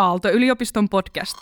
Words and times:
Aalto-yliopiston 0.00 0.88
podcast. 0.88 1.36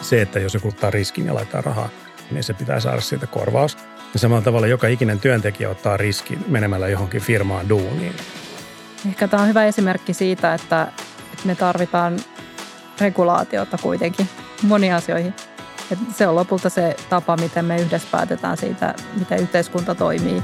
Se, 0.00 0.22
että 0.22 0.38
jos 0.38 0.54
joku 0.54 0.68
ottaa 0.68 0.90
riskin 0.90 1.26
ja 1.26 1.34
laittaa 1.34 1.60
rahaa, 1.60 1.88
niin 2.30 2.42
se 2.42 2.54
pitää 2.54 2.80
saada 2.80 3.00
siitä 3.00 3.26
korvaus. 3.26 3.78
Ja 4.12 4.18
samalla 4.18 4.42
tavalla 4.42 4.66
joka 4.66 4.86
ikinen 4.86 5.20
työntekijä 5.20 5.70
ottaa 5.70 5.96
riskin 5.96 6.44
menemällä 6.48 6.88
johonkin 6.88 7.20
firmaan 7.20 7.68
duuniin. 7.68 8.16
Ehkä 9.08 9.28
tämä 9.28 9.42
on 9.42 9.48
hyvä 9.48 9.64
esimerkki 9.64 10.14
siitä, 10.14 10.54
että 10.54 10.92
me 11.44 11.54
tarvitaan 11.54 12.16
regulaatiota 13.00 13.78
kuitenkin 13.82 14.28
moniin 14.62 14.94
asioihin. 14.94 15.34
Et 15.90 15.98
se 16.14 16.26
on 16.26 16.34
lopulta 16.34 16.68
se 16.70 16.96
tapa, 17.08 17.36
miten 17.36 17.64
me 17.64 17.80
yhdessä 17.80 18.08
päätetään 18.10 18.56
siitä, 18.56 18.94
miten 19.18 19.40
yhteiskunta 19.40 19.94
toimii. 19.94 20.42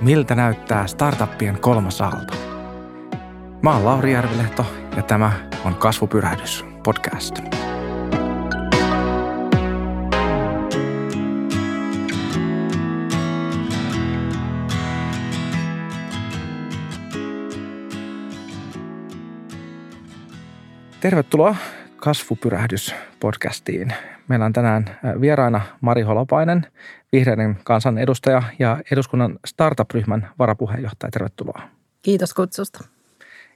Miltä 0.00 0.34
näyttää 0.34 0.86
startuppien 0.86 1.60
kolmas 1.60 2.00
aalto? 2.00 2.34
Mä 3.62 3.72
oon 3.72 3.84
Lauri 3.84 4.12
Järvilehto 4.12 4.66
ja 4.96 5.02
tämä 5.02 5.32
on 5.64 5.74
Kasvupyrähdys 5.74 6.64
podcast. 6.84 7.34
Tervetuloa 21.02 21.56
Kasvupyrähdys-podcastiin. 21.96 23.92
Meillä 24.28 24.44
on 24.44 24.52
tänään 24.52 24.98
vieraana 25.20 25.60
Mari 25.80 26.02
Holopainen, 26.02 26.66
vihreiden 27.12 27.58
kansan 27.64 27.98
edustaja 27.98 28.42
ja 28.58 28.78
eduskunnan 28.92 29.38
startup-ryhmän 29.46 30.28
varapuheenjohtaja. 30.38 31.10
Tervetuloa. 31.10 31.62
Kiitos 32.02 32.34
kutsusta. 32.34 32.84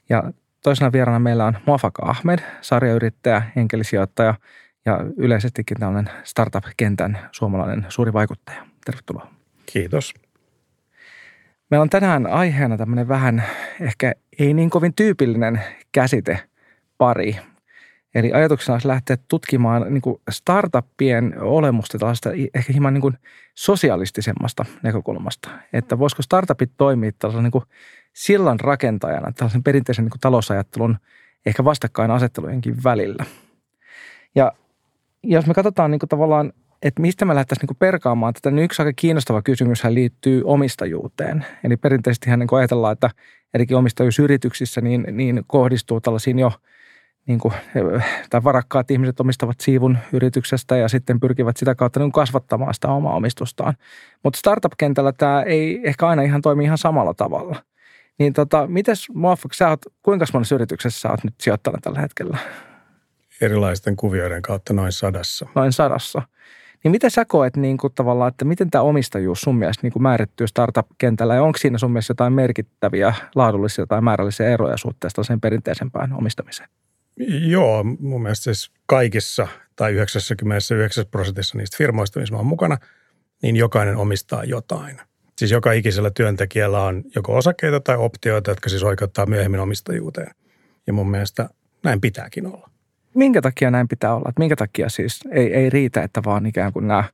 Ja 0.08 0.32
toisena 0.62 0.92
vieraana 0.92 1.18
meillä 1.18 1.44
on 1.44 1.58
Muafaka 1.66 2.02
Ahmed, 2.06 2.38
sarjayrittäjä, 2.60 3.42
enkelisijoittaja 3.56 4.34
ja 4.86 5.00
yleisestikin 5.16 5.76
tällainen 5.80 6.14
startup-kentän 6.24 7.18
suomalainen 7.32 7.86
suuri 7.88 8.12
vaikuttaja. 8.12 8.66
Tervetuloa. 8.84 9.30
Kiitos. 9.66 10.14
Meillä 11.70 11.82
on 11.82 11.90
tänään 11.90 12.26
aiheena 12.26 12.76
tämmöinen 12.76 13.08
vähän 13.08 13.44
ehkä 13.80 14.12
ei 14.38 14.54
niin 14.54 14.70
kovin 14.70 14.94
tyypillinen 14.94 15.60
käsite 15.92 16.40
pari. 16.98 17.36
Eli 18.16 18.32
ajatuksena 18.32 18.74
olisi 18.74 18.88
lähteä 18.88 19.16
tutkimaan 19.28 19.94
niin 19.94 20.02
kuin 20.02 20.20
startuppien 20.30 21.34
olemusta 21.40 21.98
tällaista 21.98 22.30
ehkä 22.54 22.72
hieman 22.72 22.94
niin 22.94 23.02
kuin 23.02 23.18
sosialistisemmasta 23.54 24.64
näkökulmasta. 24.82 25.50
Että 25.72 25.98
voisiko 25.98 26.22
startupit 26.22 26.70
toimia 26.76 27.12
tällaisen 27.18 27.44
niin 27.44 27.52
kuin 27.52 27.64
sillan 28.12 28.60
rakentajana 28.60 29.32
tällaisen 29.32 29.62
perinteisen 29.62 30.04
niin 30.04 30.10
kuin 30.10 30.20
talousajattelun 30.20 30.96
ehkä 31.46 31.64
vastakkainasettelujenkin 31.64 32.84
välillä. 32.84 33.24
Ja 34.34 34.52
jos 35.22 35.46
me 35.46 35.54
katsotaan 35.54 35.90
niin 35.90 35.98
kuin 35.98 36.08
tavallaan, 36.08 36.52
että 36.82 37.02
mistä 37.02 37.24
me 37.24 37.34
lähdettäisiin 37.34 37.62
niin 37.62 37.68
kuin 37.68 37.78
perkaamaan 37.78 38.34
tätä, 38.34 38.50
niin 38.50 38.64
yksi 38.64 38.82
aika 38.82 38.92
kiinnostava 38.96 39.42
kysymys 39.42 39.84
liittyy 39.84 40.42
omistajuuteen. 40.44 41.46
Eli 41.64 41.76
perinteisesti 41.76 42.36
niin 42.36 42.48
ajatellaan, 42.58 42.92
että 42.92 43.10
erikin 43.54 43.76
omistajuusyrityksissä 43.76 44.80
niin, 44.80 45.06
niin 45.12 45.42
kohdistuu 45.46 46.00
tällaisiin 46.00 46.38
jo– 46.38 46.52
niin 47.26 47.38
kuin, 47.38 47.54
tai 48.30 48.44
varakkaat 48.44 48.90
ihmiset 48.90 49.20
omistavat 49.20 49.60
siivun 49.60 49.98
yrityksestä 50.12 50.76
ja 50.76 50.88
sitten 50.88 51.20
pyrkivät 51.20 51.56
sitä 51.56 51.74
kautta 51.74 52.00
niin 52.00 52.12
kasvattamaan 52.12 52.74
sitä 52.74 52.88
omaa 52.88 53.16
omistustaan. 53.16 53.74
Mutta 54.22 54.38
startup-kentällä 54.38 55.12
tämä 55.12 55.42
ei 55.42 55.80
ehkä 55.84 56.08
aina 56.08 56.22
ihan 56.22 56.42
toimi 56.42 56.64
ihan 56.64 56.78
samalla 56.78 57.14
tavalla. 57.14 57.56
Niin 58.18 58.32
tota, 58.32 58.66
mites 58.66 59.08
Muafak, 59.14 59.54
sä 59.54 59.68
oot, 59.68 59.80
kuinka 60.02 60.26
monessa 60.32 60.54
yrityksessä 60.54 61.00
sä 61.00 61.10
oot 61.10 61.24
nyt 61.24 61.34
sijoittanut 61.40 61.82
tällä 61.82 62.00
hetkellä? 62.00 62.38
Erilaisten 63.40 63.96
kuvioiden 63.96 64.42
kautta 64.42 64.72
noin 64.72 64.92
sadassa. 64.92 65.48
Noin 65.54 65.72
sadassa. 65.72 66.22
Niin 66.84 66.92
miten 66.92 67.10
sä 67.10 67.24
koet 67.24 67.56
niin 67.56 67.76
kuin 67.76 67.92
tavallaan, 67.94 68.28
että 68.28 68.44
miten 68.44 68.70
tämä 68.70 68.82
omistajuus 68.82 69.40
sun 69.40 69.56
mielestä 69.56 69.82
niin 69.82 69.92
kuin 69.92 70.02
määrittyy 70.02 70.46
startup-kentällä 70.46 71.34
ja 71.34 71.42
onko 71.42 71.58
siinä 71.58 71.78
sun 71.78 71.90
mielestä 71.90 72.10
jotain 72.10 72.32
merkittäviä 72.32 73.14
laadullisia 73.34 73.86
tai 73.86 74.00
määrällisiä 74.00 74.48
eroja 74.48 74.76
suhteessa 74.76 75.22
sen 75.22 75.40
perinteisempään 75.40 76.12
omistamiseen? 76.12 76.68
Joo, 77.48 77.84
mun 77.84 78.22
mielestä 78.22 78.44
siis 78.44 78.70
kaikissa 78.86 79.48
tai 79.76 79.92
99 79.92 81.06
prosentissa 81.10 81.58
niistä 81.58 81.76
firmoista, 81.76 82.20
missä 82.20 82.34
mä 82.34 82.38
oon 82.38 82.46
mukana, 82.46 82.78
niin 83.42 83.56
jokainen 83.56 83.96
omistaa 83.96 84.44
jotain. 84.44 85.00
Siis 85.38 85.50
joka 85.50 85.72
ikisellä 85.72 86.10
työntekijällä 86.10 86.82
on 86.82 87.02
joko 87.14 87.36
osakkeita 87.36 87.80
tai 87.80 87.96
optioita, 87.96 88.50
jotka 88.50 88.68
siis 88.68 88.82
oikeuttaa 88.82 89.26
myöhemmin 89.26 89.60
omistajuuteen. 89.60 90.30
Ja 90.86 90.92
mun 90.92 91.10
mielestä 91.10 91.48
näin 91.82 92.00
pitääkin 92.00 92.46
olla. 92.46 92.70
Minkä 93.14 93.42
takia 93.42 93.70
näin 93.70 93.88
pitää 93.88 94.14
olla? 94.14 94.28
Että 94.28 94.40
minkä 94.40 94.56
takia 94.56 94.88
siis 94.88 95.20
ei, 95.32 95.54
ei 95.54 95.70
riitä, 95.70 96.02
että 96.02 96.22
vaan 96.24 96.46
ikään 96.46 96.72
kuin 96.72 96.88
nämä 96.88 97.04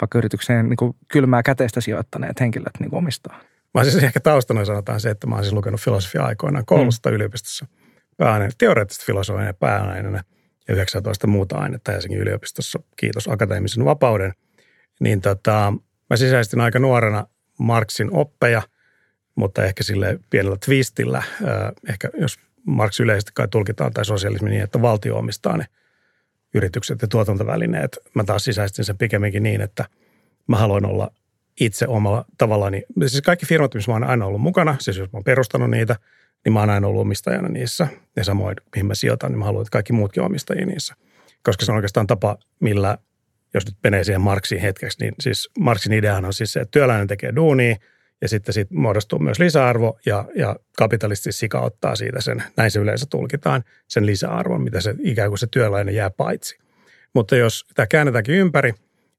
vaikka 0.00 0.18
yritykseen 0.18 0.68
niin 0.68 0.76
kuin 0.76 0.96
kylmää 1.08 1.42
käteistä 1.42 1.80
sijoittaneet 1.80 2.40
henkilöt 2.40 2.80
niin 2.80 2.90
kuin 2.90 2.98
omistaa? 2.98 3.40
Mä 3.74 3.84
siis 3.84 4.04
ehkä 4.04 4.20
taustana 4.20 4.64
sanotaan 4.64 5.00
se, 5.00 5.10
että 5.10 5.26
mä 5.26 5.34
oon 5.34 5.44
siis 5.44 5.54
lukenut 5.54 5.80
filosofia 5.80 6.24
aikoinaan 6.24 6.66
koulusta 6.66 7.08
mm. 7.10 7.14
yliopistossa– 7.14 7.66
pääaine, 8.18 8.48
teoreettisesti 8.58 9.06
filosofian 9.06 9.54
pääaineena 9.60 10.22
ja 10.68 10.74
19 10.74 11.26
muuta 11.26 11.56
ainetta 11.58 11.92
Helsingin 11.92 12.20
yliopistossa, 12.20 12.78
kiitos 12.96 13.28
akateemisen 13.28 13.84
vapauden, 13.84 14.32
niin 15.00 15.20
tota, 15.20 15.72
mä 16.10 16.16
sisäistin 16.16 16.60
aika 16.60 16.78
nuorena 16.78 17.26
Marksin 17.58 18.08
oppeja, 18.12 18.62
mutta 19.34 19.64
ehkä 19.64 19.84
sille 19.84 20.18
pienellä 20.30 20.56
twistillä, 20.66 21.22
ehkä 21.88 22.10
jos 22.20 22.38
Marx 22.66 23.00
yleisesti 23.00 23.30
kai 23.34 23.48
tulkitaan 23.48 23.92
tai 23.92 24.04
sosialismi 24.04 24.50
niin, 24.50 24.62
että 24.62 24.82
valtio 24.82 25.16
omistaa 25.16 25.56
ne 25.56 25.66
yritykset 26.54 27.02
ja 27.02 27.08
tuotantovälineet. 27.08 27.98
Mä 28.14 28.24
taas 28.24 28.44
sisäistin 28.44 28.84
sen 28.84 28.98
pikemminkin 28.98 29.42
niin, 29.42 29.60
että 29.60 29.84
mä 30.46 30.56
haluan 30.56 30.86
olla 30.86 31.10
itse 31.60 31.86
omalla 31.86 32.24
tavallani. 32.38 32.82
Siis 33.06 33.22
kaikki 33.22 33.46
firmat, 33.46 33.74
missä 33.74 33.90
mä 33.90 33.94
oon 33.94 34.04
aina 34.04 34.26
ollut 34.26 34.40
mukana, 34.40 34.76
siis 34.80 34.96
jos 34.96 35.12
mä 35.12 35.16
oon 35.16 35.24
perustanut 35.24 35.70
niitä– 35.70 35.96
niin 36.44 36.52
mä 36.52 36.60
oon 36.60 36.70
aina 36.70 36.88
ollut 36.88 37.00
omistajana 37.00 37.48
niissä. 37.48 37.88
Ja 38.16 38.24
samoin, 38.24 38.56
mihin 38.74 38.86
mä 38.86 38.94
sijoitan, 38.94 39.30
niin 39.30 39.38
mä 39.38 39.44
haluan, 39.44 39.62
että 39.62 39.70
kaikki 39.72 39.92
muutkin 39.92 40.22
omistajia 40.22 40.66
niissä. 40.66 40.94
Koska 41.42 41.64
se 41.64 41.72
on 41.72 41.76
oikeastaan 41.76 42.06
tapa, 42.06 42.38
millä, 42.60 42.98
jos 43.54 43.66
nyt 43.66 43.76
menee 43.82 44.04
siihen 44.04 44.20
Marksiin 44.20 44.60
hetkeksi, 44.60 44.98
niin 45.00 45.14
siis 45.20 45.50
Marksin 45.58 45.92
ideahan 45.92 46.24
on 46.24 46.32
siis 46.32 46.52
se, 46.52 46.60
että 46.60 46.70
työläinen 46.70 47.06
tekee 47.06 47.36
duunia 47.36 47.76
ja 48.20 48.28
sitten 48.28 48.52
siitä 48.52 48.74
muodostuu 48.74 49.18
myös 49.18 49.38
lisäarvo 49.38 49.98
ja, 50.06 50.24
ja 50.34 50.56
kapitalisti 50.78 51.32
sika 51.32 51.60
ottaa 51.60 51.96
siitä 51.96 52.20
sen, 52.20 52.42
näin 52.56 52.70
se 52.70 52.78
yleensä 52.78 53.06
tulkitaan, 53.10 53.64
sen 53.88 54.06
lisäarvon, 54.06 54.62
mitä 54.62 54.80
se 54.80 54.94
ikään 54.98 55.30
kuin 55.30 55.38
se 55.38 55.46
työläinen 55.50 55.94
jää 55.94 56.10
paitsi. 56.10 56.58
Mutta 57.14 57.36
jos 57.36 57.66
tämä 57.74 57.86
käännetäänkin 57.86 58.34
ympäri 58.34 58.74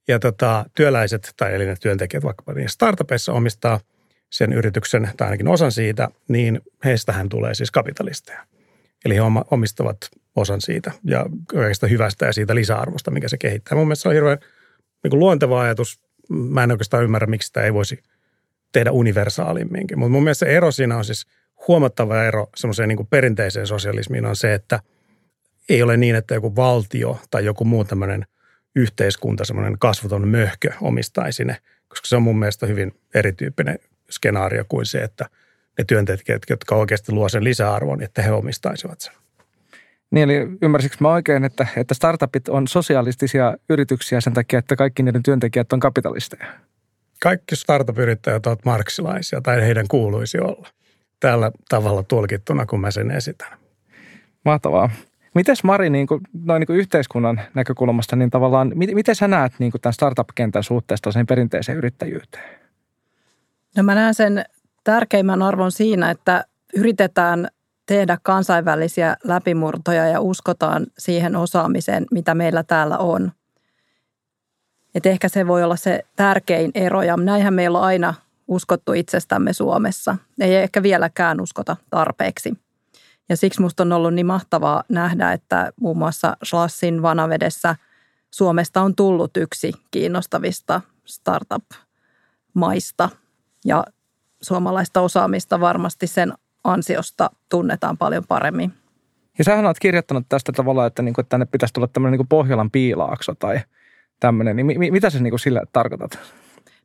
ja 0.07 0.19
tota, 0.19 0.66
työläiset 0.75 1.34
tai 1.38 1.56
eli 1.56 1.66
ne 1.66 1.75
työntekijät 1.81 2.24
vaikkapa 2.24 2.53
niin 2.53 2.69
startupeissa 2.69 3.34
omistaa– 3.34 3.80
sen 4.30 4.54
yrityksen 4.54 5.10
tai 5.18 5.28
ainakin 5.28 5.48
osan 5.48 5.72
siitä, 5.72 6.10
niin 6.28 6.62
heistähän 6.86 7.30
tulee 7.30 7.54
siis 7.54 7.72
kapitalisteja. 7.72 8.46
Eli 9.06 9.16
he 9.16 9.22
omistavat 9.52 9.98
osan 10.36 10.62
siitä 10.62 10.92
ja 11.04 11.26
kaikesta 11.48 11.88
hyvästä 11.88 12.26
ja 12.26 12.34
siitä 12.34 12.56
lisäarvosta, 12.56 13.12
mikä 13.12 13.28
se 13.28 13.38
kehittää. 13.38 13.78
Mun 13.78 13.88
mielestä 13.88 14.04
se 14.04 14.10
on 14.10 14.16
hirveän 14.16 14.38
niin 15.04 15.10
kuin 15.10 15.20
luonteva 15.20 15.62
ajatus. 15.62 16.00
Mä 16.30 16.64
en 16.64 16.72
oikeastaan 16.72 17.04
ymmärrä, 17.04 17.28
miksi 17.28 17.48
sitä 17.48 17.64
ei 17.64 17.74
voisi 17.74 18.04
tehdä 18.72 18.92
universaalimminkin. 18.92 20.00
Mutta 20.00 20.12
mun 20.12 20.24
mielestä 20.24 20.46
se 20.46 20.58
ero 20.58 20.72
siinä 20.72 20.98
on 20.98 21.06
siis 21.06 21.28
huomattava 21.68 22.24
ero 22.24 22.48
semmoiseen 22.56 22.90
niin 22.90 23.08
perinteiseen 23.08 23.68
sosialismiin 23.68 24.25
on 24.25 24.36
se, 24.36 24.54
että 24.54 24.80
ei 25.70 25.84
ole 25.84 25.98
niin, 25.98 26.16
että 26.16 26.34
joku 26.34 26.56
valtio 26.56 27.20
tai 27.32 27.46
joku 27.46 27.66
muu 27.66 27.86
tämmöinen 27.86 28.25
yhteiskunta, 28.75 29.46
semmoinen 29.46 29.80
kasvuton 29.80 30.28
möhkö 30.28 30.70
omistaisi 30.82 31.46
ne, 31.46 31.58
koska 31.88 32.08
se 32.08 32.16
on 32.16 32.24
mun 32.24 32.40
mielestä 32.40 32.66
hyvin 32.66 33.00
erityyppinen 33.16 33.80
skenaario 34.10 34.66
kuin 34.70 34.86
se, 34.86 35.00
että 35.00 35.26
ne 35.78 35.84
työntekijät, 35.88 36.42
jotka 36.50 36.76
oikeasti 36.76 37.12
luo 37.12 37.30
sen 37.30 37.44
lisäarvon, 37.44 38.04
että 38.04 38.22
he 38.22 38.32
omistaisivat 38.32 39.02
sen. 39.02 39.14
Niin, 40.12 40.30
eli 40.30 40.48
ymmärsikö 40.62 40.96
mä 41.00 41.14
oikein, 41.14 41.44
että, 41.44 41.68
että 41.76 41.94
startupit 41.94 42.50
on 42.50 42.68
sosialistisia 42.68 43.58
yrityksiä 43.70 44.22
sen 44.22 44.34
takia, 44.34 44.60
että 44.60 44.76
kaikki 44.76 45.04
niiden 45.04 45.24
työntekijät 45.24 45.74
on 45.74 45.80
kapitalisteja? 45.80 46.46
Kaikki 47.22 47.56
startup-yrittäjät 47.56 48.46
ovat 48.46 48.66
marksilaisia, 48.66 49.42
tai 49.42 49.62
heidän 49.62 49.88
kuuluisi 49.88 50.40
olla. 50.40 50.68
Tällä 51.20 51.52
tavalla 51.70 52.04
tulkittuna, 52.04 52.66
kun 52.66 52.82
mä 52.82 52.92
sen 52.92 53.12
esitän. 53.12 53.60
Mahtavaa. 54.46 54.90
Miten 55.36 55.56
Mari 55.64 55.90
niin 55.90 56.08
kuin, 56.08 56.22
noin 56.46 56.60
niin 56.60 56.68
kuin 56.68 56.80
yhteiskunnan 56.80 57.42
näkökulmasta, 57.54 58.16
niin 58.16 58.30
tavallaan, 58.30 58.72
miten, 58.76 58.96
miten 58.96 59.16
sä 59.16 59.28
näet 59.28 59.54
niin 59.60 59.72
kuin 59.72 59.82
tämän 59.82 59.94
startup-kentän 59.94 60.64
suhteesta 60.64 61.12
sen 61.12 61.28
perinteiseen 61.28 61.78
yrittäjyyteen? 61.78 62.59
No 63.77 63.83
mä 63.83 63.95
näen 63.95 64.13
sen 64.13 64.45
tärkeimmän 64.83 65.42
arvon 65.42 65.71
siinä, 65.71 66.12
että 66.12 66.45
yritetään 66.75 67.48
tehdä 67.86 68.18
kansainvälisiä 68.24 69.16
läpimurtoja 69.24 70.07
ja 70.07 70.21
uskotaan 70.21 70.88
siihen 70.98 71.36
osaamiseen, 71.36 72.06
mitä 72.12 72.36
meillä 72.36 72.63
täällä 72.63 72.98
on. 72.98 73.31
Et 74.95 75.06
ehkä 75.06 75.30
se 75.30 75.48
voi 75.48 75.63
olla 75.63 75.75
se 75.75 76.06
tärkein 76.16 76.71
ero 76.75 77.04
ja 77.04 77.18
näinhän 77.18 77.54
meillä 77.54 77.77
on 77.77 77.83
aina 77.83 78.13
uskottu 78.48 78.94
itsestämme 78.94 79.54
Suomessa. 79.54 80.18
Ei 80.39 80.56
ehkä 80.56 80.83
vieläkään 80.83 81.42
uskota 81.42 81.77
tarpeeksi. 81.89 82.54
Ja 83.30 83.38
siksi 83.38 83.62
musta 83.62 83.83
on 83.83 83.92
ollut 83.92 84.13
niin 84.13 84.25
mahtavaa 84.25 84.83
nähdä, 84.89 85.31
että 85.31 85.72
muun 85.81 85.98
muassa 85.98 86.38
Schlassin 86.45 87.01
vanavedessä 87.01 87.75
Suomesta 88.31 88.81
on 88.81 88.95
tullut 88.95 89.38
yksi 89.38 89.74
kiinnostavista 89.92 90.81
startup-maista. 91.06 93.10
Ja 93.66 93.84
suomalaista 94.42 95.02
osaamista 95.02 95.60
varmasti 95.60 96.08
sen 96.08 96.34
ansiosta 96.64 97.30
tunnetaan 97.50 97.98
paljon 97.98 98.24
paremmin. 98.28 98.74
Ja 99.38 99.44
sähän 99.44 99.66
olet 99.66 99.80
kirjoittanut 99.80 100.26
tästä 100.30 100.52
tavalla, 100.52 100.86
että, 100.86 101.02
niin 101.02 101.14
kuin, 101.14 101.24
että 101.24 101.30
tänne 101.30 101.46
pitäisi 101.46 101.74
tulla 101.74 101.88
tämmöinen 101.88 102.20
niin 102.20 102.28
Pohjolan 102.28 102.72
piilaakso 102.72 103.36
tai 103.36 103.60
tämmöinen. 104.20 104.56
Niin 104.56 104.66
mi- 104.80 104.92
mitä 104.92 105.10
sä 105.10 105.20
niin 105.20 105.32
kuin 105.32 105.40
sillä 105.40 105.62
tarkoitat? 105.74 106.20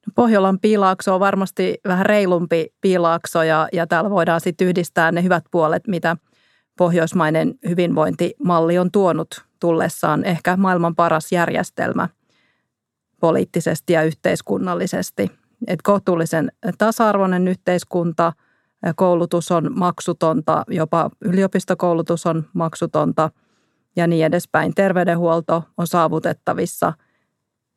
No, 0.07 0.13
Pohjolan 0.15 0.59
piilaakso 0.61 1.15
on 1.15 1.21
varmasti 1.21 1.81
vähän 1.89 2.07
reilumpi 2.07 2.75
piilaakso 2.81 3.43
ja, 3.43 3.69
ja 3.73 3.87
täällä 3.87 4.11
voidaan 4.11 4.41
sitten 4.41 4.69
yhdistää 4.69 5.13
ne 5.13 5.23
hyvät 5.23 5.45
puolet, 5.51 5.87
mitä 5.89 6.17
pohjoismainen 6.79 7.55
hyvinvointimalli 7.69 8.79
on 8.79 8.91
tuonut 8.91 9.45
tullessaan 9.61 10.25
ehkä 10.25 10.57
maailman 10.57 10.95
paras 10.95 11.33
järjestelmä 11.33 12.09
poliittisesti 13.21 13.93
ja 13.93 14.03
yhteiskunnallisesti. 14.03 15.31
Et 15.67 15.83
kohtuullisen 15.83 16.53
tasa-arvoinen 16.79 17.49
yhteiskunta– 17.49 18.33
koulutus 18.97 19.53
on 19.53 19.71
maksutonta, 19.79 20.65
jopa 20.69 21.11
yliopistokoulutus 21.21 22.27
on 22.27 22.45
maksutonta 22.53 23.31
ja 23.97 24.07
niin 24.07 24.27
edespäin. 24.27 24.75
Terveydenhuolto 24.75 25.63
on 25.77 25.87
saavutettavissa 25.87 26.93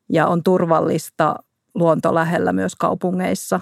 ja 0.09 0.27
on 0.27 0.43
turvallista 0.43 1.35
luonto 1.75 2.15
lähellä 2.15 2.53
myös 2.53 2.75
kaupungeissa. 2.75 3.59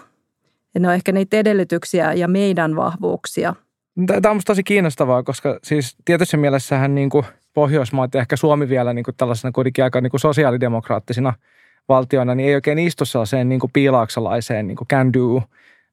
Ja 0.73 0.79
ne 0.79 0.87
on 0.87 0.93
ehkä 0.93 1.11
niitä 1.11 1.37
edellytyksiä 1.37 2.13
ja 2.13 2.27
meidän 2.27 2.75
vahvuuksia. 2.75 3.55
Tämä 4.07 4.31
on 4.31 4.41
tosi 4.45 4.63
kiinnostavaa, 4.63 5.23
koska 5.23 5.59
siis 5.63 5.95
tietyssä 6.05 6.37
mielessähän 6.37 6.95
niin 6.95 7.09
kuin 7.09 7.25
Pohjoismaat 7.53 8.13
ja 8.13 8.21
ehkä 8.21 8.35
Suomi 8.35 8.69
vielä 8.69 8.93
niin 8.93 9.03
kuin 9.03 9.15
tällaisena 9.15 9.51
kuitenkin 9.51 9.83
aika 9.83 10.01
niin 10.01 10.11
kuin 10.11 10.21
sosiaalidemokraattisina 10.21 11.33
valtioina, 11.89 12.35
niin 12.35 12.49
ei 12.49 12.55
oikein 12.55 12.79
istu 12.79 13.05
sellaiseen 13.05 13.49
niin 13.49 13.59
kuin 13.59 13.71
piilaaksalaiseen 13.73 14.67
niin 14.67 14.77
kuin 14.77 14.87
can 14.87 15.13
do 15.13 15.43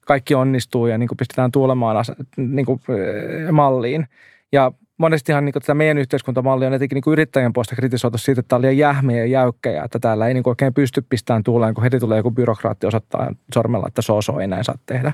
kaikki 0.07 0.35
onnistuu 0.35 0.87
ja 0.87 0.99
niin 0.99 1.09
kuin 1.09 1.17
pistetään 1.17 1.53
tuolemaan 1.53 2.05
niin 2.37 2.67
kuin, 2.67 2.81
eh, 2.89 3.51
malliin. 3.53 4.07
Ja 4.53 4.73
monestihan 4.99 5.45
niin 5.45 5.53
kuin, 5.53 5.63
tätä 5.63 5.75
meidän 5.75 5.99
yhteiskuntamallia 5.99 6.69
on 6.69 6.75
etenkin 6.75 6.97
niin 6.97 7.03
kuin 7.03 7.13
yrittäjien 7.13 7.53
puolesta 7.53 7.77
kritisoitu 7.77 8.19
siitä, 8.19 8.41
että 8.41 8.49
tämä 8.49 8.57
on 8.57 8.63
liian 8.63 8.79
jähmeä 8.79 9.17
ja 9.17 9.27
jäykkejä, 9.27 9.85
että 9.85 9.99
täällä 9.99 10.29
ei 10.29 10.35
niin 10.35 10.43
kuin 10.43 10.51
oikein 10.51 10.75
pysty 10.75 11.05
pistämään 11.09 11.43
tuuleen, 11.43 11.75
kun 11.75 11.85
heti 11.85 12.01
tulee 12.01 12.17
joku 12.17 12.31
byrokraatti 12.31 12.87
osoittaa 12.87 13.33
sormella, 13.55 13.89
että 13.89 14.03
so 14.03 14.41
ei 14.41 14.47
näin 14.47 14.65
saa 14.65 14.79
tehdä. 14.87 15.13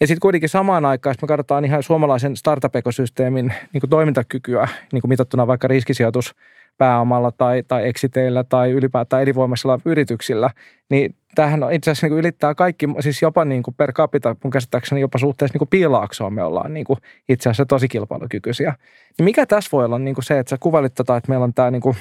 Ja 0.00 0.06
sitten 0.06 0.20
kuitenkin 0.20 0.48
samaan 0.48 0.84
aikaan, 0.84 1.10
jos 1.10 1.22
me 1.22 1.28
katsotaan 1.28 1.64
ihan 1.64 1.82
suomalaisen 1.82 2.36
startup-ekosysteemin 2.36 3.52
niin 3.72 3.80
kuin 3.80 3.90
toimintakykyä, 3.90 4.68
niin 4.92 5.00
kuin 5.00 5.08
mitattuna 5.08 5.46
vaikka 5.46 5.68
riskisijoitus 5.68 6.34
pääomalla 6.78 7.32
tai, 7.32 7.62
tai 7.68 7.88
exiteillä 7.88 8.44
tai 8.44 8.70
ylipäätään 8.70 9.22
elinvoimaisilla 9.22 9.78
yrityksillä, 9.84 10.50
niin 10.90 11.14
tämähän 11.34 11.62
on 11.62 11.72
itse 11.72 11.90
asiassa 11.90 12.06
niin 12.06 12.18
ylittää 12.18 12.54
kaikki, 12.54 12.86
siis 13.00 13.22
jopa 13.22 13.44
niin 13.44 13.62
kuin 13.62 13.74
per 13.74 13.92
capita, 13.92 14.36
mun 14.44 14.50
käsittääkseni 14.50 15.00
jopa 15.00 15.18
suhteessa 15.18 15.54
niin 15.54 15.58
kuin 15.58 15.68
piilaaksoon 15.68 16.34
me 16.34 16.42
ollaan 16.42 16.74
niin 16.74 16.86
kuin 16.86 16.98
itse 17.28 17.48
asiassa 17.48 17.66
tosi 17.66 17.88
kilpailukykyisiä. 17.88 18.74
Niin 19.18 19.24
mikä 19.24 19.46
tässä 19.46 19.68
voi 19.72 19.84
olla 19.84 19.98
niin 19.98 20.14
kuin 20.14 20.24
se, 20.24 20.38
että 20.38 20.50
sä 20.50 20.56
kuvailit 20.60 20.94
tota, 20.94 21.16
että 21.16 21.28
meillä 21.28 21.44
on 21.44 21.54
tämä 21.54 21.70
niin 21.70 21.82
kuin, 21.82 21.96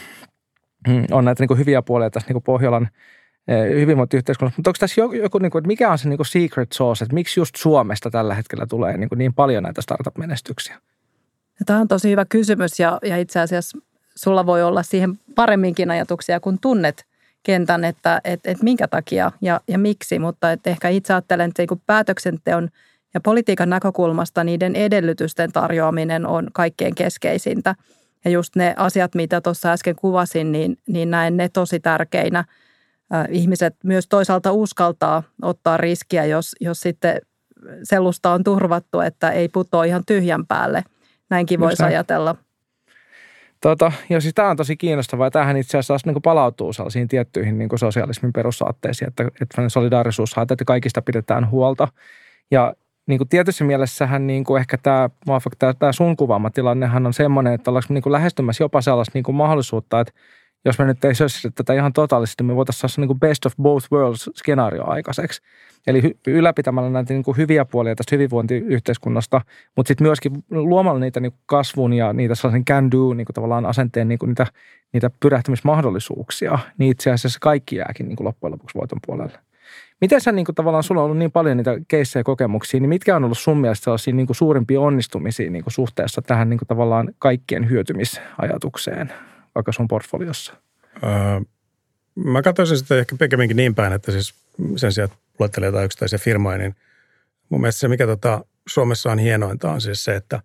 mm, 0.87 1.05
on 1.11 1.25
näitä 1.25 1.43
niin 1.43 1.47
kuin 1.47 1.59
hyviä 1.59 1.81
puolia 1.81 2.09
tässä 2.09 2.27
niin 2.27 2.33
kuin 2.33 2.43
Pohjolan 2.43 2.89
eh, 3.47 3.79
hyvinvointiyhteiskunnassa, 3.79 4.57
mutta 4.57 4.69
onko 4.69 4.77
tässä 4.79 5.01
joku, 5.01 5.13
joku 5.13 5.37
niin 5.37 5.51
kuin, 5.51 5.59
että 5.59 5.67
mikä 5.67 5.91
on 5.91 5.97
se 5.97 6.09
niin 6.09 6.17
kuin 6.17 6.27
secret 6.27 6.71
sauce, 6.71 7.05
että 7.05 7.13
miksi 7.13 7.39
just 7.39 7.55
Suomesta 7.55 8.11
tällä 8.11 8.33
hetkellä 8.33 8.65
tulee 8.69 8.97
niin, 8.97 9.09
kuin 9.09 9.19
niin 9.19 9.33
paljon 9.33 9.63
näitä 9.63 9.81
startup-menestyksiä? 9.81 10.77
Tämä 11.65 11.79
on 11.79 11.87
tosi 11.87 12.09
hyvä 12.09 12.25
kysymys 12.25 12.79
ja, 12.79 12.99
ja 13.03 13.17
itse 13.17 13.39
asiassa 13.39 13.77
sulla 14.17 14.45
voi 14.45 14.63
olla 14.63 14.83
siihen 14.83 15.19
paremminkin 15.35 15.91
ajatuksia, 15.91 16.39
kun 16.39 16.59
tunnet 16.59 17.05
kentän, 17.43 17.83
että 17.83 18.21
et, 18.23 18.39
et 18.43 18.61
minkä 18.63 18.87
takia 18.87 19.31
ja, 19.41 19.61
ja 19.67 19.77
miksi. 19.77 20.19
Mutta 20.19 20.51
et 20.51 20.67
ehkä 20.67 20.89
itse 20.89 21.13
ajattelen, 21.13 21.49
että 21.49 21.61
niin 21.61 21.81
päätöksenteon 21.85 22.69
ja 23.13 23.21
politiikan 23.21 23.69
näkökulmasta 23.69 24.43
niiden 24.43 24.75
edellytysten 24.75 25.51
tarjoaminen 25.51 26.25
on 26.25 26.47
kaikkein 26.53 26.95
keskeisintä. 26.95 27.75
Ja 28.25 28.31
just 28.31 28.55
ne 28.55 28.73
asiat, 28.77 29.15
mitä 29.15 29.41
tuossa 29.41 29.71
äsken 29.71 29.95
kuvasin, 29.95 30.51
niin, 30.51 30.77
niin 30.87 31.11
näen 31.11 31.37
ne 31.37 31.49
tosi 31.49 31.79
tärkeinä. 31.79 32.45
Ihmiset 33.29 33.75
myös 33.83 34.07
toisaalta 34.07 34.51
uskaltaa 34.51 35.23
ottaa 35.41 35.77
riskiä, 35.77 36.25
jos, 36.25 36.55
jos 36.61 36.79
sitten 36.79 37.21
selusta 37.83 38.31
on 38.31 38.43
turvattu, 38.43 38.99
että 38.99 39.31
ei 39.31 39.49
putoa 39.49 39.83
ihan 39.83 40.03
tyhjän 40.05 40.45
päälle. 40.45 40.83
Näinkin 41.29 41.59
voisi 41.59 41.83
ajatella. 41.83 42.35
Tota, 43.61 43.91
ja 44.09 44.21
siis 44.21 44.33
tämä 44.33 44.49
on 44.49 44.57
tosi 44.57 44.77
kiinnostavaa. 44.77 45.31
Tämähän 45.31 45.57
itse 45.57 45.77
asiassa 45.77 46.09
niin 46.11 46.21
palautuu 46.21 46.73
sellaisiin 46.73 47.07
tiettyihin 47.07 47.57
niin 47.57 47.69
sosialismin 47.75 48.33
perussaatteisiin, 48.33 49.07
että, 49.07 49.23
että 49.41 49.69
solidaarisuus 49.69 50.35
että 50.51 50.65
kaikista 50.65 51.01
pidetään 51.01 51.49
huolta. 51.51 51.87
Ja 52.51 52.73
niin 53.07 53.17
kuin 53.17 53.29
tietyssä 53.29 53.63
mielessähän 53.63 54.27
niin 54.27 54.43
kuin 54.43 54.59
ehkä 54.59 54.77
tämä, 54.77 55.09
tämä, 55.59 55.73
tämä 55.73 55.91
sun 55.91 56.17
kuvaama 56.17 56.49
tilannehan 56.49 57.05
on 57.05 57.13
semmoinen, 57.13 57.53
että 57.53 57.71
ollaanko 57.71 57.93
niin 57.93 58.11
lähestymässä 58.11 58.63
jopa 58.63 58.81
sellaista 58.81 59.11
niin 59.13 59.23
kuin 59.23 59.35
mahdollisuutta, 59.35 59.99
että 59.99 60.13
jos 60.65 60.79
me 60.79 60.85
nyt 60.85 61.05
ei 61.05 61.15
sössitä 61.15 61.51
tätä 61.55 61.73
ihan 61.73 61.93
totaalisesti, 61.93 62.43
me 62.43 62.55
voitaisiin 62.55 62.89
saada 62.89 63.07
niin 63.07 63.19
best 63.19 63.45
of 63.45 63.53
both 63.61 63.91
worlds 63.91 64.29
skenaario 64.35 64.89
aikaiseksi. 64.89 65.41
Eli 65.87 66.17
ylläpitämällä 66.27 66.89
näitä 66.89 67.13
niin 67.13 67.23
kuin 67.23 67.37
hyviä 67.37 67.65
puolia 67.65 67.95
tästä 67.95 68.15
hyvinvointiyhteiskunnasta, 68.15 69.41
mutta 69.75 69.87
sitten 69.87 70.07
myöskin 70.07 70.31
luomalla 70.51 70.99
niitä 70.99 71.19
niin 71.19 71.31
kuin 71.31 71.41
kasvun 71.45 71.93
ja 71.93 72.13
niitä 72.13 72.35
sellaisen 72.35 72.65
can 72.65 72.91
do 72.91 73.13
niin 73.13 73.25
kuin 73.25 73.33
tavallaan 73.33 73.65
asenteen 73.65 74.07
niin 74.07 74.19
kuin 74.19 74.29
niitä, 74.29 74.47
niitä 74.93 75.09
pyrähtymismahdollisuuksia, 75.19 76.59
niin 76.77 76.91
itse 76.91 77.11
asiassa 77.11 77.39
kaikki 77.41 77.75
jääkin 77.75 78.07
niin 78.07 78.15
kuin 78.15 78.25
loppujen 78.25 78.51
lopuksi 78.51 78.77
voiton 78.79 78.99
puolelle. 79.05 79.39
Miten 80.01 80.21
sä 80.21 80.31
niin 80.31 80.45
kuin, 80.45 80.55
tavallaan, 80.55 80.83
sulla 80.83 81.01
on 81.01 81.05
ollut 81.05 81.17
niin 81.17 81.31
paljon 81.31 81.57
niitä 81.57 81.71
keissejä 81.87 82.23
kokemuksia, 82.23 82.79
niin 82.79 82.89
mitkä 82.89 83.15
on 83.15 83.23
ollut 83.23 83.37
sun 83.37 83.57
mielestä 83.57 83.83
sellaisia 83.83 84.13
niin 84.13 84.27
kuin 84.27 84.35
suurimpia 84.35 84.81
onnistumisia 84.81 85.51
niin 85.51 85.63
kuin 85.63 85.73
suhteessa 85.73 86.21
tähän 86.21 86.49
niin 86.49 86.57
kuin, 86.57 86.67
tavallaan 86.67 87.13
kaikkien 87.19 87.69
hyötymisajatukseen 87.69 89.13
vaikka 89.55 89.71
sun 89.71 89.87
portfoliossa? 89.87 90.53
Öö, 91.03 91.41
mä 92.15 92.41
katsoisin 92.41 92.77
sitä 92.77 92.95
ehkä 92.95 93.15
pikemminkin 93.19 93.57
niin 93.57 93.75
päin, 93.75 93.93
että 93.93 94.11
siis 94.11 94.33
sen 94.75 94.91
sijaan, 94.91 95.11
että 95.11 95.25
luettelee 95.39 95.67
jotain 95.67 95.85
yksittäisiä 95.85 96.19
firmoja, 96.19 96.57
niin 96.57 96.75
mun 97.49 97.61
mielestä 97.61 97.79
se, 97.79 97.87
mikä 97.87 98.05
tota 98.05 98.45
Suomessa 98.67 99.11
on 99.11 99.19
hienointa, 99.19 99.71
on 99.71 99.81
siis 99.81 100.03
se, 100.03 100.15
että 100.15 100.41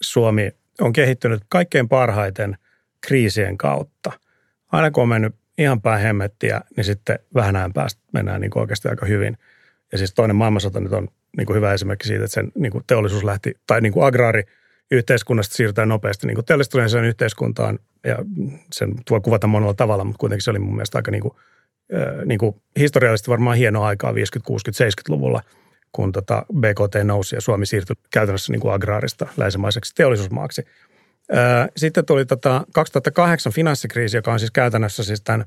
Suomi 0.00 0.50
on 0.80 0.92
kehittynyt 0.92 1.42
kaikkein 1.48 1.88
parhaiten 1.88 2.58
kriisien 3.00 3.58
kautta. 3.58 4.12
Aina 4.72 4.90
kun 4.90 5.02
on 5.02 5.08
mennyt 5.08 5.34
ihan 5.58 5.80
päin 5.80 6.02
hemmettiä, 6.02 6.60
niin 6.76 6.84
sitten 6.84 7.18
vähän 7.34 7.56
ajan 7.56 7.72
päästä 7.72 8.02
mennään 8.12 8.40
niin 8.40 8.58
oikeasti 8.58 8.88
aika 8.88 9.06
hyvin. 9.06 9.38
Ja 9.92 9.98
siis 9.98 10.14
toinen 10.14 10.36
maailmansota 10.36 10.80
nyt 10.80 10.92
on 10.92 11.08
niin 11.36 11.46
kuin 11.46 11.56
hyvä 11.56 11.72
esimerkki 11.72 12.06
siitä, 12.06 12.24
että 12.24 12.34
sen 12.34 12.52
niin 12.54 12.72
kuin 12.72 12.84
teollisuus 12.86 13.24
lähti, 13.24 13.54
tai 13.66 13.80
niin 13.80 13.92
kuin 13.92 14.06
agraari 14.06 14.42
yhteiskunnasta 14.90 15.56
siirrytään 15.56 15.88
nopeasti 15.88 16.26
niin 16.26 16.44
teollistuneeseen 16.44 17.04
yhteiskuntaan, 17.04 17.78
ja 18.04 18.18
sen 18.72 18.94
voi 19.10 19.20
kuvata 19.20 19.46
monella 19.46 19.74
tavalla, 19.74 20.04
mutta 20.04 20.18
kuitenkin 20.18 20.42
se 20.42 20.50
oli 20.50 20.58
mun 20.58 20.74
mielestä 20.74 20.98
aika 20.98 21.10
niin 21.10 21.22
kuin, 21.22 21.34
niin 22.24 22.38
kuin 22.38 22.56
historiallisesti 22.78 23.30
varmaan 23.30 23.56
hienoa 23.56 23.86
aikaa 23.86 24.14
50, 24.14 24.46
60, 24.46 24.84
70-luvulla, 24.84 25.42
kun 25.92 26.12
tota 26.12 26.46
BKT 26.54 27.04
nousi 27.04 27.36
ja 27.36 27.40
Suomi 27.40 27.66
siirtyi 27.66 27.96
käytännössä 28.10 28.52
niin 28.52 28.60
kuin 28.60 28.74
agraarista 28.74 29.26
länsimaiseksi 29.36 29.94
teollisuusmaaksi. 29.94 30.64
Sitten 31.76 32.06
tuli 32.06 32.26
tota 32.26 32.64
2008 32.74 33.52
finanssikriisi, 33.52 34.16
joka 34.16 34.32
on 34.32 34.38
siis 34.38 34.50
käytännössä 34.50 35.04
siis 35.04 35.20
tämän 35.20 35.44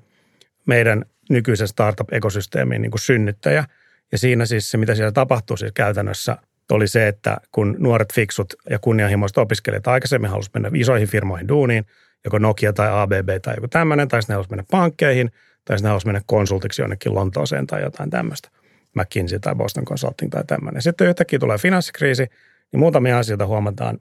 meidän 0.66 1.06
nykyisen 1.30 1.68
startup-ekosysteemin 1.68 2.82
niin 2.82 2.92
kuin 2.92 3.02
synnyttäjä. 3.02 3.66
Ja 4.12 4.18
siinä 4.18 4.46
siis 4.46 4.72
se, 4.72 4.78
mitä 4.78 4.96
siellä 4.96 5.12
tapahtuu 5.12 5.58
siis 5.58 5.72
käytännössä, 5.72 6.38
oli 6.72 6.88
se, 6.88 7.08
että 7.08 7.38
kun 7.52 7.76
nuoret 7.80 8.14
fiksut 8.14 8.54
ja 8.70 8.80
kunnianhimoiset 8.80 9.38
opiskelijat 9.38 9.88
aikaisemmin 9.88 10.30
halusivat 10.30 10.54
mennä 10.54 10.70
isoihin 10.74 11.08
firmoihin 11.08 11.48
duuniin, 11.48 11.86
joko 12.24 12.38
Nokia 12.38 12.74
tai 12.74 12.88
ABB 12.92 13.30
tai 13.42 13.56
joku 13.58 13.68
tämmöinen, 13.68 14.08
tai 14.08 14.22
sitten 14.22 14.34
ne 14.34 14.36
halusivat 14.36 14.52
mennä 14.52 14.66
pankkeihin– 14.72 15.32
tai 15.66 15.78
sitten 15.78 15.90
haluaisi 15.90 16.08
mennä 16.08 16.22
konsultiksi 16.26 16.82
jonnekin 16.82 17.16
Lontooseen 17.16 17.68
tai 17.68 17.82
jotain 17.82 18.10
tämmöistä. 18.10 18.50
McKinsey 18.96 19.40
tai 19.40 19.56
Boston 19.56 19.86
Consulting 19.86 20.32
tai 20.32 20.44
tämmöinen. 20.48 20.82
Sitten 20.82 21.08
yhtäkkiä 21.08 21.40
tulee 21.40 21.58
finanssikriisi, 21.58 22.28
niin 22.72 22.80
muutamia 22.80 23.18
asioita 23.18 23.46
huomataan. 23.46 23.98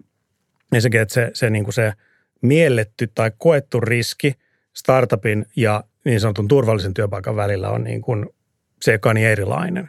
Ensinnäkin, 0.73 1.01
että 1.01 1.15
se, 1.15 1.31
se, 1.35 1.51
niin 1.51 1.65
kuin 1.65 1.75
se 1.75 1.93
mielletty 2.43 3.07
tai 3.15 3.33
koettu 3.39 3.81
riski 3.81 4.35
startupin 4.73 5.47
ja 5.57 5.85
niin 6.05 6.21
sanotun 6.21 6.49
turvallisen 6.49 6.95
työpaikan 6.95 7.37
välillä 7.37 7.71
on 7.71 7.85
niin 7.85 8.03
kuin 8.03 8.27
sekani 8.83 9.25
erilainen. 9.25 9.89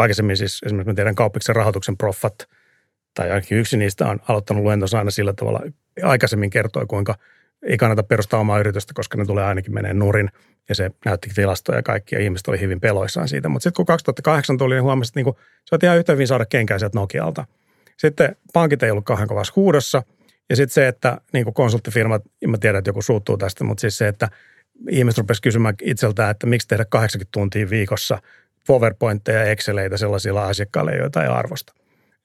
Aikaisemmin 0.00 0.36
siis 0.36 0.60
esimerkiksi 0.66 0.90
mä 0.90 0.94
tiedän 0.94 1.14
kauppiksen 1.14 1.56
rahoituksen 1.56 1.96
proffat, 1.96 2.48
tai 3.14 3.30
ainakin 3.30 3.58
yksi 3.58 3.76
niistä 3.76 4.06
on 4.06 4.20
aloittanut 4.28 4.62
luentonsa 4.62 4.98
aina 4.98 5.10
sillä 5.10 5.32
tavalla, 5.32 5.60
aikaisemmin 6.02 6.50
kertoi, 6.50 6.86
kuinka 6.86 7.14
ei 7.62 7.76
kannata 7.76 8.02
perustaa 8.02 8.40
omaa 8.40 8.58
yritystä, 8.58 8.92
koska 8.94 9.18
ne 9.18 9.24
tulee 9.24 9.44
ainakin 9.44 9.74
menee 9.74 9.94
nurin. 9.94 10.30
Ja 10.68 10.74
se 10.74 10.90
näytti 11.04 11.30
tilastoja 11.34 11.78
ja 11.78 11.82
kaikki, 11.82 12.14
ja 12.14 12.20
ihmiset 12.20 12.48
oli 12.48 12.60
hyvin 12.60 12.80
peloissaan 12.80 13.28
siitä. 13.28 13.48
Mutta 13.48 13.62
sitten 13.62 13.76
kun 13.76 13.86
2008 13.86 14.58
tuli, 14.58 14.74
niin 14.74 14.82
huomasin, 14.82 15.10
että 15.10 15.18
niinku, 15.18 15.38
se 15.64 15.74
on 15.74 15.78
ihan 15.82 15.98
yhtä 15.98 16.12
hyvin 16.12 16.26
saada 16.26 16.46
kenkää 16.46 16.78
sieltä 16.78 16.98
Nokialta. 16.98 17.46
Sitten 17.96 18.36
pankit 18.52 18.82
ei 18.82 18.90
ollut 18.90 19.04
kauhean 19.04 19.28
kovassa 19.28 19.52
huudossa. 19.56 20.02
Ja 20.50 20.56
sitten 20.56 20.74
se, 20.74 20.88
että 20.88 21.20
niin 21.32 21.44
kuin 21.44 21.54
konsulttifirmat, 21.54 22.22
mä 22.46 22.58
tiedän, 22.58 22.78
että 22.78 22.88
joku 22.88 23.02
suuttuu 23.02 23.36
tästä, 23.36 23.64
mutta 23.64 23.80
siis 23.80 23.98
se, 23.98 24.08
että 24.08 24.28
ihmiset 24.90 25.18
rupesivat 25.18 25.42
kysymään 25.42 25.74
itseltään, 25.82 26.30
että 26.30 26.46
miksi 26.46 26.68
tehdä 26.68 26.84
80 26.84 27.32
tuntia 27.32 27.70
viikossa 27.70 28.18
PowerPointteja 28.66 29.38
ja 29.38 29.44
Exceleitä 29.44 29.96
sellaisilla 29.96 30.46
asiakkailla, 30.46 30.92
joita 30.92 31.22
ei 31.22 31.28
arvosta. 31.28 31.72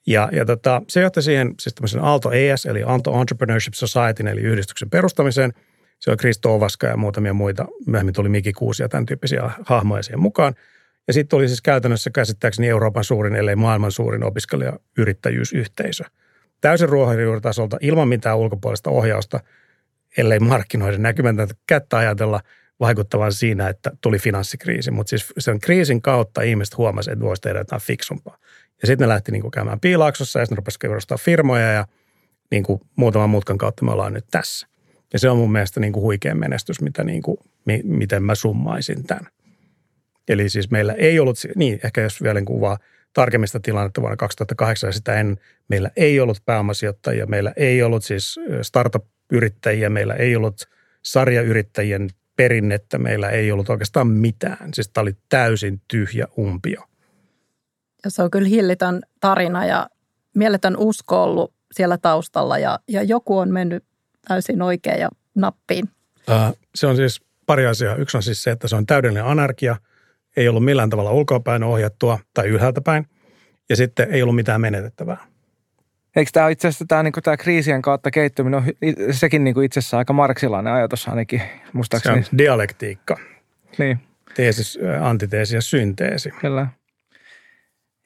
Ja, 0.08 0.30
ja 0.32 0.46
tota, 0.46 0.82
se 0.88 1.02
johti 1.02 1.22
siihen 1.22 1.54
siis 1.60 1.74
tämmöisen 1.74 2.02
Aalto 2.02 2.32
ES, 2.32 2.66
eli 2.66 2.84
Aalto 2.84 3.22
Entrepreneurship 3.22 3.74
Society, 3.74 4.24
eli 4.30 4.42
yhdistyksen 4.42 4.90
perustamiseen. 4.90 5.54
Se 6.00 6.12
on 6.12 6.18
Kristo 6.18 6.56
Ovaska 6.56 6.88
ja 6.88 6.98
muutamia 6.98 7.34
muita. 7.34 7.66
Myöhemmin 7.88 8.14
tuli 8.14 8.30
Miki 8.30 8.54
Kuusi 8.54 8.84
ja 8.84 8.90
tämän 8.90 9.06
tyyppisiä 9.06 9.52
hahmoja 9.66 10.04
siihen 10.04 10.20
mukaan. 10.20 10.56
Ja 11.08 11.14
sitten 11.14 11.38
oli 11.38 11.48
siis 11.48 11.62
käytännössä 11.62 12.10
käsittääkseni 12.10 12.68
Euroopan 12.68 13.04
suurin, 13.04 13.36
ellei 13.36 13.56
maailman 13.56 13.92
suurin 13.92 14.24
opiskelijayrittäjyysyhteisö. 14.24 16.04
Täysin 16.62 16.90
ruohonjuuritasolta, 16.90 17.78
ilman 17.82 18.08
mitään 18.08 18.38
ulkopuolista 18.38 18.90
ohjausta, 18.90 19.40
ellei 20.18 20.40
markkinoiden 20.40 21.02
näkymäntä 21.02 21.48
kättä 21.68 21.98
ajatella 21.98 22.42
vaikuttavan 22.80 23.34
siinä, 23.34 23.70
että 23.70 23.92
tuli 24.02 24.20
finanssikriisi. 24.20 24.92
Mutta 24.92 25.10
siis 25.10 25.34
sen 25.38 25.60
kriisin 25.60 26.02
kautta 26.02 26.42
ihmiset 26.42 26.78
huomasivat, 26.78 27.14
että 27.14 27.26
voisi 27.26 27.42
tehdä 27.42 27.60
jotain 27.60 27.82
fiksumpaa. 27.82 28.38
Ja 28.82 28.88
sitten 28.88 29.06
ne 29.06 29.10
lähti 29.10 29.32
niin 29.32 29.42
kuin 29.42 29.52
käymään 29.52 29.80
piilaaksossa 29.80 30.40
ja 30.40 30.46
sitten 30.46 30.58
rupesi 30.58 30.78
perustaa 30.82 31.18
firmoja 31.18 31.72
ja 31.72 31.88
niin 32.52 32.64
kuin 32.64 32.82
muutaman 32.96 33.30
mutkan 33.30 33.58
kautta 33.58 33.86
me 33.86 33.92
ollaan 33.92 34.14
nyt 34.14 34.26
tässä. 34.32 34.68
Ja 35.14 35.20
se 35.20 35.30
on 35.30 35.38
mun 35.38 35.52
mielestä 35.52 35.80
niin 35.80 35.94
kuin 35.94 36.02
huikea 36.02 36.36
menestys, 36.36 36.82
mitä 36.82 37.04
niin 37.04 37.22
kuin, 37.22 37.38
mi, 37.66 37.82
miten 37.84 38.24
mä 38.24 38.36
summaisin 38.36 39.04
tämän. 39.04 39.28
Eli 40.28 40.50
siis 40.50 40.72
meillä 40.72 40.94
ei 40.94 41.20
ollut, 41.20 41.38
niin 41.56 41.80
ehkä 41.84 42.02
jos 42.02 42.24
vielä 42.24 42.40
niin 42.40 42.46
kuvaa 42.46 42.78
tarkemmista 43.14 43.60
tilannetta 43.60 44.02
vuonna 44.02 44.18
2008 44.18 44.88
ja 44.88 44.92
sitä 44.92 45.20
ennen, 45.20 45.38
meillä 45.68 45.92
ei 45.96 46.20
ollut 46.20 46.42
pääomasijoittajia, 46.46 47.26
meillä 47.26 47.54
ei 47.56 47.84
ollut 47.84 48.04
siis 48.04 48.40
startup-yrittäjiä, 48.62 49.90
meillä 49.90 50.14
ei 50.14 50.36
ollut 50.36 50.70
sarjayrittäjien 51.02 52.10
perinnettä, 52.36 52.98
meillä 52.98 53.30
ei 53.30 53.52
ollut 53.52 53.70
oikeastaan 53.70 54.08
mitään. 54.08 54.74
Siis 54.74 54.90
tämä 54.90 55.02
oli 55.02 55.14
täysin 55.30 55.82
tyhjä 55.88 56.28
umpio. 56.38 56.84
Ja 58.04 58.12
se 58.12 58.24
on 58.24 58.32
kyllä 58.32 58.48
hillitön 58.48 59.02
tarina 59.20 59.66
ja 59.66 59.90
mieletön 60.36 60.78
usko 60.78 61.24
ollut 61.24 61.54
siellä 61.74 61.98
taustalla 61.98 62.58
ja, 62.58 62.80
ja 62.88 63.04
joku 63.04 63.38
on 63.38 63.52
mennyt 63.52 63.84
täysin 64.28 64.62
oikein 64.62 65.00
ja 65.00 65.10
nappiin. 65.36 65.90
se 66.76 66.88
on 66.88 66.96
siis 66.96 67.22
pari 67.46 67.66
asiaa. 67.66 67.96
Yksi 67.96 68.18
on 68.18 68.24
siis 68.24 68.44
se, 68.44 68.52
että 68.52 68.68
se 68.68 68.76
on 68.76 68.86
täydellinen 68.86 69.26
anarkia, 69.26 69.76
ei 70.38 70.48
ollut 70.48 70.66
millään 70.66 70.90
tavalla 70.90 71.12
ulkoapäin 71.12 71.64
ohjattua 71.64 72.20
tai 72.34 72.48
ylhäältä 72.48 72.82
päin, 72.82 73.08
ja 73.70 73.76
sitten 73.76 74.12
ei 74.12 74.22
ollut 74.22 74.36
mitään 74.36 74.62
menetettävää. 74.62 75.35
Eikö 76.16 76.32
tämä 76.34 76.50
itse 76.50 76.68
asiassa 76.68 76.86
tämä, 76.88 77.04
niin 77.04 77.14
tämä 77.24 77.38
kriisien 77.38 77.82
kautta 77.82 78.12
kehittyminen 78.12 78.60
on 78.60 78.66
sekin 79.12 79.44
niin 79.44 79.54
kuin 79.54 79.66
itse 79.66 79.80
asiassa 79.80 79.98
aika 79.98 80.14
marksilainen 80.14 80.74
ajatus 80.74 81.08
ainakin, 81.08 81.42
muistaakseni. 81.74 82.24
Se 82.24 82.30
on 82.34 82.38
dialektiikka. 82.38 83.18
Niin. 83.78 84.00
Teesis, 84.36 84.80
antiteesi 85.02 85.56
ja 85.56 85.62
synteesi. 85.62 86.32
Kyllä. 86.42 86.68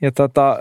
Ja 0.01 0.11
tota, 0.11 0.57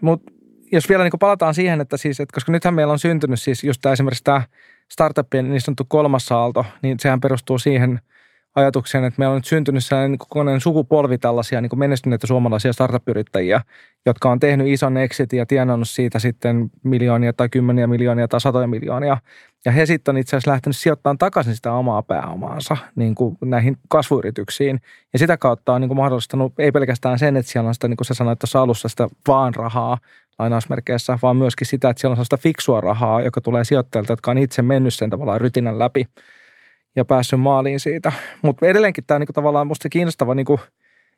mutta 0.00 0.32
jos 0.72 0.88
vielä 0.88 1.04
niin 1.04 1.12
palataan 1.20 1.54
siihen, 1.54 1.80
että 1.80 1.96
siis, 1.96 2.20
että 2.20 2.34
koska 2.34 2.52
nythän 2.52 2.74
meillä 2.74 2.92
on 2.92 2.98
syntynyt 2.98 3.40
siis 3.40 3.64
just 3.64 3.80
tämä 3.80 3.92
esimerkiksi 3.92 4.24
tämä 4.24 4.42
startupien 4.90 5.50
niin 5.50 5.60
sanottu 5.60 5.84
kolmas 5.88 6.32
aalto, 6.32 6.66
niin 6.82 7.00
sehän 7.00 7.20
perustuu 7.20 7.58
siihen 7.58 8.00
ajatukseen, 8.54 9.04
että 9.04 9.18
meillä 9.18 9.32
on 9.32 9.38
nyt 9.38 9.44
syntynyt 9.44 9.84
sellainen 9.84 10.18
kokonainen 10.18 10.60
sukupolvi 10.60 11.18
tällaisia 11.18 11.60
niin 11.60 11.78
menestyneitä 11.78 12.26
suomalaisia 12.26 12.72
startup-yrittäjiä, 12.72 13.60
jotka 14.06 14.30
on 14.30 14.40
tehnyt 14.40 14.66
ison 14.66 14.96
exitin 14.96 15.38
ja 15.38 15.46
tienannut 15.46 15.88
siitä 15.88 16.18
sitten 16.18 16.70
miljoonia 16.82 17.32
tai 17.32 17.48
kymmeniä 17.48 17.86
miljoonia 17.86 18.28
tai 18.28 18.40
satoja 18.40 18.66
miljoonia. 18.66 19.16
Ja 19.64 19.72
he 19.72 19.86
sitten 19.86 20.14
on 20.14 20.18
itse 20.18 20.36
asiassa 20.36 20.50
lähtenyt 20.50 20.76
sijoittamaan 20.76 21.18
takaisin 21.18 21.56
sitä 21.56 21.72
omaa 21.72 22.02
pääomaansa 22.02 22.76
niin 22.96 23.14
kuin 23.14 23.36
näihin 23.44 23.76
kasvuyrityksiin. 23.88 24.80
Ja 25.12 25.18
sitä 25.18 25.36
kautta 25.36 25.72
on 25.72 25.80
niin 25.80 25.88
kuin 25.88 25.98
mahdollistanut 25.98 26.52
ei 26.58 26.72
pelkästään 26.72 27.18
sen, 27.18 27.36
että 27.36 27.52
siellä 27.52 27.68
on 27.68 27.74
sitä, 27.74 27.88
niin 27.88 27.96
kuin 27.96 28.06
sä 28.06 28.14
sanoit 28.14 28.38
tuossa 28.38 28.62
alussa, 28.62 28.88
sitä 28.88 29.08
vaan 29.28 29.54
rahaa 29.54 29.98
lainausmerkeissä, 30.38 31.18
vaan 31.22 31.36
myöskin 31.36 31.66
sitä, 31.66 31.90
että 31.90 32.00
siellä 32.00 32.12
on 32.12 32.16
sellaista 32.16 32.36
fiksua 32.36 32.80
rahaa, 32.80 33.20
joka 33.20 33.40
tulee 33.40 33.64
sijoittajilta, 33.64 34.12
jotka 34.12 34.30
on 34.30 34.38
itse 34.38 34.62
mennyt 34.62 34.94
sen 34.94 35.10
tavallaan 35.10 35.40
rytinän 35.40 35.78
läpi 35.78 36.06
ja 36.96 37.04
päässyt 37.04 37.40
maaliin 37.40 37.80
siitä. 37.80 38.12
Mutta 38.42 38.66
edelleenkin 38.66 39.04
tämä 39.06 39.18
niinku 39.18 39.32
tavallaan 39.32 39.66
musta 39.66 39.88
kiinnostava 39.88 40.34
niinku 40.34 40.60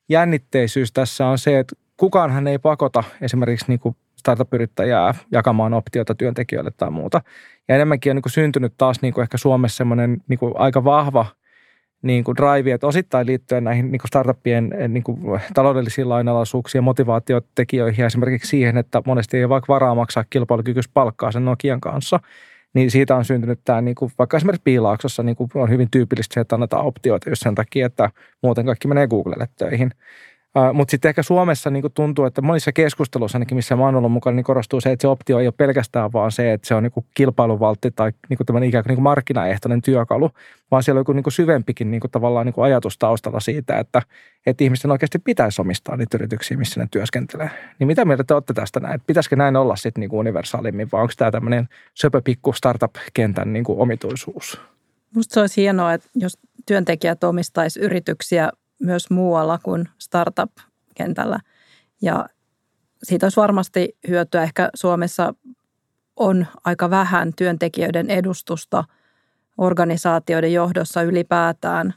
jännitteisyys 0.08 0.92
tässä 0.92 1.26
on 1.26 1.38
se, 1.38 1.58
että 1.58 1.76
kukaanhan 1.96 2.46
ei 2.46 2.58
pakota 2.58 3.04
esimerkiksi 3.20 3.66
niinku 3.68 3.96
startup-yrittäjää 4.16 5.14
jakamaan 5.32 5.74
optiota 5.74 6.14
työntekijöille 6.14 6.70
tai 6.76 6.90
muuta. 6.90 7.20
Ja 7.68 7.74
enemmänkin 7.74 8.10
on 8.10 8.16
niinku 8.16 8.28
syntynyt 8.28 8.72
taas 8.78 9.02
niinku 9.02 9.20
ehkä 9.20 9.38
Suomessa 9.38 9.76
semmoinen 9.76 10.22
niinku 10.28 10.52
aika 10.54 10.84
vahva 10.84 11.26
niin 12.02 12.24
kuin 12.24 12.36
drive, 12.36 12.72
että 12.72 12.86
osittain 12.86 13.26
liittyen 13.26 13.64
näihin 13.64 13.92
niin 13.92 14.00
kuin 14.00 14.08
startuppien 14.08 14.74
niin 14.88 15.02
kuin 15.02 15.40
taloudellisiin 15.54 16.08
lainalaisuuksiin 16.08 16.78
ja 16.78 16.82
motivaatiotekijöihin 16.82 18.06
esimerkiksi 18.06 18.48
siihen, 18.48 18.76
että 18.76 19.02
monesti 19.06 19.36
ei 19.36 19.44
ole 19.44 19.48
vaikka 19.48 19.72
varaa 19.72 19.94
maksaa 19.94 20.24
kilpailukykyistä 20.30 20.90
palkkaa 20.94 21.32
sen 21.32 21.44
Nokian 21.44 21.80
kanssa– 21.80 22.20
niin 22.76 22.90
siitä 22.90 23.16
on 23.16 23.24
syntynyt 23.24 23.60
tämä, 23.64 23.80
niin 23.80 23.94
kuin, 23.94 24.12
vaikka 24.18 24.36
esimerkiksi 24.36 24.62
piilaaksossa 24.64 25.22
niin 25.22 25.36
kuin 25.36 25.50
on 25.54 25.70
hyvin 25.70 25.90
tyypillistä 25.90 26.34
se, 26.34 26.40
että 26.40 26.56
annetaan 26.56 26.84
optioita 26.84 27.30
just 27.30 27.42
sen 27.42 27.54
takia, 27.54 27.86
että 27.86 28.10
muuten 28.42 28.66
kaikki 28.66 28.88
menee 28.88 29.06
Googlelle 29.06 29.48
töihin. 29.58 29.90
Mutta 30.72 30.90
sitten 30.90 31.08
ehkä 31.08 31.22
Suomessa 31.22 31.70
niin 31.70 31.84
tuntuu, 31.94 32.24
että 32.24 32.42
monissa 32.42 32.72
keskusteluissa, 32.72 33.36
ainakin 33.36 33.56
missä 33.56 33.76
mä 33.76 33.84
oon 33.84 33.94
ollut 33.94 34.12
mukana, 34.12 34.36
niin 34.36 34.44
korostuu 34.44 34.80
se, 34.80 34.92
että 34.92 35.02
se 35.02 35.08
optio 35.08 35.38
ei 35.38 35.46
ole 35.46 35.54
pelkästään 35.56 36.12
vaan 36.12 36.32
se, 36.32 36.52
että 36.52 36.68
se 36.68 36.74
on 36.74 36.82
niin 36.82 36.92
kilpailuvaltti 37.14 37.90
tai 37.90 38.12
niin 38.28 38.38
kuin 38.46 38.64
ikään 38.64 38.84
kuin, 38.84 38.90
niin 38.90 38.96
kuin 38.96 39.02
markkinaehtoinen 39.02 39.82
työkalu, 39.82 40.30
vaan 40.70 40.82
siellä 40.82 40.98
on 40.98 41.00
joku 41.00 41.12
niin 41.12 41.24
syvempikin 41.28 41.90
niin 41.90 42.02
tavallaan 42.12 42.46
niin 42.46 42.54
ajatus 42.64 42.98
taustalla 42.98 43.40
siitä, 43.40 43.78
että, 43.78 44.02
että 44.46 44.64
ihmisten 44.64 44.90
oikeasti 44.90 45.18
pitäisi 45.18 45.60
omistaa 45.60 45.96
niitä 45.96 46.16
yrityksiä, 46.16 46.56
missä 46.56 46.80
ne 46.80 46.88
työskentelee. 46.90 47.50
Niin 47.78 47.86
mitä 47.86 48.04
mieltä 48.04 48.24
te 48.24 48.34
olette 48.34 48.54
tästä 48.54 48.80
näin? 48.80 49.00
Pitäisikö 49.06 49.36
näin 49.36 49.56
olla 49.56 49.76
sitten 49.76 50.00
niin 50.00 50.12
universaalimmin 50.12 50.88
vai 50.92 51.02
onko 51.02 51.12
tämä 51.16 51.30
tämmöinen 51.30 51.68
söpöpikku 51.94 52.52
startup-kentän 52.52 53.52
niin 53.52 53.64
omituisuus? 53.68 54.60
Musta 55.14 55.34
se 55.34 55.40
olisi 55.40 55.62
hienoa, 55.62 55.92
että 55.92 56.08
jos 56.14 56.38
työntekijät 56.66 57.24
omistaisi 57.24 57.80
yrityksiä 57.80 58.50
myös 58.78 59.10
muualla 59.10 59.58
kuin 59.62 59.88
startup-kentällä. 59.98 61.40
Ja 62.02 62.28
siitä 63.02 63.26
olisi 63.26 63.40
varmasti 63.40 63.96
hyötyä. 64.08 64.42
Ehkä 64.42 64.70
Suomessa 64.74 65.34
on 66.16 66.46
aika 66.64 66.90
vähän 66.90 67.32
työntekijöiden 67.36 68.10
edustusta 68.10 68.84
organisaatioiden 69.58 70.52
johdossa 70.52 71.02
ylipäätään. 71.02 71.94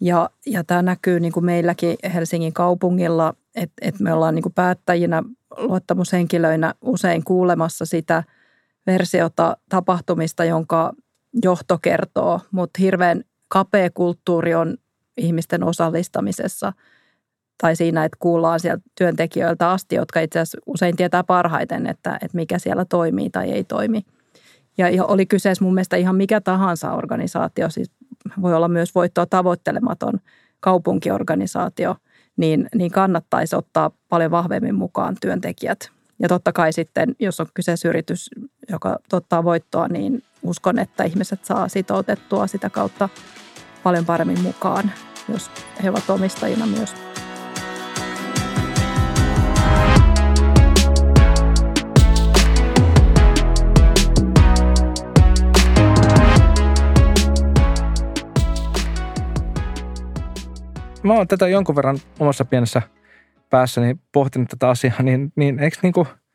Ja, 0.00 0.30
ja 0.46 0.64
tämä 0.64 0.82
näkyy 0.82 1.20
niin 1.20 1.32
kuin 1.32 1.44
meilläkin 1.44 1.96
Helsingin 2.14 2.52
kaupungilla, 2.52 3.34
että, 3.54 3.74
että 3.80 4.02
me 4.02 4.12
ollaan 4.12 4.34
niin 4.34 4.42
kuin 4.42 4.54
päättäjinä, 4.54 5.22
luottamushenkilöinä 5.56 6.74
usein 6.80 7.24
kuulemassa 7.24 7.84
sitä 7.84 8.24
versiota 8.86 9.56
tapahtumista, 9.68 10.44
jonka 10.44 10.92
johto 11.42 11.78
kertoo, 11.82 12.40
mutta 12.50 12.78
hirveän 12.82 13.24
kapea 13.48 13.90
kulttuuri 13.90 14.54
on 14.54 14.76
ihmisten 15.16 15.64
osallistamisessa 15.64 16.72
tai 17.62 17.76
siinä, 17.76 18.04
että 18.04 18.16
kuullaan 18.20 18.60
sieltä 18.60 18.82
työntekijöiltä 18.98 19.70
asti, 19.70 19.94
jotka 19.94 20.20
itse 20.20 20.38
asiassa 20.38 20.58
usein 20.66 20.96
tietää 20.96 21.24
parhaiten, 21.24 21.86
että, 21.86 22.14
että 22.14 22.36
mikä 22.36 22.58
siellä 22.58 22.84
toimii 22.84 23.30
tai 23.30 23.50
ei 23.50 23.64
toimi. 23.64 24.02
Ja, 24.78 25.04
oli 25.04 25.26
kyseessä 25.26 25.64
mun 25.64 25.74
mielestä 25.74 25.96
ihan 25.96 26.16
mikä 26.16 26.40
tahansa 26.40 26.92
organisaatio, 26.92 27.70
siis 27.70 27.90
voi 28.42 28.54
olla 28.54 28.68
myös 28.68 28.94
voittoa 28.94 29.26
tavoittelematon 29.26 30.20
kaupunkiorganisaatio, 30.60 31.96
niin, 32.36 32.68
niin 32.74 32.90
kannattaisi 32.90 33.56
ottaa 33.56 33.90
paljon 34.08 34.30
vahvemmin 34.30 34.74
mukaan 34.74 35.16
työntekijät. 35.20 35.90
Ja 36.18 36.28
totta 36.28 36.52
kai 36.52 36.72
sitten, 36.72 37.14
jos 37.18 37.40
on 37.40 37.46
kyseessä 37.54 37.88
yritys, 37.88 38.30
joka 38.70 38.98
tuottaa 39.10 39.44
voittoa, 39.44 39.88
niin 39.88 40.22
uskon, 40.42 40.78
että 40.78 41.04
ihmiset 41.04 41.44
saa 41.44 41.68
sitoutettua 41.68 42.46
sitä 42.46 42.70
kautta 42.70 43.08
paljon 43.86 44.06
paremmin 44.06 44.40
mukaan, 44.40 44.92
jos 45.28 45.50
he 45.82 45.90
ovat 45.90 46.10
omistajina 46.10 46.66
myös. 46.66 46.94
Mä 61.02 61.14
oon 61.14 61.28
tätä 61.28 61.48
jonkun 61.48 61.76
verran 61.76 61.98
omassa 62.20 62.44
pienessä 62.44 62.82
päässäni 63.50 63.96
pohtinut 64.12 64.48
tätä 64.48 64.68
asiaa, 64.68 65.02
niin, 65.02 65.32
niin 65.36 65.58
eikö 65.58 65.76
niinku– 65.82 66.06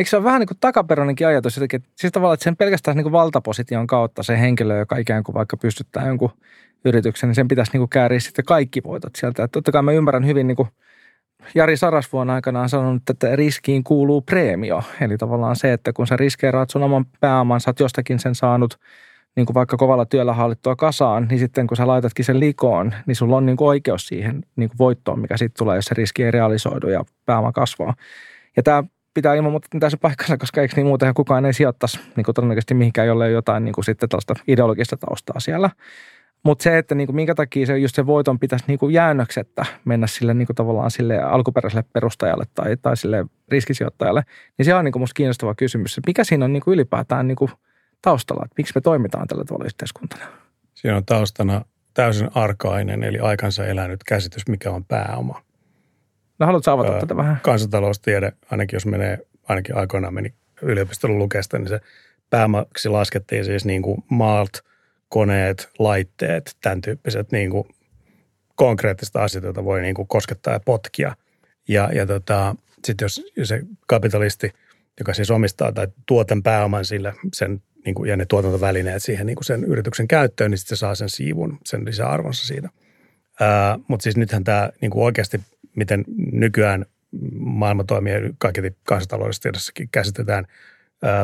Eikö 0.00 0.10
se 0.10 0.16
ole 0.16 0.24
vähän 0.24 0.40
niin 0.40 0.48
kuin 0.48 0.58
takaperoinenkin 0.60 1.26
ajatus 1.26 1.56
jotenkin, 1.56 1.76
että 1.76 1.90
siis 1.96 2.12
tavallaan, 2.12 2.34
että 2.34 2.44
sen 2.44 2.56
pelkästään 2.56 2.96
niin 2.96 3.04
kuin 3.04 3.12
valtaposition 3.12 3.86
kautta 3.86 4.22
se 4.22 4.40
henkilö, 4.40 4.78
joka 4.78 4.96
ikään 4.96 5.22
kuin 5.22 5.34
vaikka 5.34 5.56
pystyttää 5.56 6.06
jonkun 6.06 6.30
yrityksen, 6.84 7.28
niin 7.28 7.34
sen 7.34 7.48
pitäisi 7.48 7.72
niin 7.72 7.80
kuin 7.80 7.88
kääriä 7.88 8.20
sitten 8.20 8.44
kaikki 8.44 8.82
voitot 8.84 9.16
sieltä. 9.16 9.44
Että 9.44 9.52
totta 9.52 9.72
kai 9.72 9.82
mä 9.82 9.92
ymmärrän 9.92 10.26
hyvin 10.26 10.46
niin 10.46 10.56
kuin 10.56 10.68
Jari 11.54 11.76
Sarasvuon 11.76 12.30
aikanaan 12.30 12.68
sanonut, 12.68 13.10
että 13.10 13.36
riskiin 13.36 13.84
kuuluu 13.84 14.20
preemio. 14.20 14.82
Eli 15.00 15.18
tavallaan 15.18 15.56
se, 15.56 15.72
että 15.72 15.92
kun 15.92 16.06
sä 16.06 16.16
riskeeraat 16.16 16.70
sun 16.70 16.82
oman 16.82 17.04
pääoman, 17.20 17.60
sä 17.60 17.70
oot 17.70 17.80
jostakin 17.80 18.18
sen 18.18 18.34
saanut 18.34 18.78
niin 19.36 19.46
kuin 19.46 19.54
vaikka 19.54 19.76
kovalla 19.76 20.06
työllä 20.06 20.32
hallittua 20.32 20.76
kasaan, 20.76 21.26
niin 21.30 21.38
sitten 21.38 21.66
kun 21.66 21.76
sä 21.76 21.86
laitatkin 21.86 22.24
sen 22.24 22.40
likoon, 22.40 22.94
niin 23.06 23.16
sulla 23.16 23.36
on 23.36 23.46
niin 23.46 23.56
kuin 23.56 23.68
oikeus 23.68 24.06
siihen 24.06 24.42
niin 24.56 24.68
kuin 24.68 24.78
voittoon, 24.78 25.20
mikä 25.20 25.36
sitten 25.36 25.58
tulee, 25.58 25.76
jos 25.76 25.84
se 25.84 25.94
riski 25.94 26.24
ei 26.24 26.30
realisoidu 26.30 26.88
ja 26.88 27.04
pääoma 27.26 27.52
kasvaa. 27.52 27.94
Ja 28.56 28.62
tämä 28.62 28.84
pitää 29.14 29.34
ilman 29.34 29.50
muuta 29.50 29.68
täysin 29.80 29.98
paikkansa, 29.98 30.36
koska 30.36 30.60
eikö 30.60 30.76
niin 30.76 30.86
muutenhan 30.86 31.14
kukaan 31.14 31.44
ei 31.44 31.52
sijoittaisi 31.52 32.00
niin 32.16 32.24
kuin 32.24 32.34
todennäköisesti 32.34 32.74
mihinkään, 32.74 33.08
jolle 33.08 33.30
jotain 33.30 33.64
niin 33.64 33.72
kuin 33.72 33.84
sitten 33.84 34.08
tällaista 34.08 34.34
ideologista 34.48 34.96
taustaa 34.96 35.40
siellä. 35.40 35.70
Mutta 36.42 36.62
se, 36.62 36.78
että 36.78 36.94
niinku 36.94 37.12
minkä 37.12 37.34
takia 37.34 37.66
se, 37.66 37.78
just 37.78 37.94
se 37.94 38.06
voiton 38.06 38.38
pitäisi 38.38 38.64
niinku 38.68 38.88
jäännöksettä 38.88 39.66
mennä 39.84 40.06
sille 40.06 40.34
niinku 40.34 40.54
tavallaan 40.54 40.90
sille 40.90 41.22
alkuperäiselle 41.22 41.84
perustajalle 41.92 42.44
tai, 42.54 42.76
tai 42.76 42.96
sille 42.96 43.24
riskisijoittajalle, 43.48 44.22
niin 44.58 44.64
se 44.64 44.74
on 44.74 44.84
niinku 44.84 44.98
musta 44.98 45.14
kiinnostava 45.14 45.54
kysymys. 45.54 46.00
Mikä 46.06 46.24
siinä 46.24 46.44
on 46.44 46.52
niinku 46.52 46.72
ylipäätään 46.72 47.28
niinku 47.28 47.50
taustalla, 48.02 48.42
että 48.44 48.54
miksi 48.58 48.72
me 48.74 48.80
toimitaan 48.80 49.28
tällä 49.28 49.44
tavalla 49.44 49.64
yhteiskuntana? 49.64 50.24
Siinä 50.74 50.96
on 50.96 51.04
taustana 51.04 51.64
täysin 51.94 52.28
arkainen, 52.34 53.04
eli 53.04 53.18
aikansa 53.18 53.66
elänyt 53.66 54.04
käsitys, 54.04 54.48
mikä 54.48 54.70
on 54.70 54.84
pääoma. 54.84 55.42
No 56.40 56.46
haluatko 56.46 56.70
avata 56.70 56.92
öö, 56.92 57.00
tätä 57.00 57.16
vähän? 57.16 57.40
Kansantaloustiede, 57.42 58.32
ainakin 58.50 58.76
jos 58.76 58.86
menee, 58.86 59.18
ainakin 59.48 59.76
aikoinaan 59.76 60.14
meni 60.14 60.34
yliopiston 60.62 61.18
lukesta, 61.18 61.58
niin 61.58 61.68
se 61.68 61.80
pääomaksi 62.30 62.88
laskettiin 62.88 63.44
siis 63.44 63.64
niin 63.64 63.82
kuin 63.82 64.04
maalt– 64.08 64.50
koneet, 65.10 65.68
laitteet, 65.78 66.56
tämän 66.60 66.80
tyyppiset 66.80 67.32
niin 67.32 67.50
kuin 67.50 67.64
konkreettiset 68.54 69.16
asiat, 69.16 69.44
joita 69.44 69.64
voi 69.64 69.80
niin 69.82 69.94
kuin 69.94 70.08
koskettaa 70.08 70.52
ja 70.52 70.60
potkia. 70.60 71.16
Ja, 71.68 71.90
ja 71.92 72.06
tota, 72.06 72.56
sitten 72.84 73.04
jos 73.04 73.22
se 73.48 73.62
kapitalisti, 73.86 74.52
joka 74.98 75.14
siis 75.14 75.30
omistaa 75.30 75.72
tai 75.72 75.88
tuoten 76.06 76.42
pääoman 76.42 76.84
sille, 76.84 77.14
sen, 77.34 77.62
niin 77.84 77.94
kuin, 77.94 78.10
ja 78.10 78.16
ne 78.16 78.26
tuotantovälineet 78.26 79.02
siihen 79.02 79.26
niin 79.26 79.36
kuin 79.36 79.44
sen 79.44 79.64
yrityksen 79.64 80.08
käyttöön, 80.08 80.50
niin 80.50 80.58
sitten 80.58 80.76
se 80.76 80.80
saa 80.80 80.94
sen 80.94 81.08
siivun, 81.08 81.58
sen 81.64 81.84
lisäarvonsa 81.84 82.46
siitä. 82.46 82.68
Mutta 83.88 84.02
siis 84.02 84.16
nythän 84.16 84.44
tämä 84.44 84.70
niin 84.80 84.90
kuin 84.90 85.04
oikeasti, 85.04 85.40
miten 85.76 86.04
nykyään 86.32 86.86
maailma 87.38 87.84
toimii, 87.84 88.12
kaikki 88.38 88.60
kansantaloudellisessa 88.84 89.42
tiedossakin 89.42 89.88
käsitetään 89.92 90.44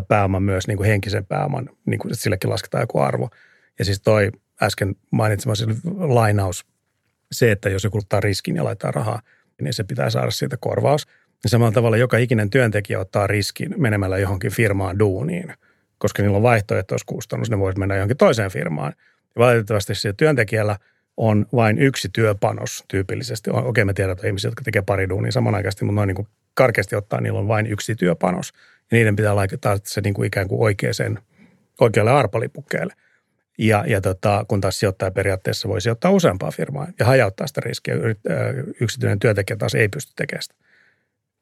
pääoman 0.08 0.42
myös 0.42 0.66
niin 0.66 0.76
kuin 0.76 0.88
henkisen 0.88 1.26
pääoman, 1.26 1.70
niin 1.86 1.98
kuin, 1.98 2.12
että 2.12 2.22
sillekin 2.22 2.50
lasketaan 2.50 2.82
joku 2.82 2.98
arvo– 2.98 3.30
ja 3.78 3.84
siis 3.84 4.00
toi 4.00 4.30
äsken 4.62 4.96
mainitsemasi 5.10 5.64
lainaus, 5.98 6.66
se, 7.32 7.52
että 7.52 7.68
jos 7.68 7.84
joku 7.84 7.98
ottaa 7.98 8.20
riskin 8.20 8.56
ja 8.56 8.64
laittaa 8.64 8.90
rahaa, 8.90 9.20
niin 9.62 9.72
se 9.72 9.84
pitää 9.84 10.10
saada 10.10 10.30
siitä 10.30 10.56
korvaus. 10.60 11.06
Ja 11.44 11.50
samalla 11.50 11.72
tavalla 11.72 11.96
joka 11.96 12.16
ikinen 12.16 12.50
työntekijä 12.50 13.00
ottaa 13.00 13.26
riskin 13.26 13.74
menemällä 13.76 14.18
johonkin 14.18 14.52
firmaan 14.52 14.98
duuniin, 14.98 15.54
koska 15.98 16.22
niillä 16.22 16.36
on 16.36 16.42
vaihtoehtoiskustannus, 16.42 17.50
ne 17.50 17.58
voisi 17.58 17.78
mennä 17.78 17.94
johonkin 17.94 18.16
toiseen 18.16 18.50
firmaan. 18.50 18.92
Ja 19.34 19.38
valitettavasti 19.38 19.92
työntekijällä 20.16 20.76
on 21.16 21.46
vain 21.54 21.78
yksi 21.78 22.08
työpanos 22.12 22.84
tyypillisesti. 22.88 23.50
Okei, 23.50 23.84
me 23.84 23.94
tiedetään 23.94 24.16
että 24.16 24.26
ihmisiä, 24.26 24.48
jotka 24.48 24.62
tekee 24.64 24.82
pari 24.82 25.08
duunia 25.08 25.32
samanaikaisesti, 25.32 25.84
mutta 25.84 25.94
noin 25.94 26.06
niin 26.06 26.16
kuin 26.16 26.28
karkeasti 26.54 26.96
ottaen 26.96 27.22
niillä 27.22 27.38
on 27.38 27.48
vain 27.48 27.66
yksi 27.66 27.94
työpanos. 27.94 28.52
Ja 28.90 28.96
niiden 28.96 29.16
pitää 29.16 29.36
laittaa 29.36 29.76
se 29.84 30.00
niin 30.00 30.14
kuin 30.14 30.26
ikään 30.26 30.48
kuin 30.48 30.60
oikeaan, 30.60 31.18
oikealle 31.80 32.10
arpalipukkeelle– 32.10 32.92
ja, 33.58 33.84
ja 33.86 34.00
tota, 34.00 34.44
kun 34.48 34.60
taas 34.60 34.78
sijoittaja 34.78 35.10
periaatteessa 35.10 35.68
voi 35.68 35.80
sijoittaa 35.80 36.10
useampaa 36.10 36.50
firmaa 36.50 36.86
ja 36.98 37.06
hajauttaa 37.06 37.46
sitä 37.46 37.60
riskiä. 37.60 37.94
Yksityinen 38.80 39.18
työntekijä 39.18 39.56
taas 39.56 39.74
ei 39.74 39.88
pysty 39.88 40.12
tekemään 40.16 40.42
sitä. 40.42 40.54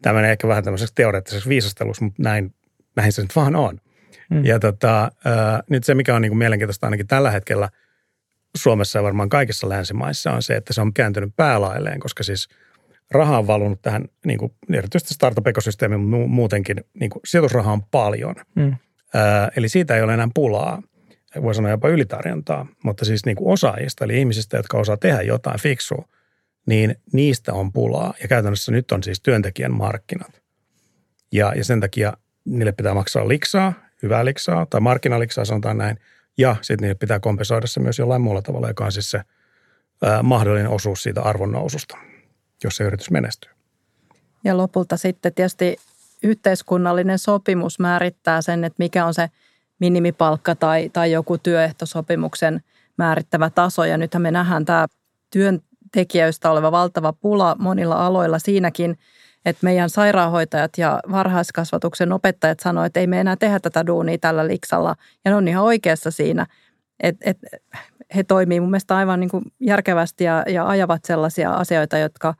Tämä 0.02 0.14
menee 0.14 0.32
ehkä 0.32 0.48
vähän 0.48 0.64
tämmöiseksi 0.64 0.94
teoreettiseksi 0.94 1.48
viisasteluksi, 1.48 2.04
mutta 2.04 2.22
näin, 2.22 2.54
näin 2.96 3.12
se 3.12 3.22
nyt 3.22 3.36
vaan 3.36 3.56
on. 3.56 3.80
Mm. 4.30 4.44
Ja 4.44 4.58
tota, 4.58 5.10
nyt 5.70 5.84
se, 5.84 5.94
mikä 5.94 6.14
on 6.14 6.22
niin 6.22 6.30
kuin 6.30 6.38
mielenkiintoista 6.38 6.86
ainakin 6.86 7.06
tällä 7.06 7.30
hetkellä 7.30 7.68
Suomessa 8.56 8.98
ja 8.98 9.02
varmaan 9.02 9.28
kaikissa 9.28 9.68
länsimaissa 9.68 10.32
on 10.32 10.42
se, 10.42 10.56
että 10.56 10.72
se 10.72 10.80
on 10.80 10.94
kääntynyt 10.94 11.36
päälailleen, 11.36 12.00
koska 12.00 12.22
siis 12.22 12.48
raha 13.10 13.38
on 13.38 13.46
valunut 13.46 13.82
tähän, 13.82 14.04
niin 14.24 14.38
kuin, 14.38 14.52
erityisesti 14.72 15.14
startup-ekosysteemiin, 15.14 16.00
muutenkin, 16.28 16.76
niin 17.00 17.10
kuin, 17.10 17.20
sijoitusraha 17.24 17.72
on 17.72 17.82
paljon. 17.82 18.34
Mm. 18.54 18.76
Eli 19.56 19.68
siitä 19.68 19.96
ei 19.96 20.02
ole 20.02 20.14
enää 20.14 20.28
pulaa– 20.34 20.82
voi 21.42 21.54
sanoa 21.54 21.70
jopa 21.70 21.88
ylitarjontaa, 21.88 22.66
mutta 22.84 23.04
siis 23.04 23.26
niin 23.26 23.36
kuin 23.36 23.52
osaajista, 23.52 24.04
eli 24.04 24.18
ihmisistä, 24.18 24.56
jotka 24.56 24.78
osaa 24.78 24.96
tehdä 24.96 25.22
jotain 25.22 25.60
fiksua, 25.60 26.08
niin 26.66 26.96
niistä 27.12 27.52
on 27.52 27.72
pulaa. 27.72 28.14
Ja 28.22 28.28
käytännössä 28.28 28.72
nyt 28.72 28.92
on 28.92 29.02
siis 29.02 29.20
työntekijän 29.20 29.74
markkinat. 29.74 30.42
Ja, 31.32 31.52
ja 31.56 31.64
sen 31.64 31.80
takia 31.80 32.12
niille 32.44 32.72
pitää 32.72 32.94
maksaa 32.94 33.28
liksaa, 33.28 33.72
hyvää 34.02 34.24
liksaa 34.24 34.66
tai 34.66 34.80
markkinaliksaa 34.80 35.44
sanotaan 35.44 35.78
näin. 35.78 35.98
Ja 36.38 36.56
sitten 36.62 36.82
niille 36.82 36.94
pitää 36.94 37.20
kompensoida 37.20 37.66
se 37.66 37.80
myös 37.80 37.98
jollain 37.98 38.22
muulla 38.22 38.42
tavalla, 38.42 38.68
joka 38.68 38.84
on 38.84 38.92
siis 38.92 39.10
se 39.10 39.20
ää, 40.02 40.22
mahdollinen 40.22 40.68
osuus 40.68 41.02
siitä 41.02 41.22
arvonnoususta, 41.22 41.98
jos 42.64 42.76
se 42.76 42.84
yritys 42.84 43.10
menestyy. 43.10 43.50
Ja 44.44 44.56
lopulta 44.56 44.96
sitten 44.96 45.34
tietysti 45.34 45.76
yhteiskunnallinen 46.22 47.18
sopimus 47.18 47.78
määrittää 47.78 48.42
sen, 48.42 48.64
että 48.64 48.76
mikä 48.78 49.06
on 49.06 49.14
se– 49.14 49.28
minimipalkka 49.78 50.54
tai, 50.54 50.90
tai 50.92 51.12
joku 51.12 51.38
työehtosopimuksen 51.38 52.62
määrittävä 52.96 53.50
taso. 53.50 53.84
Ja 53.84 53.98
nythän 53.98 54.22
me 54.22 54.30
nähdään 54.30 54.64
tämä 54.64 54.86
työntekijöistä 55.30 56.50
oleva 56.50 56.72
valtava 56.72 57.12
pula 57.12 57.56
monilla 57.58 58.06
aloilla 58.06 58.38
siinäkin, 58.38 58.98
että 59.44 59.64
meidän 59.64 59.90
sairaanhoitajat 59.90 60.72
ja 60.78 61.00
varhaiskasvatuksen 61.10 62.12
opettajat 62.12 62.60
sanoivat, 62.60 62.86
että 62.86 63.00
ei 63.00 63.06
me 63.06 63.20
enää 63.20 63.36
tehdä 63.36 63.60
tätä 63.60 63.86
duunia 63.86 64.18
tällä 64.18 64.46
liksalla. 64.46 64.96
Ja 65.24 65.30
ne 65.30 65.36
on 65.36 65.48
ihan 65.48 65.64
oikeassa 65.64 66.10
siinä, 66.10 66.46
että, 67.00 67.30
että 67.30 67.46
he 68.16 68.24
toimii 68.24 68.60
mun 68.60 68.70
mielestä 68.70 68.96
aivan 68.96 69.20
niin 69.20 69.30
kuin 69.30 69.44
järkevästi 69.60 70.24
ja, 70.24 70.44
ja 70.48 70.68
ajavat 70.68 71.04
sellaisia 71.04 71.50
asioita, 71.50 71.98
jotka 71.98 72.34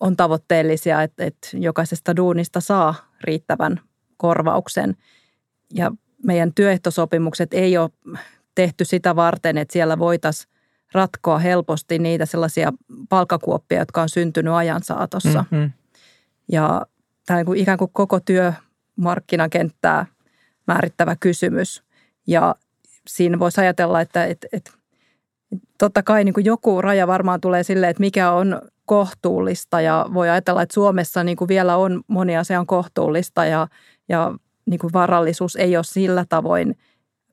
on 0.00 0.16
tavoitteellisia, 0.16 1.02
että, 1.02 1.24
että 1.24 1.48
jokaisesta 1.52 2.16
duunista 2.16 2.60
saa 2.60 2.94
riittävän 3.24 3.80
korvauksen. 4.16 4.96
Ja 5.74 5.90
meidän 6.24 6.54
työehtosopimukset 6.54 7.54
ei 7.54 7.78
ole 7.78 7.90
tehty 8.54 8.84
sitä 8.84 9.16
varten, 9.16 9.58
että 9.58 9.72
siellä 9.72 9.98
voitaisiin 9.98 10.52
ratkoa 10.92 11.38
helposti 11.38 11.98
niitä 11.98 12.26
sellaisia 12.26 12.72
palkakuoppia, 13.08 13.78
jotka 13.78 14.02
on 14.02 14.08
syntynyt 14.08 14.52
ajan 14.52 14.82
saatossa. 14.82 15.44
Mm-hmm. 15.50 15.70
Ja 16.52 16.86
tämä 17.26 17.44
on 17.46 17.56
ikään 17.56 17.78
kuin 17.78 17.90
koko 17.92 18.20
työmarkkinakenttää 18.20 20.06
määrittävä 20.66 21.16
kysymys. 21.20 21.82
Ja 22.26 22.54
siinä 23.08 23.38
voisi 23.38 23.60
ajatella, 23.60 24.00
että, 24.00 24.24
että, 24.24 24.48
että 24.52 24.70
totta 25.78 26.02
kai 26.02 26.24
niin 26.24 26.34
kuin 26.34 26.44
joku 26.44 26.82
raja 26.82 27.06
varmaan 27.06 27.40
tulee 27.40 27.62
silleen, 27.62 27.90
että 27.90 28.00
mikä 28.00 28.32
on 28.32 28.62
kohtuullista. 28.84 29.80
Ja 29.80 30.06
voi 30.14 30.30
ajatella, 30.30 30.62
että 30.62 30.74
Suomessa 30.74 31.24
niin 31.24 31.36
kuin 31.36 31.48
vielä 31.48 31.76
on 31.76 32.02
moni 32.06 32.36
asia 32.36 32.60
on 32.60 32.66
kohtuullista 32.66 33.44
ja, 33.44 33.68
ja 34.08 34.34
niin 34.66 34.78
kuin 34.78 34.92
varallisuus 34.92 35.56
ei 35.56 35.76
ole 35.76 35.84
sillä 35.84 36.24
tavoin 36.28 36.78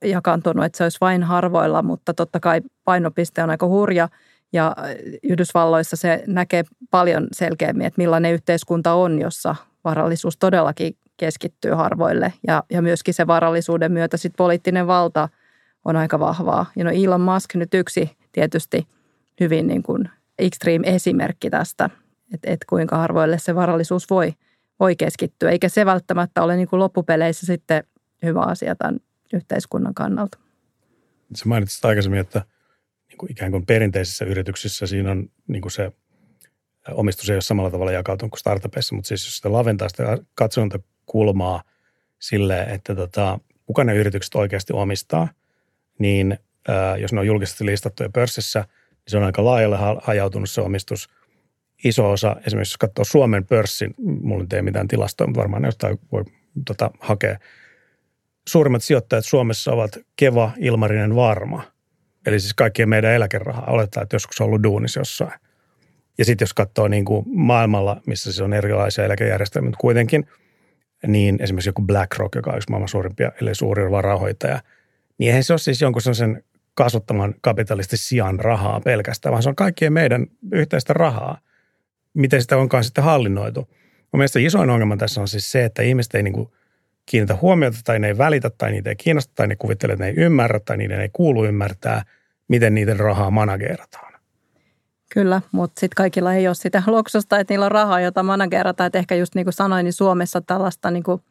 jakantunut, 0.04 0.64
että 0.64 0.78
se 0.78 0.84
olisi 0.84 0.98
vain 1.00 1.22
harvoilla, 1.22 1.82
mutta 1.82 2.14
totta 2.14 2.40
kai 2.40 2.60
painopiste 2.84 3.42
on 3.42 3.50
aika 3.50 3.66
hurja 3.66 4.08
ja 4.54 4.76
Yhdysvalloissa 5.22 5.96
se 5.96 6.24
näkee 6.26 6.64
paljon 6.90 7.26
selkeämmin, 7.32 7.86
että 7.86 8.00
millainen 8.00 8.32
yhteiskunta 8.32 8.94
on, 8.94 9.18
jossa 9.18 9.56
varallisuus 9.84 10.36
todellakin 10.36 10.96
keskittyy 11.16 11.72
harvoille 11.72 12.32
ja, 12.46 12.62
ja 12.70 12.82
myöskin 12.82 13.14
se 13.14 13.26
varallisuuden 13.26 13.92
myötä 13.92 14.16
sitten 14.16 14.36
poliittinen 14.36 14.86
valta 14.86 15.28
on 15.84 15.96
aika 15.96 16.18
vahvaa. 16.18 16.66
Ja 16.76 16.84
no 16.84 16.90
Elon 16.90 17.20
Musk 17.20 17.54
nyt 17.54 17.74
yksi 17.74 18.16
tietysti 18.32 18.88
hyvin 19.40 19.66
niin 19.66 19.82
kuin 19.82 20.10
extreme 20.38 20.94
esimerkki 20.94 21.50
tästä, 21.50 21.90
että, 22.34 22.50
että 22.50 22.66
kuinka 22.68 22.96
harvoille 22.96 23.38
se 23.38 23.54
varallisuus 23.54 24.10
voi– 24.10 24.32
voi 24.80 24.96
keskittyä, 24.96 25.50
eikä 25.50 25.68
se 25.68 25.86
välttämättä 25.86 26.42
ole 26.42 26.56
niin 26.56 26.68
kuin 26.68 26.80
loppupeleissä 26.80 27.46
sitten 27.46 27.84
hyvä 28.22 28.40
asia 28.40 28.76
tämän 28.76 29.00
yhteiskunnan 29.32 29.94
kannalta. 29.94 30.38
Sä 31.34 31.44
mainitsit 31.48 31.84
aikaisemmin, 31.84 32.20
että 32.20 32.42
niin 33.14 33.18
kuin 33.18 33.32
ikään 33.32 33.50
kuin 33.50 33.66
perinteisissä 33.66 34.24
yrityksissä 34.24 34.86
siinä 34.86 35.10
on 35.10 35.30
niin 35.48 35.62
kuin 35.62 35.72
se 35.72 35.92
omistus 36.90 37.30
ei 37.30 37.36
ole 37.36 37.40
samalla 37.40 37.70
tavalla 37.70 37.92
jakautunut 37.92 38.30
kuin 38.30 38.40
startupissa, 38.40 38.94
mutta 38.94 39.08
siis 39.08 39.24
jos 39.24 39.36
sitä 39.36 39.52
laventaa 39.52 39.88
sitä 39.88 40.18
katsontakulmaa 40.34 41.62
sille, 42.18 42.62
että 42.62 42.94
tota, 42.94 43.38
kuka 43.66 43.84
ne 43.84 43.94
yritykset 43.94 44.34
oikeasti 44.34 44.72
omistaa, 44.72 45.28
niin 45.98 46.38
ää, 46.68 46.96
jos 46.96 47.12
ne 47.12 47.20
on 47.20 47.26
julkisesti 47.26 47.66
listattuja 47.66 48.08
pörssissä, 48.08 48.64
se 49.08 49.16
on 49.16 49.24
aika 49.24 49.44
laajalle 49.44 49.78
hajautunut 50.02 50.50
se 50.50 50.60
omistus. 50.60 51.08
Iso 51.84 52.10
osa, 52.10 52.36
esimerkiksi 52.46 52.72
jos 52.72 52.78
katsoo 52.78 53.04
Suomen 53.04 53.46
pörssin, 53.46 53.94
mulla 53.98 54.46
ei 54.52 54.62
mitään 54.62 54.88
tilastoa, 54.88 55.26
mutta 55.26 55.40
varmaan 55.40 55.64
jostain 55.64 56.00
voi 56.12 56.24
tota, 56.66 56.90
hakea. 57.00 57.38
Suurimmat 58.48 58.82
sijoittajat 58.82 59.24
Suomessa 59.24 59.72
ovat 59.72 59.98
Keva, 60.16 60.52
Ilmarinen, 60.58 61.16
Varma. 61.16 61.73
Eli 62.26 62.40
siis 62.40 62.54
kaikkien 62.54 62.88
meidän 62.88 63.12
eläkerahaa. 63.12 63.66
Oletetaan, 63.66 64.02
että 64.02 64.14
joskus 64.14 64.40
on 64.40 64.46
ollut 64.46 64.62
duunis 64.62 64.96
jossain. 64.96 65.40
Ja 66.18 66.24
sitten 66.24 66.46
jos 66.46 66.54
katsoo 66.54 66.88
niin 66.88 67.04
kuin 67.04 67.24
maailmalla, 67.28 68.00
missä 68.06 68.32
se 68.32 68.44
on 68.44 68.52
erilaisia 68.52 69.04
eläkejärjestelmiä, 69.04 69.70
mutta 69.70 69.80
kuitenkin, 69.80 70.26
niin 71.06 71.42
esimerkiksi 71.42 71.68
joku 71.68 71.82
BlackRock, 71.82 72.34
joka 72.34 72.50
on 72.50 72.56
yksi 72.56 72.70
maailman 72.70 72.88
suurimpia, 72.88 73.32
eli 73.40 73.54
suurin 73.54 73.90
varahoitaja, 73.90 74.60
niin 75.18 75.28
eihän 75.28 75.44
se 75.44 75.52
ole 75.52 75.58
siis 75.58 75.80
jonkun 75.80 76.02
sellaisen 76.02 76.44
kasvattaman 76.74 77.34
kapitalistin 77.40 77.98
sijaan 77.98 78.40
rahaa 78.40 78.80
pelkästään, 78.80 79.30
vaan 79.30 79.42
se 79.42 79.48
on 79.48 79.56
kaikkien 79.56 79.92
meidän 79.92 80.26
yhteistä 80.52 80.92
rahaa. 80.92 81.38
Miten 82.14 82.42
sitä 82.42 82.56
onkaan 82.56 82.84
sitten 82.84 83.04
hallinnoitu. 83.04 83.60
Mun 84.12 84.18
mielestä 84.18 84.38
isoin 84.38 84.70
ongelma 84.70 84.96
tässä 84.96 85.20
on 85.20 85.28
siis 85.28 85.52
se, 85.52 85.64
että 85.64 85.82
ihmiset 85.82 86.14
ei 86.14 86.22
niin 86.22 86.34
kuin 86.34 86.48
kiinnitä 87.06 87.38
huomiota 87.42 87.78
tai 87.84 87.98
ne 87.98 88.06
ei 88.06 88.18
välitä 88.18 88.50
tai 88.50 88.72
niitä 88.72 88.90
ei 88.90 88.96
kiinnosta 88.96 89.32
tai 89.34 89.46
ne 89.46 89.56
kuvittelee, 89.56 89.94
että 89.94 90.04
ne 90.04 90.10
ei 90.10 90.16
ymmärrä 90.16 90.60
tai 90.60 90.76
niiden 90.76 91.00
ei 91.00 91.10
kuulu 91.12 91.44
ymmärtää, 91.44 92.02
miten 92.48 92.74
niiden 92.74 93.00
rahaa 93.00 93.30
manageerataan. 93.30 94.14
Kyllä, 95.14 95.42
mutta 95.52 95.80
sitten 95.80 95.96
kaikilla 95.96 96.34
ei 96.34 96.46
ole 96.48 96.54
sitä 96.54 96.82
luksusta, 96.86 97.38
että 97.38 97.52
niillä 97.52 97.66
on 97.66 97.72
rahaa, 97.72 98.00
jota 98.00 98.22
managerataan. 98.22 98.86
Että 98.86 98.98
ehkä 98.98 99.14
just 99.14 99.34
niin 99.34 99.44
kuin 99.44 99.54
sanoin, 99.54 99.84
niin 99.84 99.92
Suomessa 99.92 100.40
tällaista 100.40 100.90
niin 100.90 101.02
kuin 101.02 101.22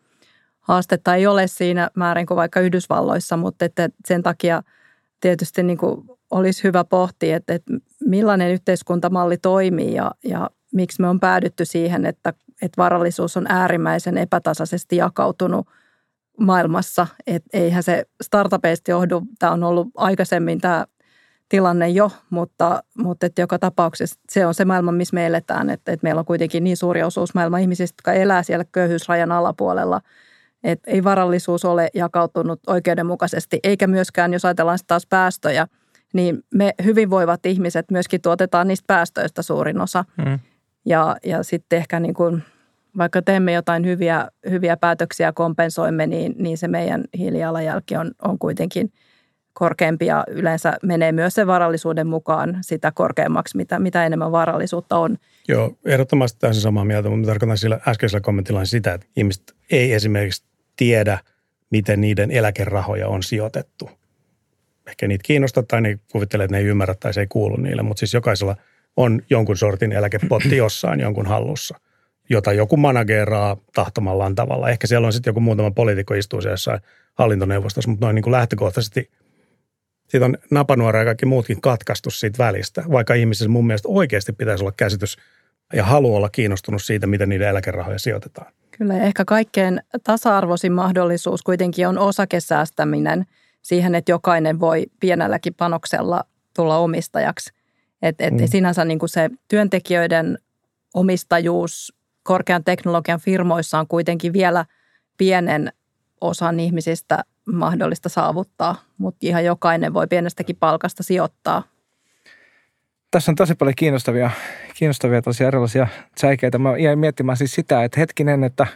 haastetta 0.59 1.15
ei 1.15 1.27
ole 1.27 1.47
siinä 1.47 1.89
määrin 1.95 2.25
kuin 2.25 2.35
vaikka 2.35 2.59
Yhdysvalloissa, 2.59 3.37
mutta 3.37 3.65
että 3.65 3.89
sen 4.05 4.23
takia 4.23 4.63
tietysti 5.19 5.63
niin 5.63 5.77
kuin 5.77 6.05
olisi 6.31 6.63
hyvä 6.63 6.83
pohtia, 6.83 7.35
että, 7.35 7.53
että 7.53 7.73
millainen 8.05 8.51
yhteiskuntamalli 8.51 9.37
toimii 9.37 9.93
ja, 9.93 10.11
ja 10.23 10.49
miksi 10.73 11.01
me 11.01 11.07
on 11.07 11.19
päädytty 11.19 11.65
siihen, 11.65 12.05
että, 12.05 12.33
että 12.61 12.81
varallisuus 12.81 13.37
on 13.37 13.45
äärimmäisen 13.49 14.17
epätasaisesti 14.17 14.95
jakautunut 14.95 15.67
maailmassa. 16.39 17.07
Että 17.27 17.49
eihän 17.53 17.83
se 17.83 18.05
startupeista 18.23 18.91
johdu, 18.91 19.21
tämä 19.39 19.51
on 19.51 19.63
ollut 19.63 19.87
aikaisemmin 19.97 20.61
tämä 20.61 20.85
tilanne 21.49 21.89
jo, 21.89 22.11
mutta, 22.29 22.83
mutta 22.97 23.25
että 23.25 23.41
joka 23.41 23.59
tapauksessa 23.59 24.19
se 24.29 24.45
on 24.45 24.53
se 24.53 24.65
maailma, 24.65 24.91
missä 24.91 25.13
me 25.13 25.25
eletään. 25.25 25.69
Että, 25.69 25.91
että 25.91 26.03
meillä 26.03 26.19
on 26.19 26.25
kuitenkin 26.25 26.63
niin 26.63 26.77
suuri 26.77 27.03
osuus 27.03 27.33
maailman 27.33 27.61
ihmisistä, 27.61 27.93
jotka 27.93 28.13
elää 28.13 28.43
siellä 28.43 28.65
köyhyysrajan 28.71 29.31
alapuolella. 29.31 30.01
Että 30.63 30.91
ei 30.91 31.03
varallisuus 31.03 31.65
ole 31.65 31.89
jakautunut 31.93 32.59
oikeudenmukaisesti, 32.67 33.59
eikä 33.63 33.87
myöskään, 33.87 34.33
jos 34.33 34.45
ajatellaan 34.45 34.79
taas 34.87 35.07
päästöjä, 35.09 35.67
niin 36.13 36.43
me 36.53 36.73
hyvinvoivat 36.83 37.45
ihmiset 37.45 37.91
myöskin 37.91 38.21
tuotetaan 38.21 38.67
niistä 38.67 38.85
päästöistä 38.87 39.41
suurin 39.41 39.81
osa. 39.81 40.05
Mm. 40.17 40.39
Ja, 40.85 41.15
ja 41.25 41.43
sitten 41.43 41.77
ehkä 41.77 41.99
niin 41.99 42.13
kuin, 42.13 42.43
vaikka 42.97 43.21
teemme 43.21 43.53
jotain 43.53 43.85
hyviä, 43.85 44.27
hyviä 44.49 44.77
päätöksiä 44.77 45.33
kompensoimme, 45.33 46.07
niin, 46.07 46.35
niin 46.37 46.57
se 46.57 46.67
meidän 46.67 47.03
hiilijalanjälki 47.17 47.95
on, 47.95 48.11
on 48.21 48.39
kuitenkin– 48.39 48.91
korkeampi 49.53 50.05
ja 50.05 50.23
yleensä 50.27 50.77
menee 50.83 51.11
myös 51.11 51.33
sen 51.33 51.47
varallisuuden 51.47 52.07
mukaan 52.07 52.57
sitä 52.61 52.91
korkeammaksi, 52.91 53.57
mitä, 53.57 53.79
mitä 53.79 54.05
enemmän 54.05 54.31
varallisuutta 54.31 54.97
on. 54.97 55.17
Joo, 55.47 55.77
ehdottomasti 55.85 56.39
täysin 56.39 56.61
samaa 56.61 56.85
mieltä, 56.85 57.09
mutta 57.09 57.27
tarkoitan 57.27 57.57
sillä 57.57 57.79
äskeisellä 57.87 58.21
kommentilla 58.21 58.65
sitä, 58.65 58.93
että 58.93 59.07
ihmiset 59.17 59.55
ei 59.71 59.93
esimerkiksi 59.93 60.43
tiedä, 60.75 61.19
miten 61.69 62.01
niiden 62.01 62.31
eläkerahoja 62.31 63.07
on 63.07 63.23
sijoitettu. 63.23 63.89
Ehkä 64.87 65.07
niitä 65.07 65.23
kiinnostaa 65.25 65.63
tai 65.63 65.81
ne 65.81 65.99
kuvittelee, 66.11 66.43
että 66.43 66.55
ne 66.55 66.59
ei 66.59 66.65
ymmärrä 66.65 66.95
tai 66.99 67.13
se 67.13 67.21
ei 67.21 67.27
kuulu 67.27 67.55
niille, 67.55 67.81
mutta 67.81 67.99
siis 67.99 68.13
jokaisella 68.13 68.55
on 68.97 69.21
jonkun 69.29 69.57
sortin 69.57 69.91
eläkepotti 69.91 70.57
jossain 70.57 70.99
jonkun 70.99 71.25
hallussa, 71.25 71.79
jota 72.29 72.53
joku 72.53 72.77
manageraa 72.77 73.57
tahtomallaan 73.73 74.35
tavalla. 74.35 74.69
Ehkä 74.69 74.87
siellä 74.87 75.05
on 75.05 75.13
sitten 75.13 75.31
joku 75.31 75.39
muutama 75.39 75.71
poliitikko 75.71 76.13
istuu 76.13 76.41
siellä 76.41 76.53
jossain 76.53 76.79
hallintoneuvostossa, 77.13 77.89
mutta 77.89 78.05
noin 78.05 78.15
niin 78.15 78.23
kuin 78.23 78.31
lähtökohtaisesti– 78.31 79.09
siitä 80.13 80.25
on 80.25 80.37
napanuora 80.51 80.99
ja 80.99 81.05
kaikki 81.05 81.25
muutkin 81.25 81.61
katkaistu 81.61 82.11
siitä 82.11 82.43
välistä, 82.43 82.83
vaikka 82.91 83.13
ihmisessä 83.13 83.49
mun 83.49 83.67
mielestä 83.67 83.87
oikeasti 83.87 84.33
pitäisi 84.33 84.63
olla 84.63 84.73
käsitys 84.77 85.17
ja 85.73 85.83
halu 85.83 86.15
olla 86.15 86.29
kiinnostunut 86.29 86.83
siitä, 86.83 87.07
miten 87.07 87.29
niiden 87.29 87.47
eläkerahoja 87.47 87.99
sijoitetaan. 87.99 88.53
Kyllä, 88.77 88.97
ehkä 88.97 89.25
kaikkein 89.25 89.81
tasa-arvoisin 90.03 90.71
mahdollisuus 90.71 91.41
kuitenkin 91.41 91.87
on 91.87 91.97
osakesäästäminen 91.97 93.25
siihen, 93.61 93.95
että 93.95 94.11
jokainen 94.11 94.59
voi 94.59 94.85
pienelläkin 94.99 95.53
panoksella 95.53 96.23
tulla 96.55 96.77
omistajaksi. 96.77 97.53
Et, 98.03 98.21
et 98.21 98.33
mm. 98.33 98.39
Sinänsä 98.45 98.85
niin 98.85 98.99
kuin 98.99 99.09
se 99.09 99.29
työntekijöiden 99.47 100.37
omistajuus 100.93 101.93
korkean 102.23 102.63
teknologian 102.63 103.19
firmoissa 103.19 103.79
on 103.79 103.87
kuitenkin 103.87 104.33
vielä 104.33 104.65
pienen 105.17 105.73
osan 106.21 106.59
ihmisistä 106.59 107.23
mahdollista 107.45 108.09
saavuttaa, 108.09 108.75
mutta 108.97 109.19
ihan 109.21 109.45
jokainen 109.45 109.93
voi 109.93 110.07
pienestäkin 110.07 110.55
palkasta 110.55 111.03
sijoittaa. 111.03 111.63
Tässä 113.11 113.31
on 113.31 113.35
tosi 113.35 113.55
paljon 113.55 113.75
kiinnostavia, 113.75 114.31
kiinnostavia 114.75 115.21
tosiaan 115.21 115.47
erilaisia 115.47 115.87
säikeitä. 116.17 116.57
Mä 116.57 116.77
jäin 116.77 116.99
miettimään 116.99 117.37
siis 117.37 117.55
sitä, 117.55 117.83
että 117.83 117.99
hetkinen, 117.99 118.43
että, 118.43 118.67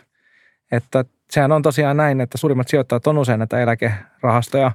että 0.72 1.06
sehän 1.30 1.52
on 1.52 1.62
tosiaan 1.62 1.98
näin, 1.98 2.22
että 2.22 2.38
suurimmat 2.38 2.68
sijoittajat 2.68 3.08
on 3.08 3.18
usein 3.18 3.40
näitä 3.40 3.60
eläkerahastoja. 3.60 4.72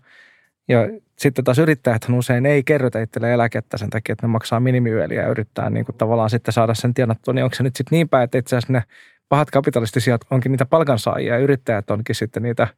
Ja 0.69 0.89
sitten 1.19 1.45
taas 1.45 1.59
yrittäjät 1.59 2.03
usein 2.13 2.47
ei 2.47 2.63
kerrota 2.63 3.01
itselle 3.01 3.33
eläkettä 3.33 3.77
sen 3.77 3.91
takia, 3.91 4.13
että 4.13 4.27
ne 4.27 4.31
maksaa 4.31 4.61
minimiyeliä 4.61 5.23
ja 5.23 5.29
yrittää 5.29 5.71
niin 5.71 5.85
kuin 5.85 5.97
tavallaan 5.97 6.31
sitten 6.31 6.53
saada 6.53 6.75
sen 6.75 6.95
tienattua. 6.95 7.35
Niin 7.35 7.45
onko 7.45 7.57
se 7.57 7.63
nyt 7.63 7.77
sitten 7.77 7.97
niin 7.97 8.09
päin, 8.09 8.25
että 8.25 8.39
itse 8.39 8.57
asiassa 8.57 8.73
ne 8.73 8.83
pahat 9.29 9.51
kapitalistisiat 9.51 10.21
onkin 10.31 10.53
niitä 10.53 10.67
palkansaajia 10.67 11.35
ja 11.35 11.41
yrittäjät 11.41 11.91
onkin 11.91 12.15
sitten 12.15 12.43
niitä 12.43 12.69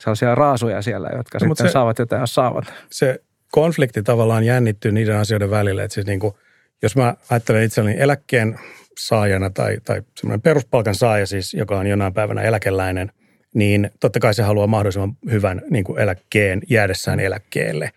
sellaisia 0.00 0.34
raasuja 0.34 0.82
siellä, 0.82 1.10
jotka 1.16 1.38
no, 1.38 1.48
sitten 1.48 1.66
se, 1.66 1.72
saavat 1.72 1.98
jotain, 1.98 2.20
jos 2.20 2.34
saavat. 2.34 2.64
Se 2.90 3.20
konflikti 3.50 4.02
tavallaan 4.02 4.44
jännittyy 4.44 4.92
niiden 4.92 5.16
asioiden 5.16 5.50
välillä. 5.50 5.84
Että 5.84 5.94
siis 5.94 6.06
niin 6.06 6.20
kuin, 6.20 6.34
jos 6.82 6.96
mä 6.96 7.14
ajattelen 7.30 7.62
itselleni 7.62 8.00
eläkkeen 8.00 8.58
saajana 8.98 9.50
tai, 9.50 9.78
tai 9.84 10.02
semmoinen 10.16 10.42
peruspalkan 10.42 10.94
saaja 10.94 11.26
siis, 11.26 11.54
joka 11.54 11.78
on 11.78 11.86
jonain 11.86 12.14
päivänä 12.14 12.42
eläkeläinen, 12.42 13.12
niin 13.54 13.90
totta 14.00 14.20
kai 14.20 14.34
se 14.34 14.42
haluaa 14.42 14.66
mahdollisimman 14.66 15.16
hyvän 15.30 15.62
niin 15.70 15.84
kuin 15.84 15.98
eläkkeen 15.98 16.60
jäädessään 16.68 17.20
eläkkeelle. 17.20 17.90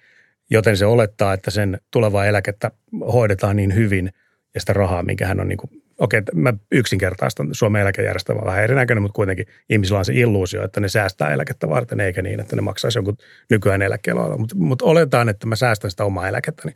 Joten 0.49 0.77
se 0.77 0.85
olettaa, 0.85 1.33
että 1.33 1.51
sen 1.51 1.79
tulevaa 1.91 2.25
eläkettä 2.25 2.71
hoidetaan 3.13 3.55
niin 3.55 3.75
hyvin 3.75 4.13
ja 4.53 4.59
sitä 4.59 4.73
rahaa, 4.73 5.03
minkä 5.03 5.27
hän 5.27 5.39
on 5.39 5.47
niin 5.47 5.57
kuin 5.57 5.83
okei, 5.97 6.21
mä 6.33 6.53
yksinkertaistan 6.71 7.49
Suomen 7.51 7.81
eläkejärjestelmä 7.81 8.41
vähän 8.45 8.63
erinäköinen, 8.63 9.01
mutta 9.01 9.15
kuitenkin 9.15 9.45
ihmisillä 9.69 9.99
on 9.99 10.05
se 10.05 10.13
illuusio, 10.13 10.63
että 10.63 10.79
ne 10.79 10.87
säästää 10.87 11.33
eläkettä 11.33 11.69
varten, 11.69 11.99
eikä 11.99 12.21
niin, 12.21 12.39
että 12.39 12.55
ne 12.55 12.61
maksaisi 12.61 12.97
jonkun 12.97 13.17
nykyään 13.49 13.81
eläkkeellä. 13.81 14.37
Mutta, 14.37 14.55
mutta 14.55 14.85
oletaan, 14.85 15.29
että 15.29 15.47
mä 15.47 15.55
säästän 15.55 15.91
sitä 15.91 16.05
omaa 16.05 16.27
eläkettäni. 16.27 16.75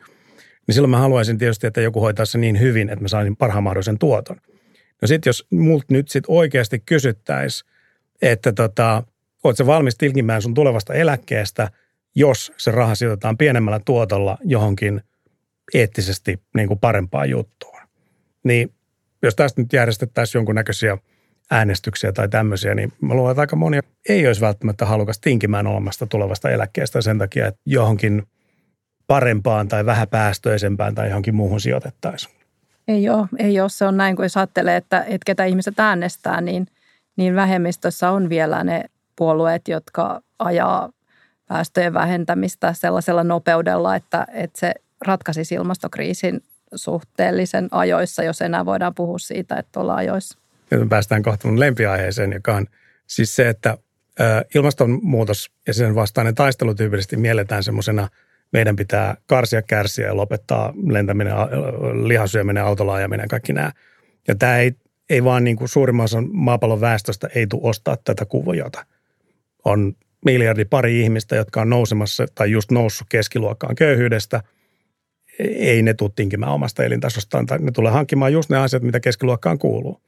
Niin 0.67 0.75
silloin 0.75 0.91
mä 0.91 0.97
haluaisin 0.97 1.37
tietysti, 1.37 1.67
että 1.67 1.81
joku 1.81 2.01
hoitaa 2.01 2.25
se 2.25 2.37
niin 2.37 2.59
hyvin, 2.59 2.89
että 2.89 3.01
mä 3.01 3.07
saisin 3.07 3.35
parhaan 3.35 3.63
mahdollisen 3.63 3.99
tuoton. 3.99 4.37
No 5.01 5.07
sitten 5.07 5.29
jos 5.29 5.47
multa 5.49 5.85
nyt 5.89 6.09
sit 6.09 6.23
oikeasti 6.27 6.79
kysyttäisiin, 6.79 7.69
että 8.21 8.53
tota, 8.53 9.03
oot 9.43 9.57
valmis 9.65 9.97
tilkimään 9.97 10.41
sun 10.41 10.53
tulevasta 10.53 10.93
eläkkeestä, 10.93 11.71
jos 12.15 12.51
se 12.57 12.71
raha 12.71 12.95
sijoitetaan 12.95 13.37
pienemmällä 13.37 13.79
tuotolla 13.85 14.37
johonkin 14.43 15.01
eettisesti 15.73 16.41
niin 16.55 16.67
kuin 16.67 16.79
parempaan 16.79 17.29
juttuun. 17.29 17.81
Niin 18.43 18.73
jos 19.23 19.35
tästä 19.35 19.61
nyt 19.61 19.73
järjestettäisiin 19.73 20.39
jonkunnäköisiä 20.39 20.97
äänestyksiä 21.51 22.11
tai 22.11 22.29
tämmöisiä, 22.29 22.75
niin 22.75 22.93
mä 23.01 23.13
luulen, 23.13 23.31
että 23.31 23.41
aika 23.41 23.55
moni 23.55 23.79
ei 24.09 24.27
olisi 24.27 24.41
välttämättä 24.41 24.85
halukas 24.85 25.19
tinkimään 25.19 25.67
olemasta 25.67 26.07
tulevasta 26.07 26.49
eläkkeestä 26.49 27.01
sen 27.01 27.17
takia, 27.17 27.47
että 27.47 27.61
johonkin 27.65 28.23
parempaan 29.07 29.67
tai 29.67 29.85
vähäpäästöisempään 29.85 30.95
tai 30.95 31.07
johonkin 31.07 31.35
muuhun 31.35 31.61
sijoitettaisiin. 31.61 32.35
Ei 32.87 33.09
ole, 33.09 33.27
ei 33.37 33.59
ole. 33.59 33.69
Se 33.69 33.85
on 33.85 33.97
näin, 33.97 34.15
kun 34.15 34.25
jos 34.25 34.37
ajattelee, 34.37 34.75
että, 34.75 35.03
että 35.03 35.25
ketä 35.25 35.45
ihmiset 35.45 35.79
äänestää, 35.79 36.41
niin, 36.41 36.67
niin 37.17 37.35
vähemmistössä 37.35 38.11
on 38.11 38.29
vielä 38.29 38.63
ne 38.63 38.85
puolueet, 39.15 39.67
jotka 39.67 40.21
ajaa 40.39 40.89
päästöjen 41.47 41.93
vähentämistä 41.93 42.73
sellaisella 42.73 43.23
nopeudella, 43.23 43.95
että, 43.95 44.27
että 44.33 44.59
se 44.59 44.73
ratkaisisi 45.05 45.55
ilmastokriisin 45.55 46.43
suhteellisen 46.75 47.67
ajoissa, 47.71 48.23
jos 48.23 48.41
enää 48.41 48.65
voidaan 48.65 48.95
puhua 48.95 49.19
siitä, 49.19 49.55
että 49.55 49.79
ollaan 49.79 49.97
ajoissa. 49.97 50.39
Nyt 50.71 50.79
me 50.79 50.87
päästään 50.87 51.23
kohta 51.23 51.47
mun 51.47 51.59
lempiaiheeseen, 51.59 52.31
joka 52.31 52.55
on 52.55 52.65
siis 53.07 53.35
se, 53.35 53.49
että 53.49 53.77
ilmastonmuutos 54.55 55.51
ja 55.67 55.73
sen 55.73 55.95
vastainen 55.95 56.35
taistelu 56.35 56.75
tyypillisesti 56.75 57.17
mielletään 57.17 57.63
semmoisena, 57.63 58.07
meidän 58.53 58.75
pitää 58.75 59.17
karsia, 59.27 59.61
kärsiä 59.61 60.07
ja 60.07 60.17
lopettaa 60.17 60.73
lentäminen, 60.87 61.33
lihasyöminen, 62.07 62.63
autolaajaminen, 62.63 63.27
kaikki 63.27 63.53
nämä. 63.53 63.71
Ja 64.27 64.35
tämä 64.35 64.57
ei, 64.57 64.71
ei 65.09 65.23
vaan 65.23 65.43
niin 65.43 65.57
kuin 65.57 65.67
suurimman 65.69 66.03
osan 66.03 66.29
maapallon 66.31 66.81
väestöstä 66.81 67.29
ei 67.35 67.47
tule 67.47 67.61
ostaa 67.63 67.97
tätä 67.97 68.25
kuviota. 68.25 68.85
On 69.65 69.93
miljardi 70.25 70.65
pari 70.65 71.01
ihmistä, 71.01 71.35
jotka 71.35 71.61
on 71.61 71.69
nousemassa 71.69 72.25
tai 72.35 72.51
just 72.51 72.71
noussut 72.71 73.07
keskiluokkaan 73.09 73.75
köyhyydestä– 73.75 74.43
ei 75.39 75.81
ne 75.81 75.93
tule 75.93 76.11
tinkimään 76.15 76.51
omasta 76.51 76.83
elintasostaan, 76.83 77.45
tai 77.45 77.59
ne 77.59 77.71
tulee 77.71 77.91
hankkimaan 77.91 78.33
just 78.33 78.49
ne 78.49 78.57
asiat, 78.57 78.83
mitä 78.83 78.99
keskiluokkaan 78.99 79.59
kuuluu. 79.59 80.01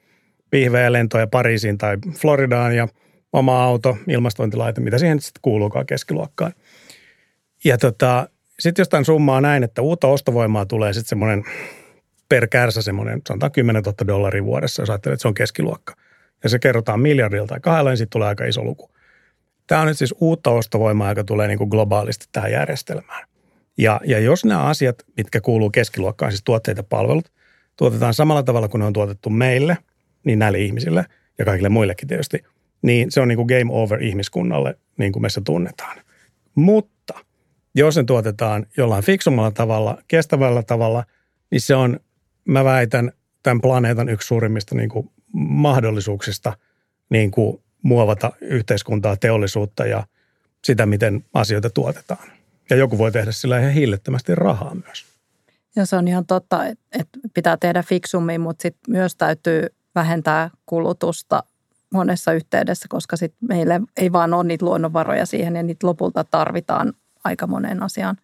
Pihvejä 0.49 0.91
lentoja 0.91 1.27
Pariisiin 1.27 1.77
tai 1.77 1.97
Floridaan 2.19 2.75
ja 2.75 2.87
oma 3.33 3.63
auto, 3.63 3.97
ilmastointilaite, 4.07 4.81
mitä 4.81 4.97
siihen 4.97 5.21
sitten 5.21 5.39
kuuluukaan 5.41 5.85
keskiluokkaan. 5.85 6.53
Ja 7.63 7.77
tota, 7.77 8.29
sitten 8.59 8.81
jostain 8.81 9.05
summaa 9.05 9.41
näin, 9.41 9.63
että 9.63 9.81
uutta 9.81 10.07
ostovoimaa 10.07 10.65
tulee 10.65 10.93
sitten 10.93 11.09
semmoinen 11.09 11.43
per 12.29 12.47
kärsä 12.47 12.81
semmoinen, 12.81 13.21
sanotaan 13.27 13.51
10 13.51 13.83
000 13.83 14.07
dollaria 14.07 14.43
vuodessa, 14.43 14.81
jos 14.81 14.89
ajattelee, 14.89 15.13
että 15.13 15.21
se 15.21 15.27
on 15.27 15.33
keskiluokka. 15.33 15.95
Ja 16.43 16.49
se 16.49 16.59
kerrotaan 16.59 16.99
miljardilta 16.99 17.47
tai 17.47 17.59
kahdella, 17.59 17.89
niin 17.89 17.97
sitten 17.97 18.11
tulee 18.11 18.27
aika 18.27 18.45
iso 18.45 18.63
luku. 18.63 18.91
Tämä 19.67 19.81
on 19.81 19.87
nyt 19.87 19.97
siis 19.97 20.15
uutta 20.19 20.49
ostovoimaa, 20.49 21.09
joka 21.09 21.23
tulee 21.23 21.47
niin 21.47 21.57
kuin 21.57 21.69
globaalisti 21.69 22.25
tähän 22.31 22.51
järjestelmään. 22.51 23.27
Ja, 23.77 24.01
ja 24.05 24.19
jos 24.19 24.45
nämä 24.45 24.63
asiat, 24.63 25.03
mitkä 25.17 25.41
kuuluu 25.41 25.69
keskiluokkaan, 25.69 26.31
siis 26.31 26.43
tuotteet 26.43 26.77
ja 26.77 26.83
palvelut, 26.83 27.31
tuotetaan 27.75 28.13
samalla 28.13 28.43
tavalla 28.43 28.67
kuin 28.67 28.79
ne 28.79 28.85
on 28.85 28.93
tuotettu 28.93 29.29
meille, 29.29 29.77
niin 30.23 30.39
näille 30.39 30.59
ihmisille 30.59 31.05
ja 31.37 31.45
kaikille 31.45 31.69
muillekin 31.69 32.07
tietysti, 32.07 32.43
niin 32.81 33.11
se 33.11 33.21
on 33.21 33.27
niin 33.27 33.35
kuin 33.35 33.47
game 33.47 33.73
over 33.73 34.03
ihmiskunnalle, 34.03 34.77
niin 34.97 35.11
kuin 35.11 35.21
me 35.21 35.29
se 35.29 35.41
tunnetaan. 35.41 35.97
Mutta 36.55 37.13
jos 37.75 37.97
ne 37.97 38.03
tuotetaan 38.03 38.65
jollain 38.77 39.03
fiksummalla 39.03 39.51
tavalla, 39.51 39.97
kestävällä 40.07 40.63
tavalla, 40.63 41.03
niin 41.51 41.61
se 41.61 41.75
on, 41.75 41.99
mä 42.49 42.63
väitän, 42.63 43.11
tämän 43.43 43.61
planeetan 43.61 44.09
yksi 44.09 44.27
suurimmista 44.27 44.75
niin 44.75 44.89
kuin 44.89 45.11
mahdollisuuksista 45.33 46.57
niin 47.09 47.31
kuin 47.31 47.61
muovata 47.81 48.31
yhteiskuntaa, 48.41 49.17
teollisuutta 49.17 49.85
ja 49.85 50.03
sitä, 50.63 50.85
miten 50.85 51.25
asioita 51.33 51.69
tuotetaan. 51.69 52.27
Ja 52.69 52.75
joku 52.75 52.97
voi 52.97 53.11
tehdä 53.11 53.31
sillä 53.31 53.59
ihan 53.59 53.71
hillittömästi 53.71 54.35
rahaa 54.35 54.75
myös. 54.75 55.05
Ja 55.75 55.85
se 55.85 55.95
on 55.95 56.07
ihan 56.07 56.25
totta, 56.25 56.65
että 56.65 57.19
pitää 57.33 57.57
tehdä 57.57 57.83
fiksummin, 57.83 58.41
mutta 58.41 58.61
sitten 58.61 58.91
myös 58.91 59.15
täytyy 59.15 59.67
vähentää 59.95 60.49
kulutusta 60.65 61.43
monessa 61.93 62.33
yhteydessä, 62.33 62.85
koska 62.89 63.17
sit 63.17 63.33
meillä 63.41 63.79
ei 63.97 64.11
vaan 64.11 64.33
ole 64.33 64.43
niitä 64.43 64.65
luonnonvaroja 64.65 65.25
siihen 65.25 65.55
ja 65.55 65.63
niitä 65.63 65.87
lopulta 65.87 66.23
tarvitaan 66.23 66.93
aika 67.23 67.47
moneen 67.47 67.83
asiaan. 67.83 68.17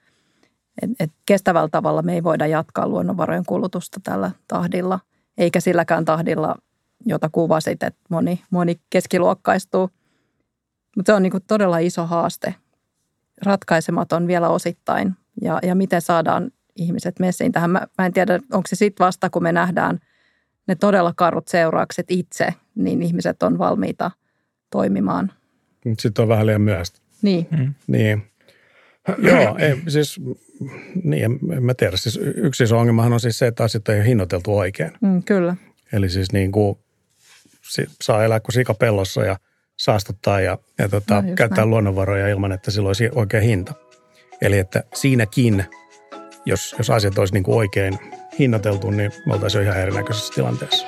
Et, 0.82 0.90
et 1.00 1.12
kestävällä 1.26 1.70
tavalla 1.72 2.02
me 2.02 2.14
ei 2.14 2.24
voida 2.24 2.48
jatkaa 2.48 2.88
luonnonvarojen 2.88 3.46
kulutusta 3.46 4.00
tällä 4.04 4.32
tahdilla, 4.48 5.00
eikä 5.38 5.60
silläkään 5.60 6.06
tahdilla, 6.06 6.56
jota 7.06 7.30
kuvasit, 7.32 7.84
että 7.84 8.00
moni, 8.10 8.44
moni 8.50 8.80
keskiluokkaistuu. 8.90 9.90
Mutta 10.98 11.12
se 11.12 11.14
on 11.14 11.24
niinku 11.24 11.40
todella 11.40 11.78
iso 11.78 12.06
haaste, 12.06 12.56
ratkaisematon 13.46 14.28
vielä 14.28 14.50
osittain. 14.50 15.14
Ja, 15.42 15.60
ja 15.64 15.76
miten 15.76 16.02
saadaan 16.02 16.52
ihmiset 16.76 17.20
messiin 17.20 17.52
tähän. 17.52 17.70
Mä, 17.70 17.88
mä 17.98 18.06
en 18.06 18.14
tiedä, 18.14 18.40
onko 18.52 18.68
se 18.68 18.76
sitten 18.76 19.06
vasta, 19.06 19.30
kun 19.30 19.44
me 19.44 19.52
nähdään 19.52 20.00
ne 20.68 20.76
todella 20.76 21.14
karut 21.16 21.48
seuraukset 21.48 22.06
itse, 22.10 22.54
niin 22.76 23.02
ihmiset 23.02 23.44
on 23.44 23.58
valmiita 23.58 24.12
toimimaan. 24.72 25.32
Sitten 26.00 26.24
on 26.24 26.30
vähän 26.30 26.46
liian 26.46 26.62
myöhäistä. 26.62 27.00
Niin. 27.22 27.48
Mm. 27.52 27.74
Niin. 27.88 28.24
Joo, 29.30 29.58
ei, 29.58 29.82
siis 29.88 30.22
niin, 31.04 31.24
en, 31.24 31.64
mä 31.64 31.74
tiedä. 31.74 31.98
Siis 31.98 32.20
yksi 32.36 32.64
iso 32.64 32.78
ongelmahan 32.80 33.14
on 33.14 33.20
siis 33.20 33.40
se, 33.40 33.48
että 33.48 33.64
asiat 33.64 33.90
ei 33.90 34.00
ole 34.00 34.08
hinnoiteltu 34.08 34.58
oikein. 34.58 34.92
Mm, 35.02 35.24
kyllä. 35.24 35.56
Eli 35.94 36.10
siis 36.10 36.32
niin 36.32 36.52
kuin 36.52 36.78
saa 38.02 38.24
elää 38.24 38.40
kuin 38.40 38.54
sikapellossa 38.54 39.26
ja 39.26 39.38
saastuttaa 39.78 40.42
ja, 40.42 40.58
ja 40.78 40.90
tota, 40.90 41.22
no, 41.22 41.36
käyttää 41.36 41.58
näin. 41.58 41.70
luonnonvaroja 41.70 42.28
ilman, 42.28 42.52
että 42.52 42.72
sillä 42.72 42.88
olisi 42.88 43.10
oikea 43.16 43.42
hinta. 43.42 43.74
Eli 44.42 44.58
että 44.58 44.84
siinäkin, 44.94 45.66
jos, 46.46 46.76
jos 46.78 46.90
asiat 46.90 47.18
olisi 47.18 47.34
niin 47.34 47.44
kuin 47.44 47.58
oikein 47.58 48.00
hinnoiteltu, 48.40 48.92
niin 48.92 49.12
me 49.26 49.34
oltaisiin 49.34 49.66
jo 49.66 49.72
ihan 49.72 49.82
erinäköisessä 49.82 50.34
tilanteessa. 50.36 50.88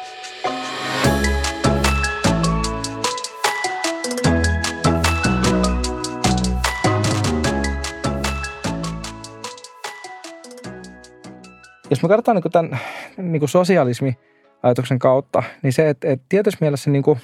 Jos 11.89 12.03
me 12.03 12.09
katsotaan 12.09 12.35
niin 12.35 12.51
tämän 12.51 12.79
niin 13.17 13.49
sosialismi-ajatuksen 13.49 14.99
kautta, 14.99 15.43
niin 15.63 15.73
se, 15.73 15.89
että, 15.89 16.07
että 16.07 16.25
tietysti 16.29 16.57
mielessä 16.61 16.89
niin 16.89 17.03
kuin 17.03 17.19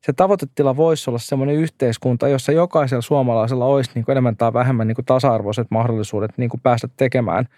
se 0.00 0.12
tavoitetila 0.12 0.76
voisi 0.76 1.10
olla 1.10 1.18
sellainen 1.18 1.56
yhteiskunta, 1.56 2.28
jossa 2.28 2.52
jokaisella 2.52 3.02
suomalaisella 3.02 3.64
olisi 3.64 3.90
niin 3.94 4.04
kuin 4.04 4.12
enemmän 4.12 4.36
tai 4.36 4.52
vähemmän 4.52 4.88
niin 4.88 4.94
kuin 4.94 5.04
tasa-arvoiset 5.04 5.66
mahdollisuudet 5.70 6.30
niin 6.36 6.50
kuin 6.50 6.60
päästä 6.60 6.88
tekemään 6.96 7.48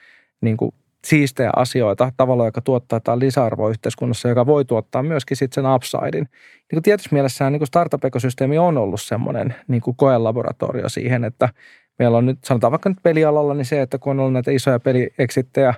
niin 0.41 0.57
kuin 0.57 0.75
siistejä 1.05 1.51
asioita 1.57 2.13
tavalla, 2.17 2.45
joka 2.45 2.61
tuottaa 2.61 2.97
jotain 2.97 3.19
lisäarvoa 3.19 3.71
yhteiskunnassa, 3.71 4.29
joka 4.29 4.47
voi 4.47 4.65
tuottaa 4.65 5.03
myöskin 5.03 5.37
sitten 5.37 5.65
sen 5.65 5.75
upsidein. 5.75 6.13
Niin 6.13 6.75
kuin 6.75 6.83
tietysti 6.83 7.09
mielessään 7.13 7.53
niin 7.53 7.67
startup-ekosysteemi 7.67 8.59
on 8.59 8.79
ollut 8.79 9.01
semmoinen 9.01 9.55
niin 9.69 9.81
kuin 9.81 9.97
koelaboratorio 9.97 10.89
siihen, 10.89 11.25
että 11.25 11.49
meillä 11.99 12.19
on 12.19 12.27
nyt, 12.27 12.39
sanotaan 12.45 12.71
vaikka 12.71 12.89
nyt 12.89 12.99
pelialalla, 13.03 13.55
niin 13.55 13.65
se, 13.65 13.83
että 13.83 13.99
kun 13.99 14.11
on 14.11 14.21
ollut 14.21 14.33
näitä 14.33 14.51
isoja 14.51 14.81
pelieksittejä, 14.81 15.75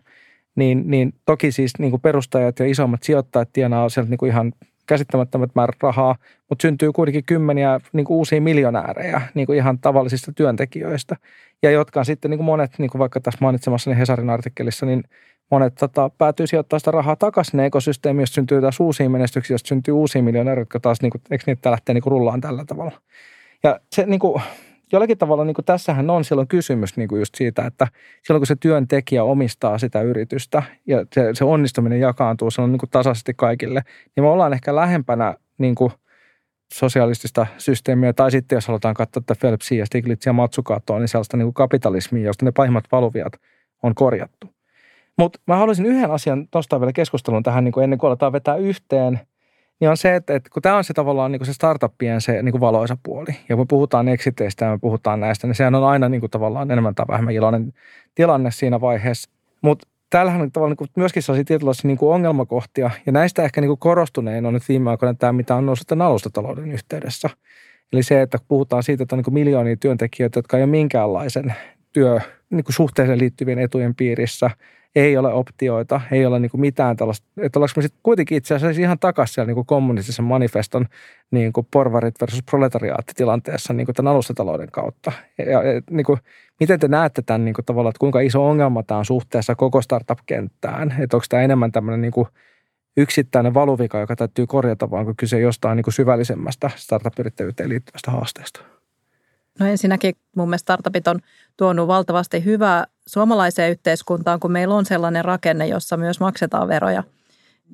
niin, 0.61 0.83
niin 0.87 1.13
toki 1.27 1.53
siis 1.53 1.73
niin 1.79 1.91
kuin 1.91 2.03
perustajat 2.03 2.59
ja 2.59 2.67
isommat 2.67 3.03
sijoittajat 3.03 3.49
tienaa 3.53 3.89
sieltä 3.89 4.11
niin 4.11 4.19
kuin 4.19 4.31
ihan 4.31 4.53
käsittämättömät 4.87 5.51
määrät 5.55 5.77
rahaa, 5.83 6.17
mutta 6.49 6.63
syntyy 6.63 6.93
kuitenkin 6.93 7.25
kymmeniä 7.25 7.81
niin 7.93 8.05
kuin 8.05 8.17
uusia 8.17 8.41
miljonäärejä 8.41 9.21
niin 9.35 9.47
kuin 9.47 9.57
ihan 9.57 9.79
tavallisista 9.79 10.33
työntekijöistä. 10.33 11.17
Ja 11.63 11.71
jotka 11.71 12.01
on 12.01 12.07
sitten 12.07 12.31
niin 12.31 12.39
kuin 12.39 12.47
monet, 12.47 12.71
niin 12.79 12.91
kuin 12.91 12.99
vaikka 12.99 13.21
tässä 13.21 13.39
mainitsemassani 13.41 13.99
Hesarin 13.99 14.31
artikkelissa, 14.31 14.87
niin 14.87 15.05
monet 15.51 15.75
tota, 15.75 16.11
päätyy 16.19 16.47
sijoittaa 16.47 16.79
sitä 16.79 16.91
rahaa 16.91 17.17
takaisin 17.17 17.61
ekosysteemiin, 17.61 18.23
jos 18.23 18.35
syntyy 18.35 18.61
taas 18.61 18.81
uusia 18.81 19.11
menestyksiä, 19.11 19.55
jos 19.55 19.63
syntyy 19.65 19.95
uusia 19.95 20.23
miljonäärejä, 20.23 20.63
jotka 20.63 20.81
taas, 20.81 21.03
niin 21.03 21.11
kuin, 21.11 21.23
eikö 21.31 21.45
niitä 21.47 21.71
lähtee 21.71 21.95
niin 21.95 22.03
kuin 22.03 22.11
rullaan 22.11 22.41
tällä 22.41 22.65
tavalla. 22.65 23.01
Ja 23.63 23.81
se 23.93 24.07
niin 24.07 24.21
kuin, 24.21 24.43
jollakin 24.93 25.19
tavalla 25.19 25.45
niin 25.45 25.55
kuin 25.55 25.65
tässähän 25.65 26.11
on 26.11 26.25
silloin 26.25 26.49
kysymys 26.49 26.97
niin 26.97 27.09
kuin 27.09 27.19
just 27.19 27.35
siitä, 27.35 27.67
että 27.67 27.87
silloin 28.23 28.41
kun 28.41 28.47
se 28.47 28.57
työntekijä 28.61 29.25
omistaa 29.25 29.79
sitä 29.79 30.03
yritystä 30.03 30.63
ja 30.87 31.07
se, 31.13 31.31
se 31.33 31.45
onnistuminen 31.45 32.01
jakaantuu 32.01 32.49
on 32.59 32.73
niin 32.73 32.79
kuin 32.79 32.91
tasaisesti 32.91 33.35
kaikille, 33.37 33.83
niin 34.17 34.25
me 34.25 34.29
ollaan 34.29 34.53
ehkä 34.53 34.77
lähempänä 34.77 35.35
niin 35.59 35.75
kuin 35.75 35.93
sosialistista 36.75 37.47
systeemiä, 37.59 38.13
tai 38.13 38.31
sitten 38.31 38.57
jos 38.57 38.69
halutaan 38.69 38.95
katsoa 38.95 39.21
että 39.21 39.35
Phelpsia 39.41 39.79
ja 39.79 39.87
Stiglitzia 39.87 40.33
Matsukatoa, 40.33 40.99
niin 40.99 41.09
sellaista 41.09 41.37
niin 41.37 41.47
kuin 41.47 41.55
kapitalismia, 41.55 42.25
josta 42.25 42.45
ne 42.45 42.53
pahimmat 42.53 42.85
valuviat 42.93 43.33
on 43.83 43.95
korjattu. 43.95 44.55
Mutta 45.19 45.41
mä 45.47 45.57
haluaisin 45.57 45.87
yhden 45.87 46.11
asian 46.11 46.49
nostaa 46.55 46.81
vielä 46.81 46.93
keskustelun 46.93 47.43
tähän 47.43 47.65
niin 47.65 47.73
kuin 47.73 47.85
ennen 47.85 47.99
kuin 47.99 48.09
aletaan 48.09 48.33
vetää 48.33 48.57
yhteen– 48.57 49.21
niin 49.81 49.91
on 49.91 49.97
se, 49.97 50.15
että, 50.15 50.35
että 50.35 50.51
kun 50.51 50.63
tämä 50.63 50.77
on 50.77 50.85
se 50.85 50.95
tavallaan 50.95 51.33
niin 51.33 51.41
kuin 51.41 51.47
se 51.47 51.53
startuppien 51.53 52.21
se 52.21 52.43
niin 52.43 52.53
kuin 52.53 52.61
valoisa 52.61 52.97
puoli. 53.03 53.37
Ja 53.49 53.57
kun 53.57 53.69
puhutaan 53.69 54.09
exiteistä 54.09 54.65
ja 54.65 54.71
me 54.71 54.79
puhutaan 54.79 55.21
näistä, 55.21 55.47
niin 55.47 55.55
sehän 55.55 55.75
on 55.75 55.85
aina 55.85 56.09
niin 56.09 56.21
kuin 56.21 56.31
tavallaan 56.31 56.71
enemmän 56.71 56.95
tai 56.95 57.07
vähemmän 57.09 57.35
iloinen 57.35 57.73
tilanne 58.15 58.51
siinä 58.51 58.81
vaiheessa. 58.81 59.31
Mutta 59.63 59.89
täällähän 60.11 60.41
on 60.41 60.53
tavallaan 60.53 60.71
niin 60.71 60.77
kuin 60.77 60.91
myöskin 60.97 61.23
sellaisia 61.23 61.45
tietynlaisia 61.45 61.89
niin 61.89 61.99
kuin 61.99 62.15
ongelmakohtia. 62.15 62.91
Ja 63.07 63.13
näistä 63.13 63.43
ehkä 63.43 63.61
niin 63.61 63.69
kuin 63.69 63.79
korostunein 63.79 64.47
on 64.47 64.55
nyt 64.55 64.69
viime 64.69 64.91
aikoina 64.91 65.15
tämä, 65.15 65.33
mitä 65.33 65.55
on 65.55 65.67
noussut 65.67 65.87
tämän 65.87 66.07
alustatalouden 66.07 66.73
yhteydessä. 66.73 67.31
Eli 67.93 68.03
se, 68.03 68.23
että 68.23 68.39
puhutaan 68.49 68.83
siitä, 68.83 69.03
että 69.03 69.17
on 69.17 69.23
niin 69.27 69.35
miljoonia 69.35 69.77
työntekijöitä, 69.77 70.39
jotka 70.39 70.57
ei 70.57 70.63
ole 70.63 70.71
minkäänlaisen 70.71 71.55
työ, 71.93 72.21
niin 72.51 72.65
kuin 72.65 72.75
suhteeseen 72.75 73.19
liittyvien 73.19 73.59
etujen 73.59 73.95
piirissä– 73.95 74.51
ei 74.95 75.17
ole 75.17 75.33
optioita, 75.33 76.01
ei 76.13 76.27
ole 76.27 76.41
niin 76.41 76.51
kuin 76.51 76.61
mitään 76.61 76.97
tällaista, 76.97 77.27
että 77.43 77.59
ollaanko 77.59 77.73
me 77.77 77.83
sitten 77.83 78.01
kuitenkin 78.03 78.39
itse 78.39 78.55
asiassa 78.55 78.83
ihan 78.83 78.99
takaisin 78.99 79.35
siellä 79.35 79.47
niin 79.47 79.55
kuin 79.55 79.67
kommunistisen 79.67 80.25
manifeston 80.25 80.87
niin 81.31 81.53
kuin 81.53 81.67
porvarit 81.71 82.21
versus 82.21 82.43
proletariaattitilanteessa 82.43 83.73
niin 83.73 83.85
kuin 83.87 83.97
tämän 83.97 84.13
alustatalouden 84.13 84.71
kautta. 84.71 85.13
Ja, 85.39 85.45
ja 85.45 85.83
niin 85.91 86.05
kuin, 86.05 86.19
miten 86.61 86.81
te 86.81 86.89
näette 86.89 87.23
tämän 87.23 87.45
niin 87.45 87.55
kuin 87.55 87.65
tavallaan, 87.65 87.91
että 87.91 88.01
kuinka 88.01 88.21
iso 88.21 88.47
ongelma 88.47 88.83
tämä 88.83 88.99
on 88.99 89.05
suhteessa 89.05 89.55
koko 89.55 89.83
startup-kenttään? 89.83 90.95
Että 91.01 91.17
onko 91.17 91.27
tämä 91.29 91.43
enemmän 91.43 91.73
tämmöinen 91.73 92.01
niin 92.01 92.13
kuin 92.13 92.29
yksittäinen 92.97 93.55
valuvika, 93.55 94.01
joka 94.01 94.17
täytyy 94.17 94.47
korjata, 94.47 94.91
vaan 94.91 95.01
onko 95.01 95.15
kyse 95.17 95.41
jostain 95.41 95.77
niin 95.77 95.85
kuin 95.85 95.95
syvällisemmästä 95.95 96.71
startup-yrittäjyyteen 96.77 97.69
liittyvästä 97.69 98.11
haasteesta? 98.11 98.80
No 99.61 99.67
ensinnäkin 99.67 100.15
mun 100.37 100.49
mielestä 100.49 100.65
startupit 100.65 101.09
on 101.09 101.21
tuonut 101.57 101.89
valtavasti 101.89 102.45
hyvää 102.45 102.87
suomalaiseen 103.07 103.71
yhteiskuntaan, 103.71 104.41
kun 104.41 104.53
meillä 104.53 104.75
on 104.75 104.87
sellainen 104.87 105.25
rakenne, 105.25 105.67
jossa 105.67 105.97
myös 105.97 106.21
maksetaan 106.21 106.69
veroja. 106.69 107.03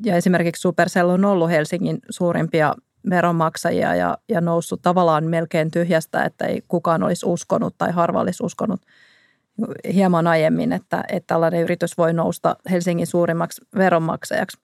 Ja 0.04 0.16
esimerkiksi 0.16 0.60
Supercell 0.60 1.08
on 1.08 1.24
ollut 1.24 1.50
Helsingin 1.50 1.98
suurimpia 2.10 2.74
veronmaksajia 3.10 3.94
ja, 3.94 4.18
ja 4.28 4.40
noussut 4.40 4.82
tavallaan 4.82 5.24
melkein 5.24 5.70
tyhjästä, 5.70 6.24
että 6.24 6.46
ei 6.46 6.62
kukaan 6.68 7.02
olisi 7.02 7.26
uskonut 7.26 7.74
tai 7.78 7.92
harva 7.92 8.20
olisi 8.20 8.42
uskonut 8.42 8.80
hieman 9.94 10.26
aiemmin, 10.26 10.72
että, 10.72 11.04
että 11.08 11.26
tällainen 11.26 11.62
yritys 11.62 11.98
voi 11.98 12.12
nousta 12.12 12.56
Helsingin 12.70 13.06
suurimmaksi 13.06 13.60
veronmaksajaksi. 13.76 14.58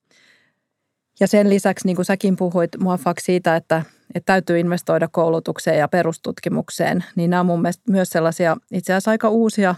Ja 1.20 1.26
sen 1.26 1.50
lisäksi, 1.50 1.86
niin 1.86 1.96
kuin 1.96 2.06
säkin 2.06 2.36
puhuit 2.36 2.70
Muafak 2.80 3.20
siitä, 3.20 3.56
että, 3.56 3.82
että 4.14 4.32
täytyy 4.32 4.58
investoida 4.58 5.08
koulutukseen 5.08 5.78
ja 5.78 5.88
perustutkimukseen, 5.88 7.04
niin 7.16 7.30
nämä 7.30 7.40
on 7.40 7.46
mun 7.46 7.62
mielestä 7.62 7.92
myös 7.92 8.10
sellaisia 8.10 8.56
itse 8.72 8.92
asiassa 8.92 9.10
aika 9.10 9.28
uusia 9.28 9.74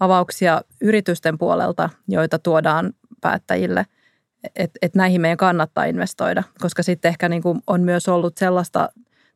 avauksia 0.00 0.62
yritysten 0.80 1.38
puolelta, 1.38 1.90
joita 2.08 2.38
tuodaan 2.38 2.92
päättäjille, 3.20 3.86
että 4.56 4.78
et 4.82 4.94
näihin 4.94 5.20
meidän 5.20 5.36
kannattaa 5.36 5.84
investoida, 5.84 6.42
koska 6.60 6.82
sitten 6.82 7.08
ehkä 7.08 7.28
niin 7.28 7.42
kuin 7.42 7.62
on 7.66 7.80
myös 7.80 8.08
ollut 8.08 8.36
sellaista 8.36 8.88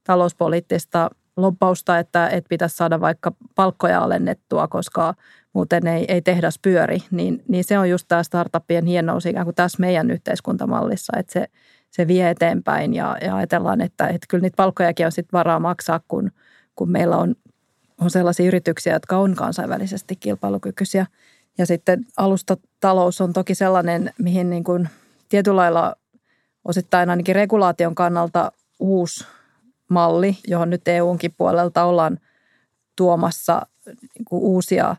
talouspoliittista 0.05 1.11
loppausta, 1.37 1.98
että, 1.98 2.29
että 2.29 2.48
pitäisi 2.48 2.76
saada 2.76 3.00
vaikka 3.00 3.33
palkkoja 3.55 4.00
alennettua, 4.00 4.68
koska 4.68 5.14
muuten 5.52 5.87
ei, 5.87 6.05
ei 6.09 6.22
tehdas 6.22 6.59
pyöri, 6.59 6.98
niin, 7.11 7.44
niin 7.48 7.64
se 7.64 7.79
on 7.79 7.90
just 7.90 8.09
tämä 8.09 8.22
startuppien 8.22 8.87
hienous 8.87 9.26
ikään 9.26 9.46
kuin 9.46 9.55
tässä 9.55 9.81
meidän 9.81 10.11
yhteiskuntamallissa, 10.11 11.12
että 11.18 11.33
se, 11.33 11.46
se 11.90 12.07
vie 12.07 12.31
eteenpäin 12.31 12.94
ja, 12.94 13.16
ja 13.20 13.37
ajatellaan, 13.37 13.81
että, 13.81 14.09
että 14.09 14.27
kyllä 14.29 14.42
niitä 14.42 14.57
palkkojakin 14.57 15.07
on 15.07 15.12
sitten 15.12 15.38
varaa 15.38 15.61
maksaa, 15.61 16.01
kun, 16.09 16.31
kun 16.77 16.90
meillä 16.90 17.16
on, 17.16 17.35
on 18.01 18.11
sellaisia 18.11 18.46
yrityksiä, 18.46 18.92
jotka 18.92 19.16
on 19.16 19.35
kansainvälisesti 19.35 20.16
kilpailukykyisiä. 20.16 21.07
Ja 21.59 21.66
sitten 21.66 22.07
alustatalous 22.16 23.20
on 23.20 23.33
toki 23.33 23.55
sellainen, 23.55 24.12
mihin 24.18 24.51
niin 24.51 24.64
kuin 24.64 24.88
tietyllä 25.29 25.57
lailla 25.57 25.96
osittain 26.64 27.11
ainakin 27.11 27.35
regulaation 27.35 27.94
kannalta 27.94 28.53
uusi 28.79 29.25
malli, 29.88 30.38
johon 30.46 30.70
nyt 30.70 30.88
EUnkin 30.88 31.35
puolelta 31.37 31.85
ollaan 31.85 32.18
tuomassa 32.96 33.66
niin 33.87 34.25
kuin 34.25 34.42
uusia 34.42 34.96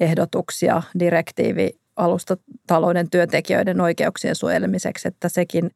ehdotuksia 0.00 0.82
direktiivi 0.98 1.80
alustatalouden 1.96 3.10
työntekijöiden 3.10 3.80
oikeuksien 3.80 4.34
suojelemiseksi, 4.34 5.08
että 5.08 5.28
sekin 5.28 5.70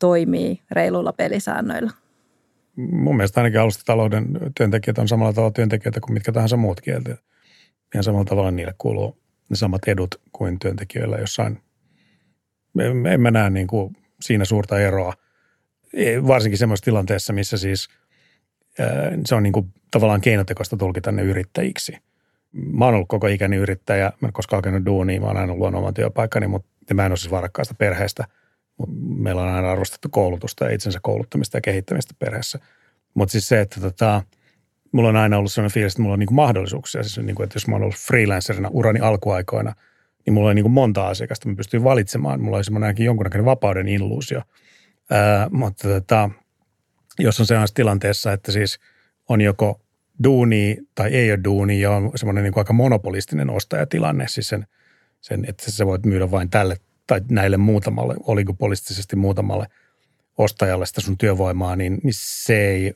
toimii 0.00 0.60
reiluilla 0.70 1.12
pelisäännöillä. 1.12 1.90
Mun 2.76 3.16
mielestä 3.16 3.40
ainakin 3.40 3.60
alustatalouden 3.60 4.28
työntekijät 4.56 4.98
on 4.98 5.08
samalla 5.08 5.32
tavalla 5.32 5.52
työntekijöitä 5.52 6.00
kuin 6.00 6.14
mitkä 6.14 6.32
tahansa 6.32 6.56
muut 6.56 6.80
kieltä. 6.80 7.16
Ihan 7.94 8.04
samalla 8.04 8.24
tavalla 8.24 8.50
niille 8.50 8.74
kuuluu 8.78 9.18
ne 9.50 9.56
samat 9.56 9.82
edut 9.86 10.20
kuin 10.32 10.58
työntekijöillä 10.58 11.16
jossain. 11.16 11.58
En 13.12 13.20
mä 13.20 13.30
näe 13.30 13.50
niin 13.50 13.66
kuin 13.66 13.96
siinä 14.20 14.44
suurta 14.44 14.80
eroa, 14.80 15.12
e, 15.94 16.22
varsinkin 16.22 16.58
semmoisessa 16.58 16.84
tilanteessa, 16.84 17.32
missä 17.32 17.56
siis– 17.56 17.88
se 19.26 19.34
on 19.34 19.42
niin 19.42 19.52
kuin 19.52 19.72
tavallaan 19.90 20.20
keinotekoista 20.20 20.76
tulkita 20.76 21.12
ne 21.12 21.22
yrittäjiksi. 21.22 21.96
Mä 22.52 22.84
oon 22.84 22.94
ollut 22.94 23.08
koko 23.08 23.26
ikäni 23.26 23.56
yrittäjä, 23.56 24.12
mä 24.20 24.28
en 24.28 24.32
koskaan 24.32 24.58
hakenut 24.58 24.86
duunia, 24.86 25.20
mä 25.20 25.26
oon 25.26 25.36
aina 25.36 25.54
luonut 25.54 25.78
oman 25.78 25.94
työpaikkani, 25.94 26.46
mutta 26.46 26.94
mä 26.94 27.06
en 27.06 27.12
ole 27.12 27.16
siis 27.16 27.30
varakkaasta 27.30 27.74
perheestä. 27.74 28.24
Meillä 29.16 29.42
on 29.42 29.48
aina 29.48 29.72
arvostettu 29.72 30.08
koulutusta 30.08 30.64
ja 30.64 30.70
itsensä 30.70 30.98
kouluttamista 31.02 31.56
ja 31.56 31.60
kehittämistä 31.60 32.14
perheessä. 32.18 32.58
Mutta 33.14 33.32
siis 33.32 33.48
se, 33.48 33.60
että 33.60 33.80
tota, 33.80 34.22
mulla 34.92 35.08
on 35.08 35.16
aina 35.16 35.38
ollut 35.38 35.52
sellainen 35.52 35.74
fiilis, 35.74 35.92
että 35.92 36.02
mulla 36.02 36.12
on 36.12 36.18
niin 36.18 36.26
kuin 36.26 36.36
mahdollisuuksia. 36.36 37.02
Siis 37.02 37.18
niin 37.18 37.36
kuin, 37.36 37.44
että 37.44 37.56
jos 37.56 37.68
mä 37.68 37.74
oon 37.74 37.82
ollut 37.82 37.96
freelancerina 37.96 38.68
urani 38.72 39.00
alkuaikoina, 39.00 39.74
niin 40.26 40.34
mulla 40.34 40.50
on 40.50 40.56
niin 40.56 40.64
kuin 40.64 40.72
monta 40.72 41.08
asiakasta, 41.08 41.48
mä 41.48 41.54
pystyn 41.54 41.84
valitsemaan. 41.84 42.42
Mulla 42.42 42.56
oli 42.56 42.64
semmoinen 42.64 42.94
jonkunnäköinen 42.98 43.44
vapauden 43.44 43.88
illuusio. 43.88 44.42
Ää, 45.10 45.48
mutta 45.50 45.88
tota, 45.88 46.30
jos 47.18 47.40
on 47.40 47.46
sellaisessa 47.46 47.74
tilanteessa, 47.74 48.32
että 48.32 48.52
siis 48.52 48.80
on 49.28 49.40
joko 49.40 49.80
duuni 50.24 50.78
tai 50.94 51.10
ei 51.10 51.30
ole 51.32 51.40
duuni 51.44 51.80
ja 51.80 51.90
on 51.90 52.10
semmoinen 52.14 52.44
niin 52.44 52.52
aika 52.56 52.72
monopolistinen 52.72 53.50
ostajatilanne, 53.50 54.28
siis 54.28 54.48
sen, 54.48 54.66
sen, 55.20 55.44
että 55.48 55.70
sä 55.70 55.86
voit 55.86 56.06
myydä 56.06 56.30
vain 56.30 56.50
tälle 56.50 56.76
tai 57.10 57.20
näille 57.30 57.56
muutamalle, 57.56 58.14
oligopolistisesti 58.26 59.16
muutamalle 59.16 59.66
ostajalle 60.38 60.86
sitä 60.86 61.00
sun 61.00 61.18
työvoimaa, 61.18 61.76
niin, 61.76 61.98
niin 62.02 62.12
se 62.16 62.68
ei 62.68 62.94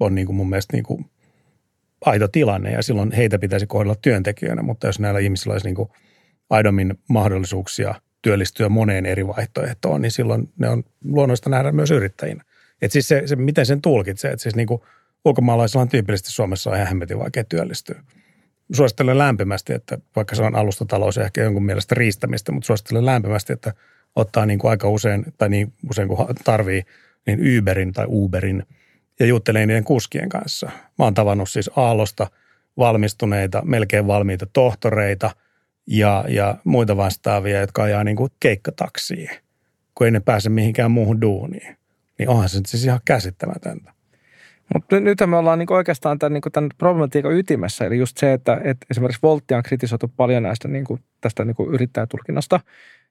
ole 0.00 0.10
niin 0.10 0.26
kuin 0.26 0.36
mun 0.36 0.48
mielestä 0.48 0.76
niin 0.76 0.84
kuin 0.84 1.10
aito 2.04 2.28
tilanne 2.28 2.72
ja 2.72 2.82
silloin 2.82 3.12
heitä 3.12 3.38
pitäisi 3.38 3.66
kohdella 3.66 3.94
työntekijöinä, 4.02 4.62
mutta 4.62 4.86
jos 4.86 5.00
näillä 5.00 5.20
ihmisillä 5.20 5.52
olisi 5.52 5.66
niin 5.66 5.74
kuin 5.74 5.88
aidommin 6.50 6.98
mahdollisuuksia 7.08 7.94
työllistyä 8.22 8.68
moneen 8.68 9.06
eri 9.06 9.26
vaihtoehtoon, 9.26 10.02
niin 10.02 10.12
silloin 10.12 10.48
ne 10.58 10.68
on 10.68 10.84
luonnollista 11.04 11.50
nähdä 11.50 11.72
myös 11.72 11.90
yrittäjinä. 11.90 12.44
Että 12.82 12.92
siis 12.92 13.08
se, 13.08 13.22
se, 13.26 13.36
miten 13.36 13.66
sen 13.66 13.82
tulkitsee, 13.82 14.32
että 14.32 14.42
siis 14.42 14.56
niin 14.56 14.68
kuin 14.68 14.80
ulkomaalaisilla 15.24 15.82
on 15.82 15.88
tyypillisesti 15.88 16.32
Suomessa 16.32 16.70
on 16.70 16.76
ihan 16.76 17.00
vaikea 17.18 17.44
työllistyä. 17.44 18.02
Suosittelen 18.72 19.18
lämpimästi, 19.18 19.72
että 19.72 19.98
vaikka 20.16 20.34
se 20.34 20.42
on 20.42 20.54
alustatalous 20.54 21.16
ja 21.16 21.24
ehkä 21.24 21.42
jonkun 21.42 21.64
mielestä 21.64 21.94
riistämistä, 21.94 22.52
mutta 22.52 22.66
suosittelen 22.66 23.06
lämpimästi, 23.06 23.52
että 23.52 23.72
ottaa 24.16 24.46
niin 24.46 24.58
kuin 24.58 24.70
aika 24.70 24.88
usein 24.88 25.24
tai 25.38 25.48
niin 25.48 25.72
usein 25.90 26.08
kuin 26.08 26.18
tarvii, 26.44 26.82
niin 27.26 27.58
Uberin 27.58 27.92
tai 27.92 28.06
Uberin 28.08 28.62
ja 29.20 29.26
juttelee 29.26 29.66
niiden 29.66 29.84
kuskien 29.84 30.28
kanssa. 30.28 30.70
Mä 30.98 31.04
oon 31.04 31.14
tavannut 31.14 31.50
siis 31.50 31.70
Aallosta 31.76 32.26
valmistuneita, 32.76 33.62
melkein 33.64 34.06
valmiita 34.06 34.46
tohtoreita 34.52 35.30
ja, 35.86 36.24
ja 36.28 36.56
muita 36.64 36.96
vastaavia, 36.96 37.60
jotka 37.60 37.82
ajaa 37.82 38.04
niin 38.04 38.16
kuin 38.16 38.32
keikkataksiin, 38.40 39.30
kun 39.94 40.06
ei 40.06 40.10
ne 40.10 40.20
pääse 40.20 40.48
mihinkään 40.48 40.90
muuhun 40.90 41.20
duuniin 41.20 41.76
niin 42.18 42.28
onhan 42.28 42.48
se 42.48 42.60
siis 42.66 42.84
ihan 42.84 43.00
käsittämätöntä. 43.04 43.92
Mutta 44.74 45.00
nyt 45.00 45.18
me 45.26 45.36
ollaan 45.36 45.58
niinku 45.58 45.74
oikeastaan 45.74 46.18
tämän, 46.18 46.32
niinku 46.32 46.50
tämän 46.50 46.70
problematiikan 46.78 47.32
ytimessä, 47.32 47.84
eli 47.84 47.98
just 47.98 48.16
se, 48.16 48.32
että, 48.32 48.60
että 48.64 48.86
esimerkiksi 48.90 49.22
Volttia 49.22 49.56
on 49.56 49.62
kritisoitu 49.62 50.12
paljon 50.16 50.42
näistä 50.42 50.68
niinku, 50.68 50.98
tästä 51.20 51.44
niinku 51.44 51.70
yrittäjätulkinnasta. 51.70 52.60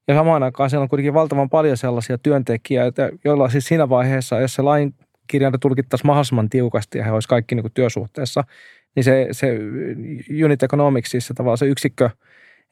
Ja 0.07 0.15
samaan 0.15 0.43
aikaan 0.43 0.69
siellä 0.69 0.83
on 0.83 0.89
kuitenkin 0.89 1.13
valtavan 1.13 1.49
paljon 1.49 1.77
sellaisia 1.77 2.17
työntekijöitä, 2.17 3.09
joilla 3.25 3.49
siis 3.49 3.65
siinä 3.65 3.89
vaiheessa, 3.89 4.39
jos 4.39 4.55
se 4.55 4.61
lain 4.61 4.93
kirjainta 5.27 5.57
tulkittaisiin 5.57 6.07
mahdollisimman 6.07 6.49
tiukasti 6.49 6.97
ja 6.97 7.03
he 7.03 7.11
olisivat 7.11 7.29
kaikki 7.29 7.55
niinku 7.55 7.69
työsuhteessa, 7.73 8.43
niin 8.95 9.03
se, 9.03 9.27
se 9.31 9.59
unit 10.45 10.63
economics, 10.63 11.11
siis 11.11 11.27
se 11.27 11.33
tavallaan 11.33 11.57
se 11.57 11.65
yksikkö– 11.65 12.09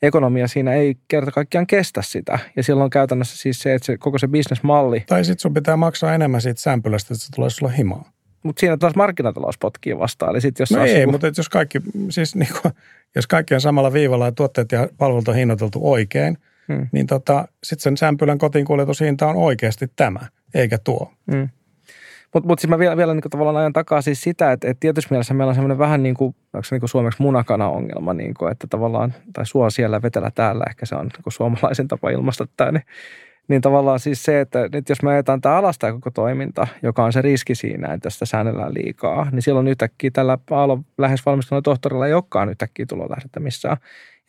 ekonomia 0.04 0.48
siinä 0.48 0.74
ei 0.74 0.96
kerta 1.08 1.32
kaikkiaan 1.32 1.67
kestä 1.67 2.02
sitä. 2.02 2.39
Ja 2.56 2.63
silloin 2.63 2.89
käytännössä 2.89 3.38
siis 3.38 3.60
se, 3.60 3.74
että 3.74 3.86
se, 3.86 3.98
koko 3.98 4.17
se 4.17 4.28
bisnesmalli. 4.28 5.04
Tai 5.08 5.26
sitten 5.26 5.41
sun 5.41 5.54
pitää 5.54 5.78
maksaa 5.78 6.13
enemmän 6.13 6.41
siitä 6.41 6.62
sämpylästä, 6.62 7.13
että 7.13 7.26
se 7.26 7.32
tulee 7.36 7.50
sulla 7.50 7.72
himaa. 7.72 8.12
Mutta 8.44 8.60
siinä 8.60 8.78
taas 8.78 8.96
markkinatalous 8.96 9.58
potkii 9.58 10.00
vastaan. 10.00 10.32
Eli 10.32 10.42
sit 10.42 10.60
jos 10.60 10.72
no 10.72 10.86
ei, 10.86 11.00
joku... 11.00 11.12
mutta 11.12 11.28
jos 11.28 11.50
kaikki, 11.50 11.80
siis 12.10 12.36
niinku, 12.36 12.70
jos 13.16 13.28
kaikki 13.28 13.54
on 13.54 13.62
samalla 13.62 13.94
viivalla 13.94 14.26
ja 14.26 14.32
tuotteet 14.32 14.72
ja 14.72 14.88
palvelut 14.98 15.28
on 15.28 15.36
hinnoiteltu 15.36 15.80
oikein, 15.92 16.38
hmm. 16.68 16.88
niin 16.92 17.08
tota, 17.08 17.48
sitten 17.64 17.84
sen 17.84 17.98
sämpylän 17.98 18.38
kotiinkuljetushinta 18.38 19.28
on 19.28 19.36
oikeasti 19.36 19.92
tämä, 19.96 20.20
eikä 20.54 20.78
tuo. 20.78 21.12
Hmm. 21.32 21.50
Mutta 22.34 22.48
mut 22.48 22.60
siis 22.60 22.70
mä 22.70 22.80
vielä, 22.80 22.98
vielä 22.98 23.14
niin 23.14 23.22
tavallaan 23.30 23.56
ajan 23.56 23.74
takaa 23.74 24.02
siis 24.02 24.22
sitä, 24.22 24.52
että, 24.52 24.70
että 24.70 24.80
tietysti 24.80 25.08
mielessä 25.12 25.34
meillä 25.34 25.50
on 25.50 25.56
semmoinen 25.56 25.78
vähän 25.78 26.04
niin 26.04 26.16
kuin, 26.16 26.36
onko 26.54 26.64
se 26.64 26.76
niin 26.76 26.80
kuin 26.80 26.90
suomeksi 26.90 27.22
munakana-ongelma, 27.22 28.14
niin 28.14 28.34
kuin, 28.34 28.52
että 28.52 28.68
tavallaan, 28.70 29.14
tai 29.34 29.46
suo 29.46 29.70
siellä 29.70 30.02
vetellä 30.02 30.32
täällä, 30.36 30.66
ehkä 30.70 30.86
se 30.86 30.96
on 30.96 31.06
niin 31.06 31.24
kuin 31.24 31.34
suomalaisen 31.34 31.88
tapa 31.88 32.10
ilmaista 32.10 32.48
tämä, 32.58 32.72
niin, 32.72 32.84
niin 33.48 33.62
tavallaan 33.62 34.00
siis 34.00 34.24
se, 34.24 34.42
että 34.42 34.70
nyt 34.74 34.90
jos 34.90 35.02
me 35.02 35.12
ajetaan 35.12 35.42
tämä 35.42 35.58
alasta 35.58 35.92
koko 35.92 36.12
toiminta, 36.12 36.68
joka 36.84 37.04
on 37.04 37.14
se 37.14 37.22
riski 37.22 37.56
siinä, 37.56 37.94
että 37.94 38.10
sitä 38.10 38.26
säännellään 38.26 38.74
liikaa, 38.74 39.28
niin 39.32 39.42
silloin 39.42 39.68
yhtäkkiä 39.68 40.12
tällä 40.14 40.38
Aalo 40.52 40.80
lähes 40.98 41.26
valmistuneella 41.26 41.62
tohtorilla 41.62 42.08
ei 42.08 42.14
olekaan 42.14 42.50
yhtäkkiä 42.50 42.86
tulolähdettä 42.86 43.40
missään. 43.40 43.78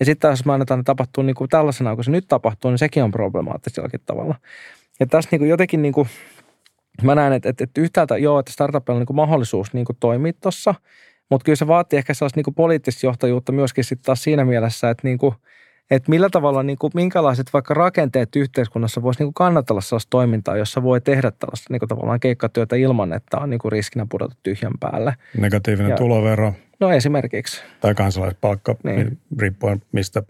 Ja 0.00 0.06
sitten 0.06 0.30
jos 0.30 0.44
me 0.44 0.52
annetaan 0.52 0.80
ne 0.80 0.84
tapahtua 0.84 1.24
niin 1.24 1.34
kuin 1.34 1.50
tällaisena, 1.50 1.94
kun 1.94 2.04
se 2.04 2.10
nyt 2.10 2.28
tapahtuu, 2.28 2.70
niin 2.70 2.78
sekin 2.78 3.02
on 3.04 3.10
problemaattista 3.10 3.80
jollakin 3.80 4.00
tavalla. 4.06 4.34
Ja 5.00 5.06
tässä 5.06 5.28
niin 5.32 5.38
kuin 5.38 5.48
jotenkin 5.48 5.82
niin 5.82 5.94
kuin 5.94 6.08
mä 7.02 7.14
näen, 7.14 7.32
että, 7.32 7.48
että, 7.48 7.64
että 7.64 7.80
yhtäältä 7.80 8.16
joo, 8.16 8.38
että 8.38 8.52
startupilla 8.52 8.96
on 8.96 9.00
niin 9.00 9.06
kuin 9.06 9.16
mahdollisuus 9.16 9.72
niin 9.72 9.84
kuin 9.84 9.96
toimia 10.00 10.32
tuossa, 10.42 10.74
mutta 11.30 11.44
kyllä 11.44 11.56
se 11.56 11.66
vaatii 11.66 11.96
ehkä 11.96 12.14
sellaista 12.14 12.38
niin 12.38 12.44
kuin 12.44 12.54
poliittista 12.54 13.06
johtajuutta 13.06 13.52
myöskin 13.52 13.84
sitten 13.84 14.04
taas 14.04 14.22
siinä 14.22 14.44
mielessä, 14.44 14.90
että, 14.90 15.08
niin 15.08 15.18
kuin, 15.18 15.34
että 15.90 16.10
millä 16.10 16.30
tavalla, 16.30 16.62
niin 16.62 16.78
kuin, 16.78 16.90
minkälaiset 16.94 17.52
vaikka 17.52 17.74
rakenteet 17.74 18.36
yhteiskunnassa 18.36 19.02
voisi 19.02 19.20
niin 19.20 19.26
kuin 19.26 19.34
kannatella 19.34 19.80
sellaista 19.80 20.10
toimintaa, 20.10 20.56
jossa 20.56 20.82
voi 20.82 21.00
tehdä 21.00 21.30
tällaista 21.30 21.72
niin 21.72 21.80
kuin 21.80 21.88
tavallaan 21.88 22.20
keikkatyötä 22.20 22.76
ilman, 22.76 23.12
että 23.12 23.38
on 23.38 23.50
niin 23.50 23.60
kuin 23.60 23.72
riskinä 23.72 24.06
pudota 24.10 24.36
tyhjän 24.42 24.72
päälle. 24.80 25.14
Negatiivinen 25.38 25.90
ja, 25.90 25.96
tulovero. 25.96 26.52
No 26.80 26.92
esimerkiksi. 26.92 27.62
Tai 27.80 27.94
kansalaispalkka, 27.94 28.76
niin. 28.84 29.18
riippuen 29.38 29.82
mistä 29.92 30.22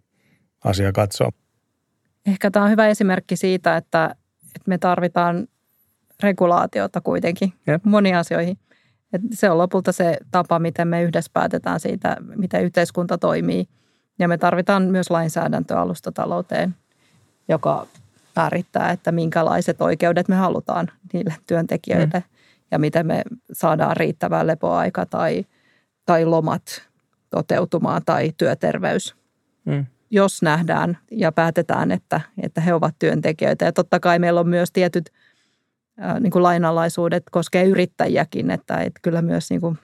asia 0.65 0.93
katsoo. 0.93 1.31
Ehkä 2.27 2.51
tämä 2.51 2.65
on 2.65 2.71
hyvä 2.71 2.89
esimerkki 2.89 3.37
siitä, 3.37 3.77
että, 3.77 4.05
että 4.57 4.69
me 4.69 4.79
tarvitaan 4.79 5.49
regulaatiota 6.23 7.01
kuitenkin 7.01 7.53
Jep. 7.67 7.85
moniin 7.85 8.17
asioihin. 8.17 8.59
Et 9.13 9.23
se 9.33 9.51
on 9.51 9.59
lopulta 9.59 9.93
se 9.93 10.19
tapa, 10.31 10.59
miten 10.59 10.89
me 10.89 11.03
yhdessä 11.03 11.31
päätetään 11.35 11.81
siitä, 11.81 12.17
miten 12.37 12.65
yhteiskunta 12.65 13.19
toimii. 13.19 13.69
Ja 14.19 14.29
me 14.29 14.39
tarvitaan 14.39 14.83
myös 14.83 15.11
lainsäädäntöä 15.11 15.81
alustatalouteen, 15.81 16.75
joka 17.49 17.87
määrittää, 18.37 18.91
että 18.91 19.13
minkälaiset 19.13 19.81
oikeudet 19.81 20.29
me 20.29 20.35
halutaan 20.35 20.91
niille 21.13 21.35
työntekijöille 21.47 22.19
mm. 22.19 22.37
ja 22.71 22.79
miten 22.79 23.07
me 23.07 23.23
saadaan 23.53 23.97
riittävä 23.97 24.47
lepoaika 24.47 25.07
tai, 25.07 25.45
tai 26.07 26.25
lomat 26.25 26.83
toteutumaan 27.31 28.03
tai 28.07 28.33
työterveys. 28.37 29.15
Mm. 29.65 29.87
Jos 30.11 30.43
nähdään 30.43 30.99
ja 31.11 31.33
päätetään, 31.33 31.93
että, 31.93 32.21
että 32.43 32.61
he 32.61 32.75
ovat 32.75 32.95
työntekijöitä. 32.99 33.65
Ja 33.65 33.73
totta 33.73 34.01
kai 34.01 34.19
meillä 34.19 34.41
on 34.41 34.49
myös 34.49 34.73
tietyt– 34.73 35.11
niin 36.21 36.31
kuin 36.31 36.43
lainalaisuudet 36.43 37.23
koskee 37.31 37.65
yrittäjiäkin, 37.65 38.51
että, 38.51 38.77
että 38.77 39.01
kyllä 39.03 39.23
myös 39.23 39.51
niin 39.51 39.61
kuin 39.61 39.79